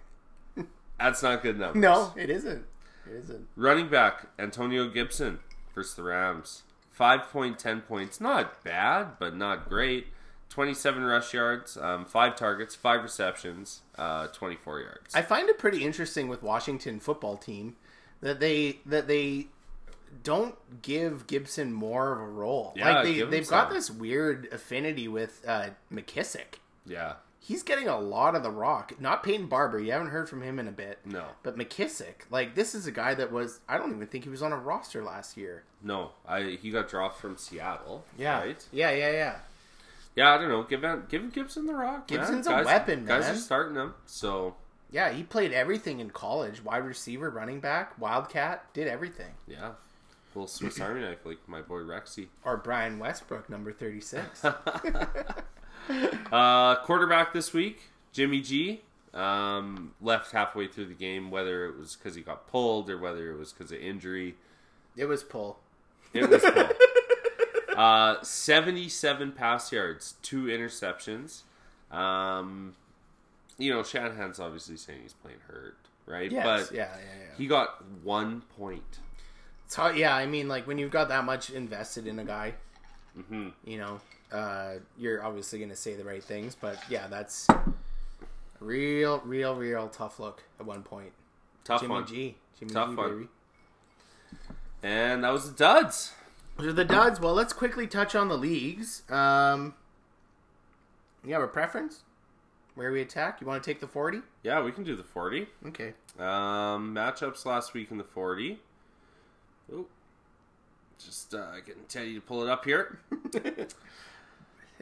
[0.99, 1.83] That's not good numbers.
[1.83, 2.65] No, it isn't.
[3.07, 3.49] It isn't.
[3.57, 5.41] Running back Antonio Gibson
[5.75, 6.63] versus the Rams.
[6.99, 8.21] 5.10 points.
[8.21, 10.07] Not bad, but not great.
[10.51, 15.15] 27 rush yards, um, 5 targets, 5 receptions, uh, 24 yards.
[15.15, 17.77] I find it pretty interesting with Washington football team
[18.21, 19.47] that they that they
[20.23, 22.73] don't give Gibson more of a role.
[22.77, 23.75] Yeah, like they, they've got some.
[23.77, 26.59] this weird affinity with uh, McKissic.
[26.87, 27.15] yeah.
[27.45, 29.01] He's getting a lot of the rock.
[29.01, 29.81] Not Peyton Barber.
[29.81, 31.01] You haven't heard from him in a bit.
[31.05, 31.25] No.
[31.43, 34.43] But McKissic, like this is a guy that was I don't even think he was
[34.43, 35.65] on a roster last year.
[35.83, 36.13] No.
[36.25, 38.05] I he got dropped from Seattle.
[38.17, 38.39] Yeah.
[38.43, 38.65] Right?
[38.71, 39.37] Yeah, yeah, yeah.
[40.15, 40.63] Yeah, I don't know.
[40.63, 42.09] Give give Gibson the rock.
[42.09, 42.21] man.
[42.21, 43.95] Gibson's a Guys- weapon, Guys are starting him.
[44.07, 44.55] So,
[44.93, 46.63] Yeah, he played everything in college.
[46.63, 49.33] Wide receiver, running back, wildcat, did everything.
[49.49, 49.73] yeah.
[50.35, 52.29] Little Swiss Army knife like my boy Rexy.
[52.45, 54.45] Or Brian Westbrook, number 36.
[56.31, 58.83] Uh, quarterback this week, Jimmy G.
[59.13, 63.31] Um, left halfway through the game, whether it was because he got pulled or whether
[63.31, 64.37] it was because of injury.
[64.97, 65.59] it was pull.
[66.15, 66.73] It was pulled.
[67.77, 71.43] uh, 77 pass yards, two interceptions.
[71.91, 72.75] Um,
[73.59, 75.77] you know, Shanahan's obviously saying he's playing hurt,
[76.07, 76.33] right?
[76.33, 77.37] Yes, but yeah, yeah, yeah.
[77.37, 79.01] he got one point.
[79.73, 82.53] It's hard, yeah, I mean, like when you've got that much invested in a guy,
[83.19, 83.49] Mm-hmm.
[83.65, 86.55] you know, uh, you're obviously going to say the right things.
[86.55, 87.49] But yeah, that's
[88.61, 91.13] real, real, real tough look at one point.
[91.65, 92.07] Tough Jimmy one.
[92.07, 93.11] G, Jimmy Tough G, one.
[93.15, 93.29] baby.
[94.83, 96.13] And that was the duds.
[96.59, 97.19] Those are the duds.
[97.19, 99.11] Well, let's quickly touch on the leagues.
[99.11, 99.73] Um,
[101.25, 102.03] you have a preference
[102.75, 103.41] where we attack?
[103.41, 104.21] You want to take the forty?
[104.43, 105.47] Yeah, we can do the 40.
[105.69, 105.95] Okay.
[106.19, 108.59] Um, matchups last week in the 40.
[109.71, 109.87] Oh,
[110.99, 112.99] just uh, getting Teddy to pull it up here.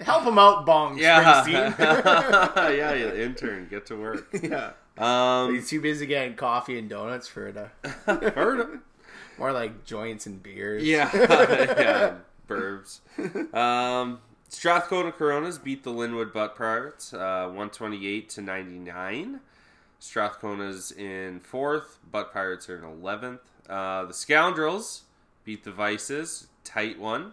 [0.01, 1.78] Help him out, Bong Yeah, Springsteen.
[2.77, 4.28] yeah, yeah, intern, get to work.
[4.43, 4.73] yeah.
[4.97, 7.69] Um, He's too busy getting coffee and donuts for the
[8.31, 8.82] heard him.
[9.39, 10.82] more like joints and beers.
[10.85, 12.15] Yeah, yeah,
[12.48, 13.01] burbs.
[13.55, 19.40] Um, Strathcona Coronas beat the Linwood Butt Pirates, uh, one twenty eight to ninety nine.
[19.98, 21.98] Strathcona's in fourth.
[22.11, 23.50] Butt Pirates are in eleventh.
[23.69, 25.03] Uh, the Scoundrels
[25.45, 27.32] beat the Vices, tight one,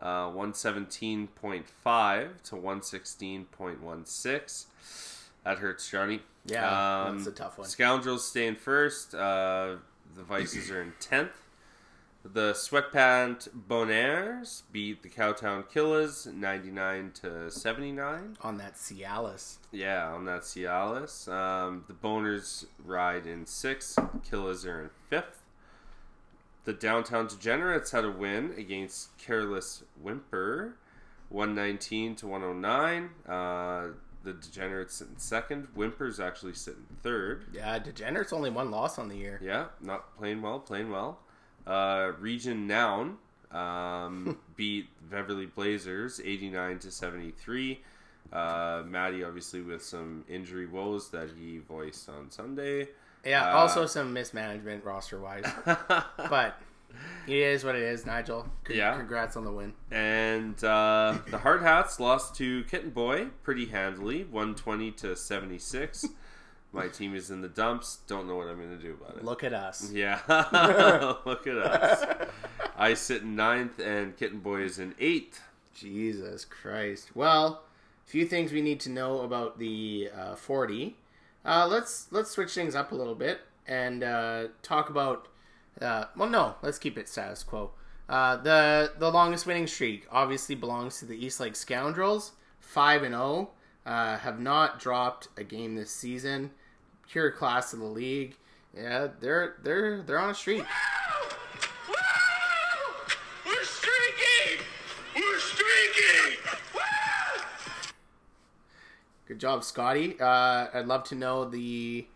[0.00, 4.66] uh, one seventeen point five to one sixteen point one six.
[5.44, 6.20] That hurts, Johnny.
[6.44, 7.68] Yeah, Um, that's a tough one.
[7.68, 9.14] Scoundrels stay in first.
[9.14, 9.76] Uh,
[10.16, 11.30] the Vices are in tenth.
[12.24, 18.36] The Sweatpant Bonaires beat the Cowtown Killers 99 to 79.
[18.42, 19.58] On that Cialis.
[19.70, 21.28] Yeah, on that Cialis.
[21.32, 23.98] Um, the Boners ride in sixth.
[24.28, 25.37] Killers are in fifth.
[26.64, 30.74] The Downtown Degenerates had a win against Careless Whimper
[31.30, 33.10] 119 to 109.
[33.26, 33.88] Uh,
[34.24, 35.68] the Degenerates in second.
[35.74, 37.46] Whimper's actually sitting third.
[37.52, 39.40] Yeah, Degenerates only one loss on the year.
[39.42, 41.20] Yeah, not playing well, playing well.
[41.66, 43.18] Uh, Region Noun
[43.50, 47.80] um, beat Beverly Blazers 89 to 73.
[48.32, 52.88] Uh, Maddie, obviously, with some injury woes that he voiced on Sunday.
[53.24, 55.44] Yeah, Uh, also some mismanagement roster wise.
[55.66, 56.60] but
[57.26, 58.48] it is what it is, Nigel.
[58.64, 58.96] Con- Yeah.
[58.96, 59.74] Congrats on the win.
[59.90, 66.06] And uh, the Hard Hats lost to Kitten Boy pretty handily, 120 to 76.
[66.72, 67.98] My team is in the dumps.
[68.06, 69.24] Don't know what I'm going to do about it.
[69.24, 69.90] Look at us.
[69.90, 70.20] Yeah,
[71.24, 72.28] look at us.
[72.76, 75.40] I sit in ninth, and Kitten Boy is in eighth.
[75.74, 77.10] Jesus Christ.
[77.14, 77.62] Well,
[78.06, 80.94] a few things we need to know about the uh, 40.
[81.48, 85.28] Uh, let's let's switch things up a little bit and uh, talk about.
[85.80, 87.70] Uh, well, no, let's keep it status quo.
[88.06, 93.14] Uh, the the longest winning streak obviously belongs to the East Lake Scoundrels, five and
[93.14, 93.50] zero.
[93.86, 96.50] Uh, have not dropped a game this season.
[97.10, 98.36] Pure class of the league.
[98.76, 100.64] Yeah, they're they're they're on a streak.
[109.28, 110.18] Good job, Scotty.
[110.18, 112.06] Uh, I'd love to know the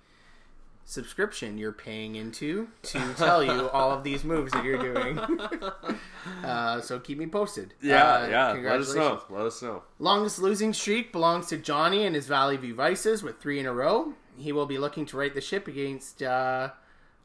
[0.84, 5.18] subscription you're paying into to tell you all of these moves that you're doing.
[6.44, 7.74] uh, so keep me posted.
[7.82, 8.46] Yeah, Uh, yeah.
[8.46, 8.96] Let us congratulations.
[8.96, 9.22] know.
[9.36, 9.82] Let us know.
[9.98, 13.72] Longest losing streak belongs to Johnny and his Valley View Vices with three in a
[13.72, 14.14] row.
[14.36, 16.70] He will be looking to right the ship against uh,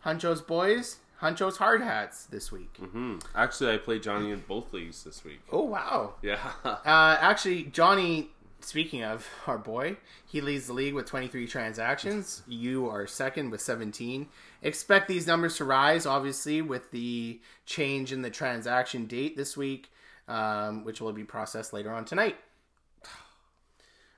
[0.01, 2.75] Huncho's boys, Huncho's Hard Hats this week.
[2.77, 3.15] Hmm.
[3.33, 5.39] Actually, I played Johnny in both leagues this week.
[5.51, 6.15] Oh, wow.
[6.21, 6.39] Yeah.
[6.65, 12.43] Uh, actually, Johnny, speaking of our boy, he leads the league with 23 transactions.
[12.47, 14.27] You are second with 17.
[14.61, 19.91] Expect these numbers to rise, obviously, with the change in the transaction date this week,
[20.27, 22.37] um, which will be processed later on tonight.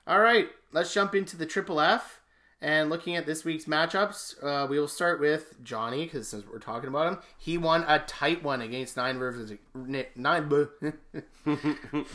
[0.07, 2.19] All right, let's jump into the Triple F.
[2.61, 6.59] And looking at this week's matchups, uh, we will start with Johnny because since we're
[6.59, 9.53] talking about him, he won a tight one against Nine Rivers.
[9.73, 10.09] Nine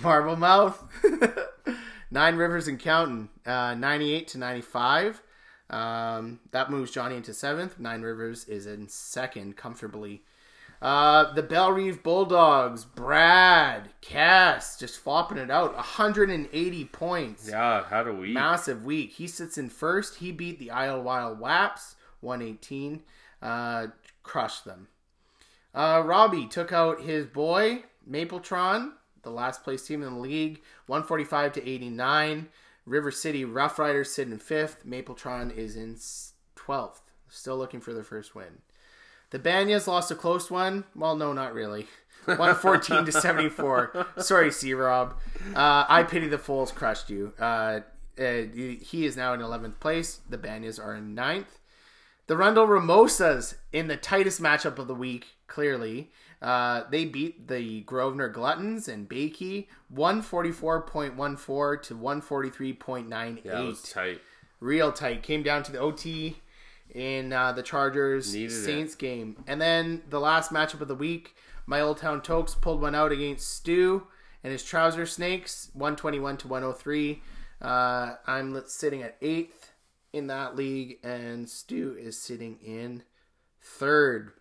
[0.02, 0.84] Marble Mouth,
[2.14, 5.20] Nine Rivers and counting, uh, ninety-eight to ninety-five.
[5.68, 7.80] Um, that moves Johnny into seventh.
[7.80, 10.22] Nine Rivers is in second comfortably.
[10.80, 17.82] Uh, the Bell Reeve Bulldogs, Brad, Cass, just flopping it out, 180 points yeah.
[17.84, 18.32] How do we?
[18.32, 19.14] massive week.
[19.14, 20.16] He sits in first.
[20.16, 23.02] He beat the Isle Wild Waps 118,
[23.42, 23.86] uh,
[24.22, 24.86] crushed them.
[25.74, 28.92] Uh, Robbie took out his boy Mapletron,
[29.24, 32.48] the last place team in the league, 145 to 89.
[32.86, 34.86] River City Rough Riders sit in fifth.
[34.86, 35.96] Mapletron is in
[36.56, 37.00] 12th.
[37.28, 38.60] Still looking for their first win.
[39.30, 40.84] The Banyas lost a close one.
[40.94, 41.86] Well, no, not really.
[42.26, 44.06] 114 to 74.
[44.18, 45.14] Sorry, C Rob.
[45.54, 47.32] Uh, I pity the fools crushed you.
[47.38, 47.80] Uh,
[48.18, 50.20] uh, he is now in 11th place.
[50.28, 51.58] The Banyas are in 9th.
[52.26, 56.10] The Rundle Ramosas in the tightest matchup of the week, clearly.
[56.44, 64.20] Uh, they beat the Grosvenor Gluttons and Bakey 144.14 to 143.98 Yeah, it was tight.
[64.60, 65.22] real tight.
[65.22, 66.36] Came down to the OT
[66.94, 68.64] in uh, the Chargers Needed it.
[68.64, 71.34] Saints game, and then the last matchup of the week,
[71.66, 74.06] my Old Town Tokes pulled one out against Stu
[74.42, 77.22] and his Trouser Snakes, one twenty one to one hundred three.
[77.62, 79.72] Uh, I'm sitting at eighth
[80.12, 83.02] in that league, and Stu is sitting in
[83.62, 84.32] third.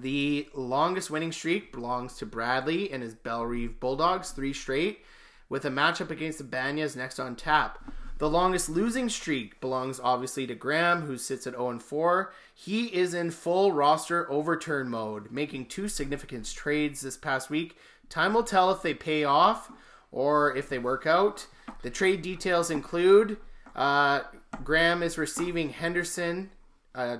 [0.00, 5.04] The longest winning streak belongs to Bradley and his Bell Reeve Bulldogs, three straight,
[5.48, 7.78] with a matchup against the Banyas next on tap.
[8.18, 12.32] The longest losing streak belongs obviously to Graham, who sits at 0 4.
[12.54, 17.76] He is in full roster overturn mode, making two significant trades this past week.
[18.08, 19.70] Time will tell if they pay off
[20.12, 21.46] or if they work out.
[21.82, 23.36] The trade details include
[23.74, 24.20] uh,
[24.62, 26.50] Graham is receiving Henderson,
[26.94, 27.18] uh,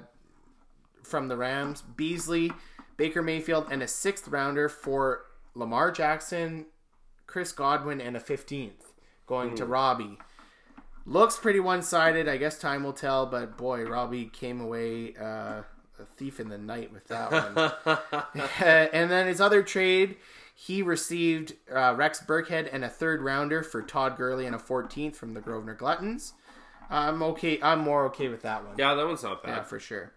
[1.04, 2.52] from the Rams, Beasley,
[2.96, 6.66] Baker Mayfield, and a sixth rounder for Lamar Jackson,
[7.26, 8.92] Chris Godwin, and a 15th
[9.26, 10.18] going to Robbie.
[11.06, 12.28] Looks pretty one sided.
[12.28, 15.62] I guess time will tell, but boy, Robbie came away uh,
[15.98, 17.98] a thief in the night with that one.
[18.92, 20.16] and then his other trade,
[20.54, 25.16] he received uh, Rex Burkhead and a third rounder for Todd Gurley and a 14th
[25.16, 26.32] from the Grosvenor Gluttons.
[26.90, 27.58] I'm okay.
[27.62, 28.74] I'm more okay with that one.
[28.78, 29.56] Yeah, that one's not bad.
[29.56, 30.12] Yeah, for sure.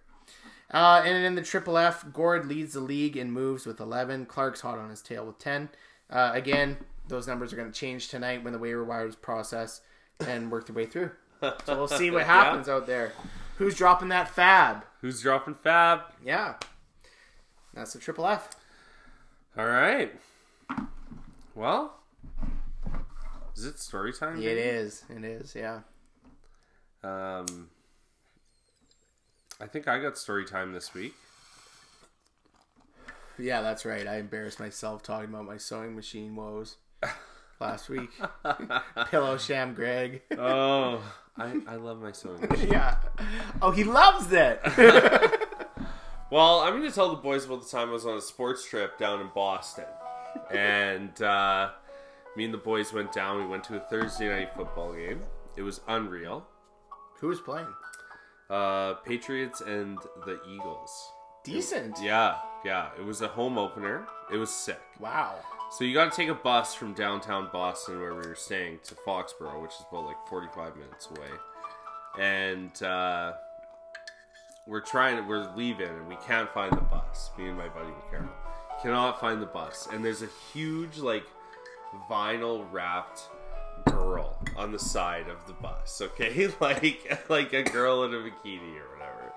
[0.73, 4.25] Uh, and in the Triple F, Gord leads the league in moves with 11.
[4.25, 5.69] Clark's hot on his tail with 10.
[6.09, 6.77] Uh, again,
[7.07, 9.81] those numbers are going to change tonight when the waiver wires process
[10.27, 11.11] and work their way through.
[11.41, 13.13] So we'll see what happens out there.
[13.57, 14.83] Who's dropping that fab?
[15.01, 16.01] Who's dropping Fab?
[16.23, 16.55] Yeah.
[17.73, 18.49] That's the Triple F.
[19.57, 20.11] All right.
[21.55, 21.95] Well,
[23.55, 24.37] is it story time?
[24.37, 24.61] It baby?
[24.61, 25.03] is.
[25.09, 25.79] It is, yeah.
[27.03, 27.69] Um,
[29.59, 31.15] I think I got story time this week.
[33.39, 34.07] Yeah, that's right.
[34.07, 36.77] I embarrassed myself talking about my sewing machine woes
[37.59, 38.09] last week.
[39.11, 40.21] Pillow Sham Greg.
[40.37, 41.01] Oh,
[41.37, 42.71] I, I love my sewing machine.
[42.71, 42.97] yeah.
[43.61, 44.59] Oh, he loves it.
[46.29, 48.67] Well, I'm going to tell the boys about the time I was on a sports
[48.67, 49.85] trip down in Boston.
[50.51, 51.69] And uh,
[52.35, 53.37] me and the boys went down.
[53.37, 55.21] We went to a Thursday night football game.
[55.55, 56.45] It was unreal.
[57.19, 57.67] Who was playing?
[58.49, 61.11] Uh, Patriots and the Eagles.
[61.43, 61.97] Decent.
[62.01, 62.89] Yeah, yeah.
[62.97, 64.05] It was a home opener.
[64.31, 64.79] It was sick.
[64.99, 65.35] Wow.
[65.71, 68.95] So you got to take a bus from downtown Boston, where we were staying, to
[68.95, 71.27] Foxborough, which is about like 45 minutes away.
[72.19, 73.33] And uh,
[74.65, 77.31] we're trying, To, we're leaving, and we can't find the bus.
[77.37, 78.29] Me and my buddy McCarroll
[78.81, 81.25] cannot find the bus, and there's a huge like
[82.09, 83.21] vinyl wrapped
[83.91, 86.01] girl on the side of the bus.
[86.01, 89.33] Okay, like like a girl in a bikini or whatever.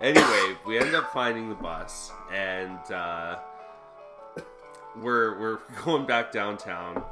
[0.00, 2.78] Anyway, we end up finding the bus, and.
[2.92, 3.38] uh
[5.00, 7.02] we're we're going back downtown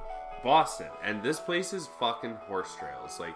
[0.45, 3.19] Boston, and this place is fucking horse trails.
[3.21, 3.35] Like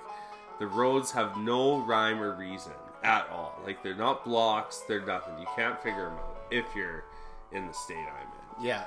[0.58, 2.72] The roads have no rhyme or reason
[3.02, 3.60] at all.
[3.64, 4.78] Like they're not blocks.
[4.88, 5.38] They're nothing.
[5.38, 7.04] You can't figure them out if you're
[7.52, 8.64] in the state I'm in.
[8.66, 8.84] Yeah.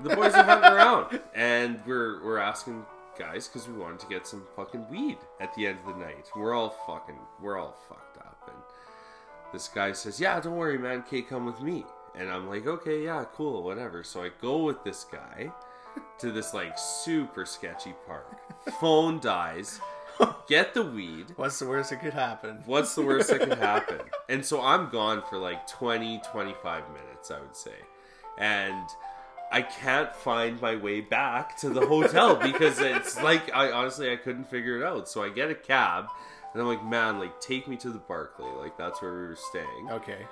[0.00, 2.84] The boys are hunting around, and we're we're asking
[3.18, 6.30] guys because we wanted to get some fucking weed at the end of the night.
[6.36, 8.62] We're all fucking we're all fucked up, and
[9.52, 11.02] this guy says, "Yeah, don't worry, man.
[11.02, 11.84] Kay, come with me."
[12.14, 15.52] And I'm like, "Okay, yeah, cool, whatever." So I go with this guy
[16.18, 18.38] to this like super sketchy park.
[18.80, 19.80] Phone dies.
[20.48, 21.26] Get the weed.
[21.36, 22.62] What's the worst that could happen?
[22.66, 24.00] What's the worst that could happen?
[24.28, 27.74] And so I'm gone for like 20, 25 minutes, I would say.
[28.38, 28.88] And
[29.50, 34.16] I can't find my way back to the hotel because it's like, I honestly, I
[34.16, 35.08] couldn't figure it out.
[35.08, 36.06] So I get a cab
[36.52, 38.50] and I'm like, man, like, take me to the Barclay.
[38.58, 39.88] Like, that's where we were staying.
[39.90, 40.26] Okay.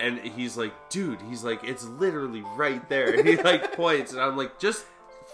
[0.00, 3.14] And he's like, dude, he's like, it's literally right there.
[3.14, 4.84] And he like points, and I'm like, just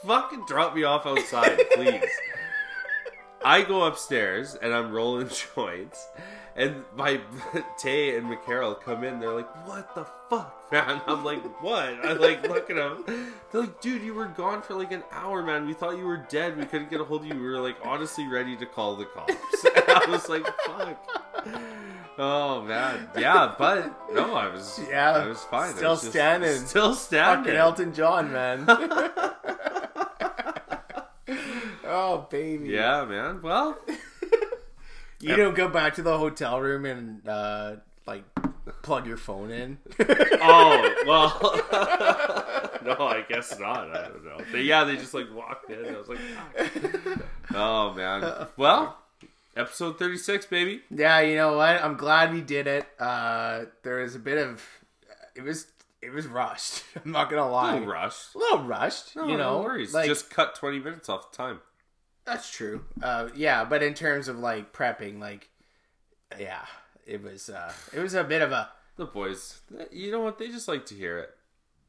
[0.05, 2.05] fucking drop me off outside, please.
[3.44, 6.09] I go upstairs and I'm rolling joints,
[6.56, 7.20] and my
[7.78, 9.18] Tay and McCarroll come in.
[9.20, 13.05] They're like, "What the fuck, man?" I'm like, "What?" I like look at them.
[13.51, 15.66] They're like, "Dude, you were gone for like an hour, man.
[15.66, 16.56] We thought you were dead.
[16.56, 17.35] We couldn't get a hold of you.
[17.35, 19.35] We were like honestly ready to call the cops."
[19.74, 20.97] And I was like, "Fuck."
[22.16, 25.74] Oh man, yeah, but no, I was, Yeah, I was fine.
[25.74, 26.64] Still was standing.
[26.66, 27.44] still standing.
[27.47, 28.64] Fucking Elton John, man.
[31.85, 32.68] oh, baby.
[32.68, 33.43] Yeah, man.
[33.43, 33.76] Well,
[35.30, 37.76] You don't go back to the hotel room and, uh,
[38.06, 38.24] like,
[38.82, 39.78] plug your phone in.
[40.46, 41.38] Oh well,
[42.84, 43.88] no, I guess not.
[43.96, 44.38] I don't know.
[44.52, 45.86] They, yeah, they just like walked in.
[45.86, 47.18] I was like, "Fuck."
[47.55, 48.46] oh man.
[48.59, 48.98] Well,
[49.56, 50.82] episode thirty six, baby.
[50.90, 51.82] yeah, you know what?
[51.82, 52.86] I'm glad we did it.
[53.01, 54.62] Uh, there was a bit of.
[55.34, 55.66] It was.
[56.02, 56.84] It was rushed.
[57.02, 58.34] I'm not gonna lie, A little rushed.
[58.34, 59.16] A little rushed.
[59.16, 59.94] No, you know, no worries.
[59.94, 61.60] like just cut twenty minutes off the time.
[62.24, 62.84] That's true.
[63.02, 65.48] Uh, yeah, but in terms of like prepping, like,
[66.38, 66.64] yeah,
[67.06, 67.48] it was.
[67.48, 68.70] Uh, it was a bit of a.
[68.96, 69.60] The boys,
[69.90, 70.38] you know what?
[70.38, 71.30] They just like to hear it.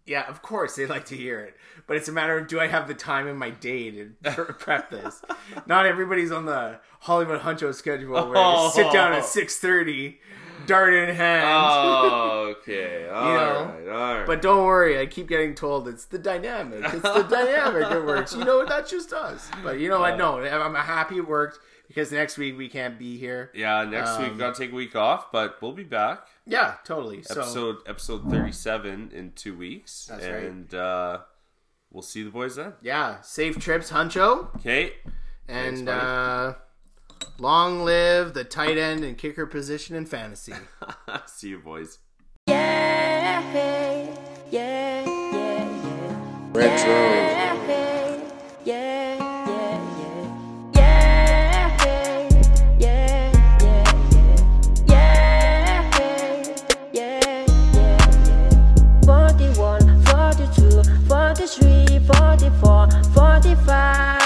[0.07, 1.55] Yeah, of course they like to hear it,
[1.87, 4.11] but it's a matter of do I have the time in my day to
[4.59, 5.21] prep this?
[5.65, 10.19] Not everybody's on the Hollywood Huncho schedule where you sit down at six thirty,
[10.65, 11.45] dart in hand.
[11.48, 13.07] Oh, okay.
[13.14, 14.26] All know, right, all right.
[14.27, 16.84] But don't worry, I keep getting told it's the dynamic.
[16.84, 18.34] It's the dynamic that works.
[18.36, 19.49] You know, that's just us.
[19.64, 20.18] But you know what?
[20.18, 23.52] No, I'm happy it worked because next week we can't be here.
[23.53, 26.27] yeah, next week Um, gotta take a week off, but we'll be back.
[26.45, 27.23] Yeah, totally.
[27.23, 30.44] So Episode episode thirty seven in two weeks, That's right.
[30.44, 31.19] and uh,
[31.91, 32.73] we'll see the boys then.
[32.82, 34.53] yeah, safe trips, Huncho.
[34.57, 34.94] Okay.
[35.48, 36.56] And uh,
[37.37, 40.53] long live the tight end and kicker position in fantasy.
[41.25, 41.99] see you, boys.
[42.47, 44.15] Yeah, yeah,
[44.51, 46.49] yeah, yeah.
[46.53, 46.87] Retro.
[46.87, 47.53] Yeah,
[48.63, 50.75] yeah, yeah, yeah.
[50.75, 52.29] Yeah, yeah,
[52.79, 53.31] yeah,
[54.87, 55.81] yeah.
[56.93, 57.99] Yeah, yeah,
[59.05, 64.24] 41, 42, 43, 44, 45,